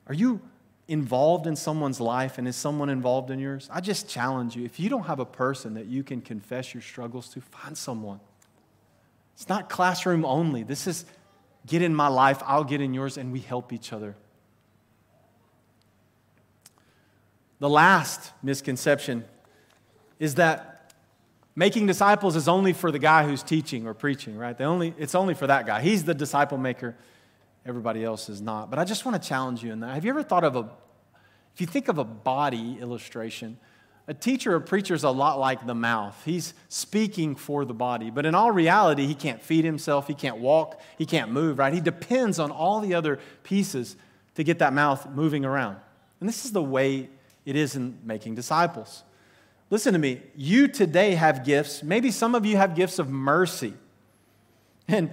Are 0.07 0.15
you 0.15 0.41
involved 0.87 1.47
in 1.47 1.57
someone's 1.57 2.01
life 2.01 2.37
and 2.37 2.47
is 2.47 2.57
someone 2.57 2.91
involved 2.91 3.31
in 3.31 3.39
yours? 3.39 3.71
I 3.73 3.81
just 3.81 4.09
challenge 4.09 4.55
you. 4.55 4.65
If 4.65 4.79
you 4.79 4.91
don't 4.91 5.05
have 5.05 5.21
a 5.21 5.25
person 5.25 5.75
that 5.75 5.87
you 5.87 6.03
can 6.03 6.21
confess 6.21 6.75
your 6.75 6.83
struggles 6.83 7.29
to, 7.31 7.41
find 7.41 7.79
someone. 7.79 8.21
It's 9.35 9.49
not 9.49 9.71
classroom 9.71 10.27
only. 10.27 10.63
This 10.63 10.87
is 10.87 11.07
get 11.67 11.83
in 11.83 11.95
my 11.95 12.09
life, 12.09 12.43
I'll 12.45 12.65
get 12.65 12.81
in 12.81 12.95
yours, 12.95 13.17
and 13.17 13.33
we 13.33 13.41
help 13.41 13.73
each 13.73 13.93
other. 13.93 14.17
The 17.59 17.71
last 17.71 18.33
misconception 18.43 19.25
is 20.19 20.35
that 20.37 20.93
making 21.55 21.87
disciples 21.87 22.35
is 22.35 22.49
only 22.49 22.73
for 22.73 22.91
the 22.91 22.99
guy 22.99 23.25
who's 23.25 23.43
teaching 23.43 23.87
or 23.87 23.95
preaching, 23.95 24.37
right? 24.37 24.57
They 24.57 24.65
only, 24.65 24.95
it's 24.99 25.15
only 25.15 25.35
for 25.35 25.47
that 25.47 25.67
guy. 25.67 25.81
He's 25.81 26.05
the 26.05 26.15
disciple 26.15 26.59
maker, 26.59 26.97
everybody 27.65 28.03
else 28.05 28.29
is 28.29 28.41
not. 28.41 28.71
But 28.71 28.79
I 28.79 28.85
just 28.85 29.05
want 29.05 29.23
to 29.23 29.29
challenge 29.29 29.63
you 29.63 29.73
in 29.73 29.81
that. 29.81 29.95
Have 29.95 30.05
you 30.05 30.11
ever 30.11 30.23
thought 30.23 30.45
of 30.45 30.57
a, 30.57 30.69
if 31.55 31.61
you 31.61 31.67
think 31.67 31.89
of 31.89 31.99
a 31.99 32.05
body 32.05 32.79
illustration, 32.81 33.59
a 34.09 34.15
teacher 34.15 34.55
or 34.55 34.61
preacher 34.61 34.95
is 34.95 35.05
a 35.05 35.11
lot 35.11 35.39
like 35.39 35.67
the 35.67 35.75
mouth. 35.75 36.21
He's 36.25 36.55
speaking 36.69 37.37
for 37.37 37.65
the 37.65 37.75
body, 37.75 38.11
but 38.11 38.27
in 38.27 38.35
all 38.35 38.51
reality, 38.51 39.07
he 39.07 39.15
can't 39.15 39.41
feed 39.41 39.65
himself, 39.65 40.09
he 40.09 40.15
can't 40.15 40.39
walk, 40.39 40.81
he 40.99 41.07
can't 41.07 41.31
move, 41.31 41.59
right? 41.59 41.73
He 41.73 41.81
depends 41.81 42.39
on 42.39 42.51
all 42.51 42.81
the 42.81 42.95
other 42.95 43.21
pieces 43.45 43.97
to 44.35 44.43
get 44.43 44.59
that 44.59 44.73
mouth 44.73 45.09
moving 45.11 45.45
around. 45.45 45.77
And 46.21 46.29
this 46.29 46.45
is 46.45 46.53
the 46.53 46.63
way 46.63 47.09
it 47.45 47.57
is 47.57 47.77
in 47.77 47.99
making 48.05 48.35
disciples. 48.35 49.03
Listen 49.71 49.93
to 49.93 49.99
me. 49.99 50.21
You 50.37 50.69
today 50.69 51.15
have 51.15 51.45
gifts. 51.45 51.83
Maybe 51.83 52.11
some 52.11 52.35
of 52.35 52.45
you 52.45 52.57
have 52.57 52.75
gifts 52.75 52.99
of 52.99 53.09
mercy. 53.09 53.75
And 54.87 55.11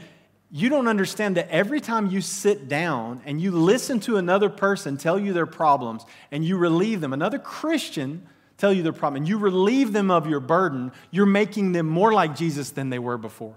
you 0.52 0.70
don't 0.70 0.88
understand 0.88 1.38
that 1.38 1.50
every 1.50 1.80
time 1.80 2.08
you 2.08 2.22
sit 2.22 2.68
down 2.68 3.22
and 3.26 3.40
you 3.40 3.52
listen 3.52 4.00
to 4.02 4.18
another 4.18 4.50
person 4.50 4.98
tell 4.98 5.20
you 5.20 5.32
their 5.32 5.46
problems 5.46 6.04
and 6.32 6.44
you 6.44 6.58
relieve 6.58 7.02
them, 7.02 7.14
another 7.14 7.40
Christian 7.40 8.28
tell 8.60 8.72
you 8.72 8.84
their 8.84 8.94
problem, 8.94 9.22
and 9.22 9.28
you 9.28 9.38
relieve 9.38 9.94
them 9.94 10.12
of 10.12 10.28
your 10.28 10.40
burden, 10.40 10.92
you're 11.10 11.26
making 11.26 11.72
them 11.72 11.88
more 11.88 12.14
like 12.14 12.36
Jesus 12.36 12.70
than 12.72 12.90
they 12.90 13.00
were 13.00 13.18
before. 13.18 13.56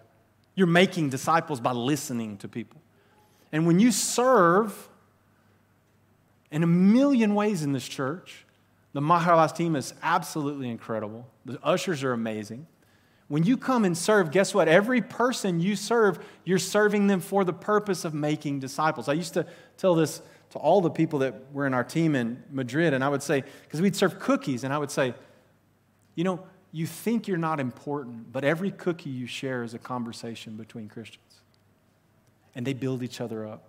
You're 0.55 0.66
making 0.66 1.11
disciples 1.11 1.61
by 1.61 1.72
listening 1.72 2.38
to 2.38 2.48
people. 2.48 2.80
And 3.50 3.66
when 3.66 3.80
you 3.80 3.90
serve 3.90 4.88
in 6.50 6.62
a 6.62 6.66
million 6.66 7.34
ways 7.34 7.62
in 7.62 7.72
this 7.72 7.86
church, 7.86 8.46
the 8.92 9.00
Maharaj 9.00 9.53
team 9.53 9.74
is 9.74 9.92
absolutely 10.03 10.70
incredible. 10.70 11.26
The 11.44 11.59
ushers 11.62 12.05
are 12.05 12.12
amazing. 12.12 12.66
When 13.28 13.42
you 13.44 13.57
come 13.57 13.84
and 13.84 13.96
serve, 13.96 14.30
guess 14.30 14.55
what? 14.55 14.68
Every 14.68 15.00
person 15.00 15.59
you 15.59 15.74
serve, 15.74 16.18
you're 16.44 16.59
serving 16.59 17.07
them 17.07 17.20
for 17.20 17.44
the 17.44 17.53
purpose 17.53 18.05
of 18.05 18.12
making 18.12 18.61
disciples. 18.61 19.09
I 19.09 19.14
used 19.14 19.34
to 19.34 19.46
tell 19.78 19.94
this 19.94 20.20
to 20.53 20.59
all 20.59 20.80
the 20.80 20.90
people 20.90 21.18
that 21.20 21.53
were 21.53 21.66
in 21.66 21.74
our 21.74 21.84
team 21.84 22.14
in 22.14 22.42
Madrid, 22.50 22.94
and 22.94 23.03
I 23.03 23.09
would 23.09 23.22
say, 23.22 23.42
because 23.62 23.80
we'd 23.80 23.96
serve 23.96 24.18
cookies, 24.18 24.64
and 24.64 24.72
I 24.72 24.78
would 24.78 24.90
say, 24.90 25.14
you 26.14 26.24
know, 26.24 26.40
you 26.72 26.86
think 26.86 27.28
you're 27.28 27.38
not 27.38 27.61
important, 27.61 28.32
but 28.32 28.44
every 28.44 28.70
cookie 28.70 29.11
you 29.11 29.26
share 29.26 29.62
is 29.62 29.74
a 29.74 29.78
conversation 29.78 30.57
between 30.57 30.88
Christians. 30.88 31.40
And 32.55 32.66
they 32.66 32.72
build 32.72 33.03
each 33.03 33.20
other 33.20 33.46
up. 33.46 33.64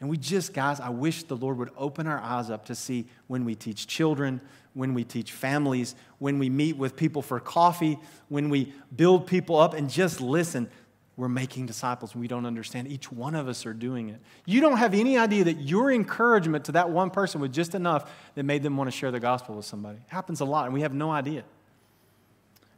And 0.00 0.10
we 0.10 0.16
just, 0.16 0.52
guys, 0.52 0.80
I 0.80 0.88
wish 0.88 1.22
the 1.22 1.36
Lord 1.36 1.58
would 1.58 1.70
open 1.76 2.08
our 2.08 2.18
eyes 2.18 2.50
up 2.50 2.64
to 2.66 2.74
see 2.74 3.06
when 3.28 3.44
we 3.44 3.54
teach 3.54 3.86
children, 3.86 4.40
when 4.74 4.94
we 4.94 5.04
teach 5.04 5.30
families, 5.30 5.94
when 6.18 6.40
we 6.40 6.50
meet 6.50 6.76
with 6.76 6.96
people 6.96 7.22
for 7.22 7.38
coffee, 7.38 7.98
when 8.28 8.50
we 8.50 8.72
build 8.94 9.28
people 9.28 9.56
up 9.58 9.74
and 9.74 9.88
just 9.88 10.20
listen. 10.20 10.68
We're 11.16 11.28
making 11.28 11.66
disciples 11.66 12.12
and 12.12 12.22
we 12.22 12.28
don't 12.28 12.46
understand. 12.46 12.88
Each 12.88 13.12
one 13.12 13.34
of 13.34 13.46
us 13.46 13.66
are 13.66 13.74
doing 13.74 14.08
it. 14.08 14.20
You 14.46 14.60
don't 14.60 14.78
have 14.78 14.94
any 14.94 15.18
idea 15.18 15.44
that 15.44 15.60
your 15.60 15.92
encouragement 15.92 16.64
to 16.66 16.72
that 16.72 16.88
one 16.90 17.10
person 17.10 17.40
was 17.40 17.50
just 17.50 17.74
enough 17.74 18.10
that 18.34 18.44
made 18.44 18.62
them 18.62 18.76
want 18.76 18.90
to 18.90 18.96
share 18.96 19.10
the 19.10 19.20
gospel 19.20 19.54
with 19.54 19.66
somebody. 19.66 19.98
It 19.98 20.12
happens 20.12 20.40
a 20.40 20.46
lot 20.46 20.64
and 20.64 20.74
we 20.74 20.80
have 20.80 20.94
no 20.94 21.10
idea. 21.10 21.44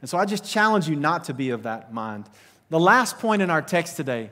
And 0.00 0.10
so 0.10 0.18
I 0.18 0.24
just 0.24 0.44
challenge 0.44 0.88
you 0.88 0.96
not 0.96 1.24
to 1.24 1.34
be 1.34 1.50
of 1.50 1.62
that 1.62 1.94
mind. 1.94 2.28
The 2.70 2.80
last 2.80 3.18
point 3.18 3.40
in 3.40 3.50
our 3.50 3.62
text 3.62 3.96
today 3.96 4.30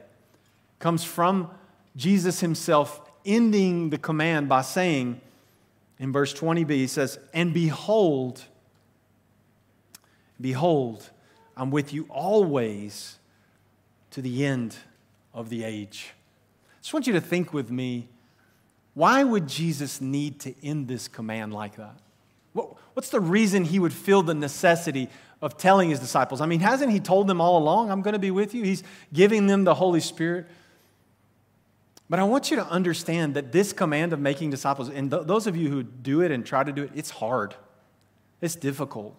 comes 0.81 1.05
from 1.05 1.49
Jesus 1.97 2.41
himself 2.41 3.01
ending 3.25 3.91
the 3.91 3.99
command 3.99 4.49
by 4.49 4.63
saying 4.63 5.21
in 5.99 6.13
verse 6.13 6.35
20b, 6.35 6.71
he 6.71 6.87
says, 6.89 7.19
And 7.33 7.55
behold, 7.55 8.43
behold, 10.41 11.09
I'm 11.57 11.71
with 11.71 11.93
you 11.95 12.07
always 12.11 13.19
to 14.13 14.23
the 14.23 14.45
end 14.45 14.77
of 15.35 15.49
the 15.49 15.65
age. 15.65 16.15
I 16.77 16.81
just 16.81 16.95
want 16.95 17.07
you 17.07 17.13
to 17.15 17.21
think 17.21 17.53
with 17.53 17.71
me 17.71 18.09
why 18.95 19.25
would 19.25 19.49
Jesus 19.49 20.01
need 20.01 20.41
to 20.41 20.55
end 20.63 20.89
this 20.89 21.09
command 21.09 21.53
like 21.53 21.77
that? 21.77 21.97
what's 22.95 23.09
the 23.09 23.21
reason 23.21 23.65
he 23.65 23.79
would 23.79 23.95
feel 23.95 24.23
the 24.23 24.35
necessity 24.35 25.09
of 25.41 25.57
telling 25.57 25.89
his 25.89 25.99
disciples? 25.99 26.43
I 26.43 26.47
mean, 26.47 26.61
hasn't 26.61 26.93
he 26.93 27.01
told 27.01 27.27
them 27.27 27.41
all 27.41 27.57
along, 27.57 27.91
I'm 27.91 28.03
going 28.03 28.13
to 28.13 28.19
be 28.19 28.31
with 28.31 28.55
you? 28.55 28.63
He's 28.63 28.83
giving 29.15 29.47
them 29.47 29.65
the 29.65 29.75
Holy 29.75 30.01
Spirit. 30.01 30.47
But 32.11 32.19
I 32.19 32.25
want 32.25 32.51
you 32.51 32.59
to 32.59 32.67
understand 32.67 33.35
that 33.37 33.53
this 33.53 33.73
command 33.73 34.13
of 34.13 34.21
making 34.21 34.51
disciples, 34.51 34.91
and 34.91 35.11
th- 35.11 35.23
those 35.25 35.47
of 35.47 35.57
you 35.57 35.71
who 35.71 35.83
do 35.83 36.21
it 36.21 36.31
and 36.31 36.45
try 36.45 36.63
to 36.63 36.71
do 36.71 36.83
it, 36.83 36.91
it's 36.95 37.09
hard. 37.09 37.55
It's 38.43 38.55
difficult. 38.55 39.17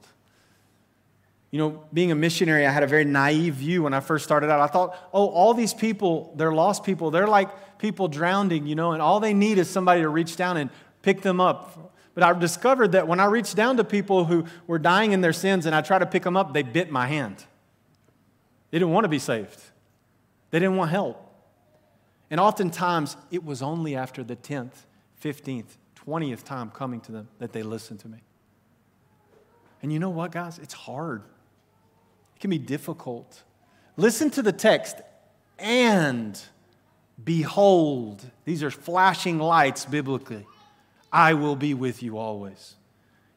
You 1.54 1.60
know, 1.60 1.84
being 1.94 2.12
a 2.12 2.16
missionary, 2.16 2.66
I 2.66 2.72
had 2.72 2.82
a 2.82 2.88
very 2.88 3.06
naive 3.06 3.54
view 3.54 3.84
when 3.84 3.94
I 3.94 4.00
first 4.00 4.26
started 4.26 4.50
out. 4.50 4.60
I 4.60 4.66
thought, 4.66 4.98
oh, 5.14 5.28
all 5.28 5.54
these 5.54 5.72
people, 5.72 6.34
they're 6.36 6.52
lost 6.52 6.84
people. 6.84 7.12
They're 7.12 7.28
like 7.28 7.78
people 7.78 8.08
drowning, 8.08 8.66
you 8.66 8.74
know, 8.74 8.94
and 8.94 9.04
all 9.04 9.20
they 9.20 9.36
need 9.36 9.60
is 9.60 9.70
somebody 9.70 10.02
to 10.02 10.10
reach 10.10 10.36
down 10.36 10.58
and 10.58 10.72
pick 11.04 11.22
them 11.22 11.40
up. 11.40 11.94
But 12.16 12.24
I 12.24 12.34
discovered 12.34 12.94
that 12.94 13.08
when 13.08 13.20
I 13.20 13.26
reached 13.26 13.56
down 13.56 13.78
to 13.78 13.84
people 13.84 14.26
who 14.26 14.46
were 14.66 14.80
dying 14.80 15.12
in 15.12 15.22
their 15.22 15.32
sins 15.32 15.68
and 15.68 15.76
I 15.76 15.82
tried 15.82 16.00
to 16.00 16.08
pick 16.08 16.24
them 16.24 16.36
up, 16.36 16.56
they 16.56 16.64
bit 16.64 16.90
my 16.90 17.06
hand. 17.06 17.46
They 18.72 18.80
didn't 18.80 18.92
want 18.92 19.04
to 19.04 19.10
be 19.10 19.20
saved, 19.20 19.62
they 20.50 20.58
didn't 20.58 20.76
want 20.76 20.90
help. 20.90 21.20
And 22.32 22.40
oftentimes, 22.40 23.16
it 23.30 23.46
was 23.46 23.62
only 23.62 23.96
after 23.96 24.24
the 24.24 24.36
10th, 24.36 24.88
15th, 25.24 25.78
20th 26.04 26.42
time 26.42 26.72
coming 26.72 27.00
to 27.02 27.12
them 27.12 27.28
that 27.38 27.54
they 27.54 27.62
listened 27.62 28.00
to 28.00 28.08
me. 28.08 28.24
And 29.84 29.94
you 29.94 30.00
know 30.00 30.10
what, 30.10 30.32
guys? 30.32 30.58
It's 30.58 30.74
hard, 30.74 31.22
it 32.36 32.40
can 32.40 32.50
be 32.50 32.58
difficult. 32.58 33.44
Listen 33.98 34.30
to 34.32 34.42
the 34.42 34.52
text 34.52 34.98
and 35.60 36.40
behold, 37.24 38.30
these 38.46 38.64
are 38.64 38.72
flashing 38.72 39.40
lights 39.40 39.86
biblically. 39.86 40.46
I 41.12 41.36
will 41.36 41.56
be 41.56 41.74
with 41.74 42.02
you 42.02 42.18
always. 42.18 42.76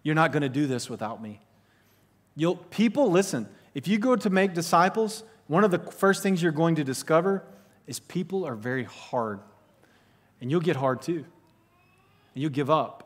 You're 0.02 0.14
not 0.14 0.32
going 0.32 0.42
to 0.42 0.48
do 0.48 0.66
this 0.66 0.88
without 0.88 1.22
me. 1.22 1.40
You'll, 2.34 2.56
people, 2.56 3.10
listen, 3.10 3.48
if 3.74 3.86
you 3.86 3.98
go 3.98 4.16
to 4.16 4.30
make 4.30 4.54
disciples, 4.54 5.24
one 5.46 5.64
of 5.64 5.70
the 5.70 5.78
first 5.78 6.22
things 6.22 6.42
you're 6.42 6.52
going 6.52 6.76
to 6.76 6.84
discover 6.84 7.44
is 7.86 8.00
people 8.00 8.44
are 8.44 8.54
very 8.54 8.84
hard. 8.84 9.40
And 10.40 10.50
you'll 10.50 10.60
get 10.60 10.76
hard 10.76 11.02
too. 11.02 11.24
And 12.34 12.42
you'll 12.42 12.50
give 12.50 12.70
up. 12.70 13.05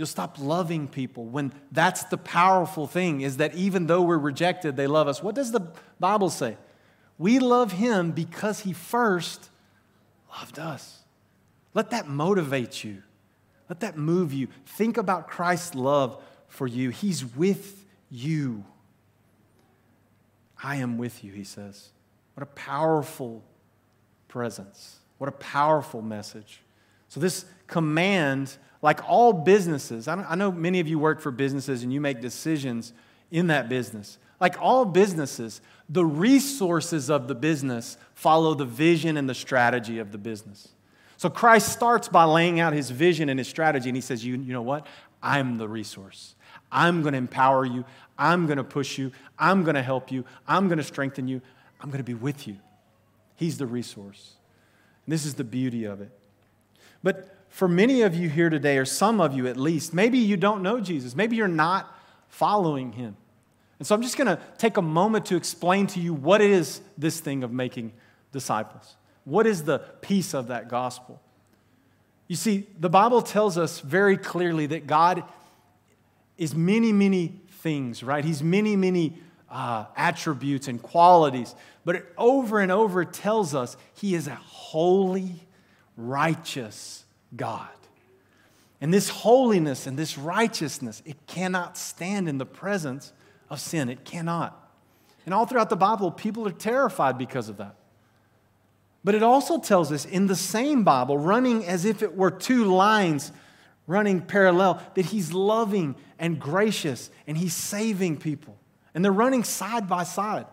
You'll 0.00 0.06
stop 0.06 0.38
loving 0.38 0.88
people 0.88 1.26
when 1.26 1.52
that's 1.72 2.04
the 2.04 2.16
powerful 2.16 2.86
thing 2.86 3.20
is 3.20 3.36
that 3.36 3.54
even 3.54 3.86
though 3.86 4.00
we're 4.00 4.16
rejected, 4.16 4.74
they 4.74 4.86
love 4.86 5.08
us. 5.08 5.22
What 5.22 5.34
does 5.34 5.52
the 5.52 5.60
Bible 5.98 6.30
say? 6.30 6.56
We 7.18 7.38
love 7.38 7.72
him 7.72 8.12
because 8.12 8.60
he 8.60 8.72
first 8.72 9.50
loved 10.34 10.58
us. 10.58 11.00
Let 11.74 11.90
that 11.90 12.08
motivate 12.08 12.82
you. 12.82 13.02
Let 13.68 13.80
that 13.80 13.98
move 13.98 14.32
you. 14.32 14.48
Think 14.64 14.96
about 14.96 15.28
Christ's 15.28 15.74
love 15.74 16.24
for 16.48 16.66
you. 16.66 16.88
He's 16.88 17.22
with 17.36 17.84
you. 18.10 18.64
I 20.64 20.76
am 20.76 20.96
with 20.96 21.22
you, 21.22 21.32
he 21.32 21.44
says. 21.44 21.90
What 22.32 22.42
a 22.42 22.52
powerful 22.52 23.44
presence. 24.28 25.00
What 25.18 25.28
a 25.28 25.32
powerful 25.32 26.00
message. 26.00 26.62
So, 27.10 27.20
this 27.20 27.44
command, 27.66 28.56
like 28.82 29.06
all 29.06 29.32
businesses, 29.32 30.08
I 30.08 30.34
know 30.36 30.50
many 30.50 30.80
of 30.80 30.88
you 30.88 30.98
work 30.98 31.20
for 31.20 31.30
businesses 31.30 31.82
and 31.82 31.92
you 31.92 32.00
make 32.00 32.20
decisions 32.20 32.92
in 33.30 33.48
that 33.48 33.68
business. 33.68 34.18
Like 34.40 34.56
all 34.60 34.84
businesses, 34.84 35.60
the 35.88 36.04
resources 36.04 37.10
of 37.10 37.26
the 37.26 37.34
business 37.34 37.98
follow 38.14 38.54
the 38.54 38.64
vision 38.64 39.16
and 39.16 39.28
the 39.28 39.34
strategy 39.34 39.98
of 39.98 40.12
the 40.12 40.18
business. 40.18 40.68
So 41.16 41.28
Christ 41.28 41.72
starts 41.72 42.08
by 42.08 42.24
laying 42.24 42.60
out 42.60 42.72
his 42.72 42.90
vision 42.90 43.28
and 43.28 43.38
his 43.38 43.48
strategy, 43.48 43.88
and 43.88 43.96
he 43.96 44.00
says, 44.00 44.24
You, 44.24 44.36
you 44.36 44.52
know 44.52 44.62
what? 44.62 44.86
I'm 45.20 45.58
the 45.58 45.68
resource. 45.68 46.36
I'm 46.70 47.02
going 47.02 47.12
to 47.12 47.18
empower 47.18 47.64
you. 47.64 47.84
I'm 48.16 48.46
going 48.46 48.56
to 48.58 48.64
push 48.64 48.98
you. 48.98 49.10
I'm 49.36 49.64
going 49.64 49.74
to 49.74 49.82
help 49.82 50.12
you. 50.12 50.24
I'm 50.46 50.68
going 50.68 50.78
to 50.78 50.84
strengthen 50.84 51.26
you. 51.26 51.42
I'm 51.80 51.90
going 51.90 51.98
to 51.98 52.04
be 52.04 52.14
with 52.14 52.46
you. 52.46 52.56
He's 53.34 53.58
the 53.58 53.66
resource. 53.66 54.36
And 55.04 55.12
this 55.12 55.26
is 55.26 55.34
the 55.34 55.44
beauty 55.44 55.84
of 55.84 56.00
it. 56.00 56.12
But 57.02 57.36
for 57.48 57.68
many 57.68 58.02
of 58.02 58.14
you 58.14 58.28
here 58.28 58.50
today, 58.50 58.78
or 58.78 58.84
some 58.84 59.20
of 59.20 59.34
you 59.34 59.46
at 59.46 59.56
least, 59.56 59.92
maybe 59.92 60.18
you 60.18 60.36
don't 60.36 60.62
know 60.62 60.80
Jesus. 60.80 61.16
Maybe 61.16 61.36
you're 61.36 61.48
not 61.48 61.94
following 62.28 62.92
him. 62.92 63.16
And 63.78 63.86
so 63.86 63.94
I'm 63.94 64.02
just 64.02 64.16
going 64.16 64.26
to 64.26 64.38
take 64.58 64.76
a 64.76 64.82
moment 64.82 65.26
to 65.26 65.36
explain 65.36 65.86
to 65.88 66.00
you 66.00 66.12
what 66.12 66.40
is 66.40 66.80
this 66.98 67.18
thing 67.18 67.42
of 67.42 67.50
making 67.50 67.92
disciples. 68.30 68.96
What 69.24 69.46
is 69.46 69.64
the 69.64 69.78
piece 69.78 70.34
of 70.34 70.48
that 70.48 70.68
gospel? 70.68 71.20
You 72.28 72.36
see, 72.36 72.66
the 72.78 72.90
Bible 72.90 73.22
tells 73.22 73.58
us 73.58 73.80
very 73.80 74.16
clearly 74.16 74.66
that 74.66 74.86
God 74.86 75.24
is 76.38 76.54
many, 76.54 76.92
many 76.92 77.40
things, 77.48 78.02
right? 78.02 78.24
He's 78.24 78.42
many, 78.42 78.76
many 78.76 79.18
uh, 79.50 79.86
attributes 79.96 80.68
and 80.68 80.80
qualities. 80.80 81.54
But 81.84 81.96
it 81.96 82.12
over 82.16 82.60
and 82.60 82.70
over 82.70 83.04
tells 83.04 83.54
us 83.54 83.76
He 83.94 84.14
is 84.14 84.28
a 84.28 84.34
holy, 84.34 85.34
righteous 85.96 87.04
God. 87.36 87.68
And 88.80 88.94
this 88.94 89.08
holiness 89.08 89.86
and 89.86 89.98
this 89.98 90.16
righteousness, 90.16 91.02
it 91.04 91.26
cannot 91.26 91.76
stand 91.76 92.28
in 92.28 92.38
the 92.38 92.46
presence 92.46 93.12
of 93.50 93.60
sin. 93.60 93.88
It 93.88 94.04
cannot. 94.04 94.56
And 95.26 95.34
all 95.34 95.44
throughout 95.44 95.68
the 95.68 95.76
Bible, 95.76 96.10
people 96.10 96.46
are 96.48 96.52
terrified 96.52 97.18
because 97.18 97.48
of 97.48 97.58
that. 97.58 97.76
But 99.04 99.14
it 99.14 99.22
also 99.22 99.58
tells 99.58 99.92
us 99.92 100.04
in 100.04 100.26
the 100.26 100.36
same 100.36 100.82
Bible, 100.84 101.18
running 101.18 101.64
as 101.66 101.84
if 101.84 102.02
it 102.02 102.16
were 102.16 102.30
two 102.30 102.64
lines 102.64 103.32
running 103.86 104.20
parallel, 104.20 104.80
that 104.94 105.06
He's 105.06 105.32
loving 105.32 105.96
and 106.18 106.38
gracious 106.38 107.10
and 107.26 107.36
He's 107.36 107.54
saving 107.54 108.18
people. 108.18 108.56
And 108.94 109.04
they're 109.04 109.12
running 109.12 109.44
side 109.44 109.88
by 109.88 110.04
side. 110.04 110.46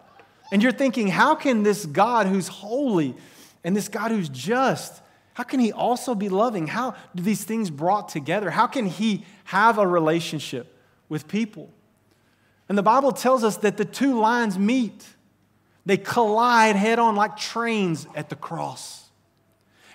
And 0.52 0.64
you're 0.64 0.72
thinking, 0.72 1.08
how 1.08 1.36
can 1.36 1.64
this 1.64 1.86
God 1.86 2.28
who's 2.28 2.48
holy 2.48 3.16
and 3.64 3.76
this 3.76 3.90
God 3.90 4.12
who's 4.12 4.30
just, 4.30 5.02
how 5.38 5.44
can 5.44 5.60
he 5.60 5.72
also 5.72 6.16
be 6.16 6.30
loving? 6.30 6.66
How 6.66 6.96
do 7.14 7.22
these 7.22 7.44
things 7.44 7.70
brought 7.70 8.10
together? 8.10 8.50
How 8.50 8.66
can 8.66 8.88
he 8.88 9.24
have 9.44 9.78
a 9.78 9.86
relationship 9.86 10.76
with 11.10 11.28
people? 11.28 11.70
And 12.68 12.76
the 12.76 12.82
Bible 12.82 13.12
tells 13.12 13.44
us 13.44 13.58
that 13.58 13.78
the 13.78 13.86
two 13.86 14.20
lines 14.20 14.58
meet. 14.58 15.06
They 15.86 15.98
collide 15.98 16.76
head 16.76 16.98
on 16.98 17.16
like 17.16 17.38
trains 17.38 18.08
at 18.16 18.30
the 18.30 18.36
cross. 18.36 19.12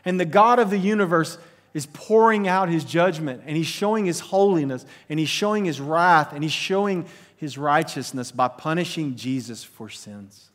And 0.04 0.20
the 0.20 0.24
God 0.24 0.60
of 0.60 0.70
the 0.70 0.78
universe 0.78 1.38
is 1.74 1.86
pouring 1.86 2.46
out 2.46 2.68
his 2.68 2.84
judgment 2.84 3.42
and 3.44 3.56
he's 3.56 3.66
showing 3.66 4.04
his 4.04 4.20
holiness 4.20 4.86
and 5.08 5.18
he's 5.18 5.28
showing 5.28 5.64
his 5.64 5.80
wrath 5.80 6.32
and 6.32 6.44
he's 6.44 6.52
showing 6.52 7.04
his 7.36 7.58
righteousness 7.58 8.30
by 8.30 8.46
punishing 8.46 9.16
Jesus 9.16 9.64
for 9.64 9.88
sins. 9.88 10.50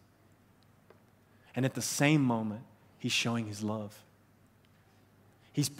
And 1.58 1.66
at 1.66 1.74
the 1.74 1.82
same 1.82 2.22
moment, 2.22 2.62
he's 2.98 3.12
showing 3.12 3.48
his 3.48 3.62
love. 3.62 4.02
He's 5.58 5.72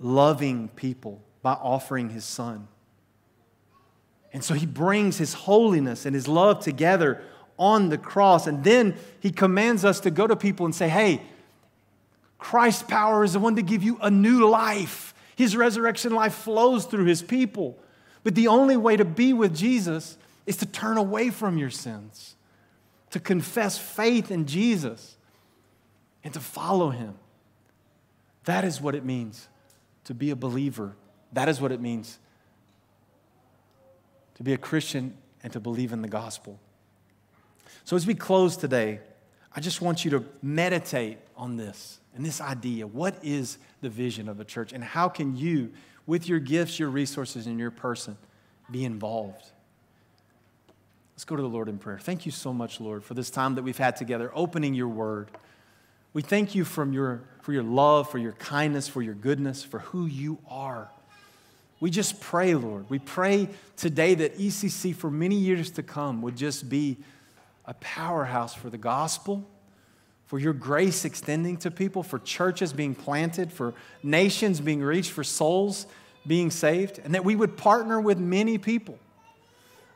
loving 0.00 0.66
people 0.74 1.22
by 1.42 1.52
offering 1.52 2.10
his 2.10 2.24
son. 2.24 2.66
And 4.32 4.42
so 4.42 4.52
he 4.52 4.66
brings 4.66 5.16
his 5.16 5.32
holiness 5.32 6.06
and 6.06 6.14
his 6.14 6.26
love 6.26 6.58
together 6.58 7.22
on 7.56 7.88
the 7.88 7.98
cross. 7.98 8.48
And 8.48 8.64
then 8.64 8.96
he 9.20 9.30
commands 9.30 9.84
us 9.84 10.00
to 10.00 10.10
go 10.10 10.26
to 10.26 10.34
people 10.34 10.66
and 10.66 10.74
say, 10.74 10.88
hey, 10.88 11.22
Christ's 12.36 12.82
power 12.82 13.22
is 13.22 13.34
the 13.34 13.38
one 13.38 13.54
to 13.54 13.62
give 13.62 13.84
you 13.84 13.96
a 14.02 14.10
new 14.10 14.48
life. 14.48 15.14
His 15.36 15.54
resurrection 15.54 16.12
life 16.12 16.34
flows 16.34 16.84
through 16.84 17.04
his 17.04 17.22
people. 17.22 17.78
But 18.24 18.34
the 18.34 18.48
only 18.48 18.76
way 18.76 18.96
to 18.96 19.04
be 19.04 19.32
with 19.32 19.54
Jesus 19.54 20.18
is 20.46 20.56
to 20.56 20.66
turn 20.66 20.96
away 20.96 21.30
from 21.30 21.58
your 21.58 21.70
sins, 21.70 22.34
to 23.10 23.20
confess 23.20 23.78
faith 23.78 24.32
in 24.32 24.46
Jesus, 24.46 25.14
and 26.24 26.34
to 26.34 26.40
follow 26.40 26.90
him. 26.90 27.14
That 28.50 28.64
is 28.64 28.80
what 28.80 28.96
it 28.96 29.04
means 29.04 29.46
to 30.04 30.12
be 30.12 30.30
a 30.30 30.36
believer. 30.36 30.96
That 31.32 31.48
is 31.48 31.60
what 31.60 31.70
it 31.70 31.80
means 31.80 32.18
to 34.34 34.42
be 34.42 34.52
a 34.52 34.58
Christian 34.58 35.16
and 35.44 35.52
to 35.52 35.60
believe 35.60 35.92
in 35.92 36.02
the 36.02 36.08
gospel. 36.08 36.58
So, 37.84 37.94
as 37.94 38.08
we 38.08 38.16
close 38.16 38.56
today, 38.56 38.98
I 39.54 39.60
just 39.60 39.80
want 39.80 40.04
you 40.04 40.10
to 40.10 40.24
meditate 40.42 41.18
on 41.36 41.58
this 41.58 42.00
and 42.16 42.26
this 42.26 42.40
idea. 42.40 42.88
What 42.88 43.14
is 43.22 43.58
the 43.82 43.88
vision 43.88 44.28
of 44.28 44.40
a 44.40 44.44
church? 44.44 44.72
And 44.72 44.82
how 44.82 45.08
can 45.08 45.36
you, 45.36 45.70
with 46.04 46.28
your 46.28 46.40
gifts, 46.40 46.76
your 46.76 46.88
resources, 46.88 47.46
and 47.46 47.56
your 47.56 47.70
person, 47.70 48.16
be 48.68 48.84
involved. 48.84 49.44
Let's 51.14 51.24
go 51.24 51.36
to 51.36 51.42
the 51.42 51.48
Lord 51.48 51.68
in 51.68 51.78
prayer. 51.78 52.00
Thank 52.00 52.26
you 52.26 52.32
so 52.32 52.52
much, 52.52 52.80
Lord, 52.80 53.04
for 53.04 53.14
this 53.14 53.30
time 53.30 53.54
that 53.54 53.62
we've 53.62 53.78
had 53.78 53.94
together, 53.94 54.32
opening 54.34 54.74
your 54.74 54.88
word. 54.88 55.30
We 56.14 56.22
thank 56.22 56.56
you 56.56 56.64
from 56.64 56.92
your, 56.92 57.22
for 57.40 57.52
your 57.52 57.62
love, 57.62 58.10
for 58.10 58.18
your 58.18 58.32
kindness, 58.32 58.88
for 58.88 59.02
your 59.02 59.14
goodness, 59.14 59.62
for 59.62 59.80
who 59.80 60.06
you 60.06 60.38
are. 60.48 60.90
We 61.80 61.90
just 61.90 62.20
pray, 62.20 62.54
Lord. 62.54 62.88
We 62.90 62.98
pray 62.98 63.48
today 63.76 64.14
that 64.14 64.38
ECC 64.38 64.94
for 64.94 65.10
many 65.10 65.36
years 65.36 65.70
to 65.72 65.82
come 65.82 66.20
would 66.22 66.36
just 66.36 66.68
be 66.68 66.98
a 67.64 67.74
powerhouse 67.74 68.54
for 68.54 68.68
the 68.68 68.78
gospel, 68.78 69.46
for 70.26 70.38
your 70.38 70.52
grace 70.52 71.04
extending 71.04 71.56
to 71.58 71.70
people, 71.70 72.02
for 72.02 72.18
churches 72.18 72.72
being 72.72 72.94
planted, 72.94 73.50
for 73.50 73.74
nations 74.02 74.60
being 74.60 74.82
reached, 74.82 75.10
for 75.10 75.24
souls 75.24 75.86
being 76.26 76.50
saved, 76.50 77.00
and 77.02 77.14
that 77.14 77.24
we 77.24 77.34
would 77.34 77.56
partner 77.56 77.98
with 78.00 78.18
many 78.18 78.58
people. 78.58 78.98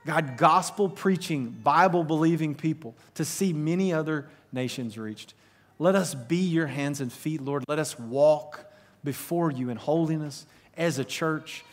God, 0.07 0.36
gospel 0.36 0.88
preaching, 0.88 1.51
Bible 1.51 2.05
believing 2.05 2.55
people 2.55 2.95
to 3.14 3.24
see 3.24 3.53
many 3.53 3.92
other 3.92 4.26
nations 4.53 4.99
reached. 4.99 5.34
Let 5.78 5.94
us 5.94 6.14
be 6.14 6.36
your 6.36 6.66
hands 6.66 7.00
and 7.00 7.12
feet, 7.12 7.40
Lord. 7.40 7.64
Let 7.68 7.78
us 7.78 7.98
walk 7.98 8.64
before 9.02 9.50
you 9.50 9.70
in 9.70 9.76
holiness 9.76 10.46
as 10.76 10.98
a 10.98 11.04
church. 11.04 11.64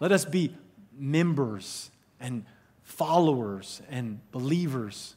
Let 0.00 0.12
us 0.12 0.24
be 0.24 0.54
members 0.98 1.90
and 2.20 2.44
followers 2.82 3.82
and 3.90 4.20
believers. 4.32 5.14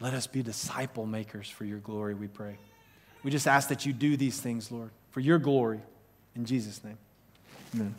Let 0.00 0.14
us 0.14 0.26
be 0.26 0.42
disciple 0.42 1.06
makers 1.06 1.48
for 1.48 1.64
your 1.64 1.78
glory, 1.78 2.14
we 2.14 2.28
pray. 2.28 2.58
We 3.22 3.30
just 3.30 3.48
ask 3.48 3.68
that 3.70 3.86
you 3.86 3.92
do 3.92 4.16
these 4.16 4.40
things, 4.40 4.70
Lord, 4.70 4.90
for 5.10 5.20
your 5.20 5.38
glory. 5.38 5.80
In 6.34 6.44
Jesus' 6.44 6.82
name. 6.84 6.98
Amen. 7.74 7.94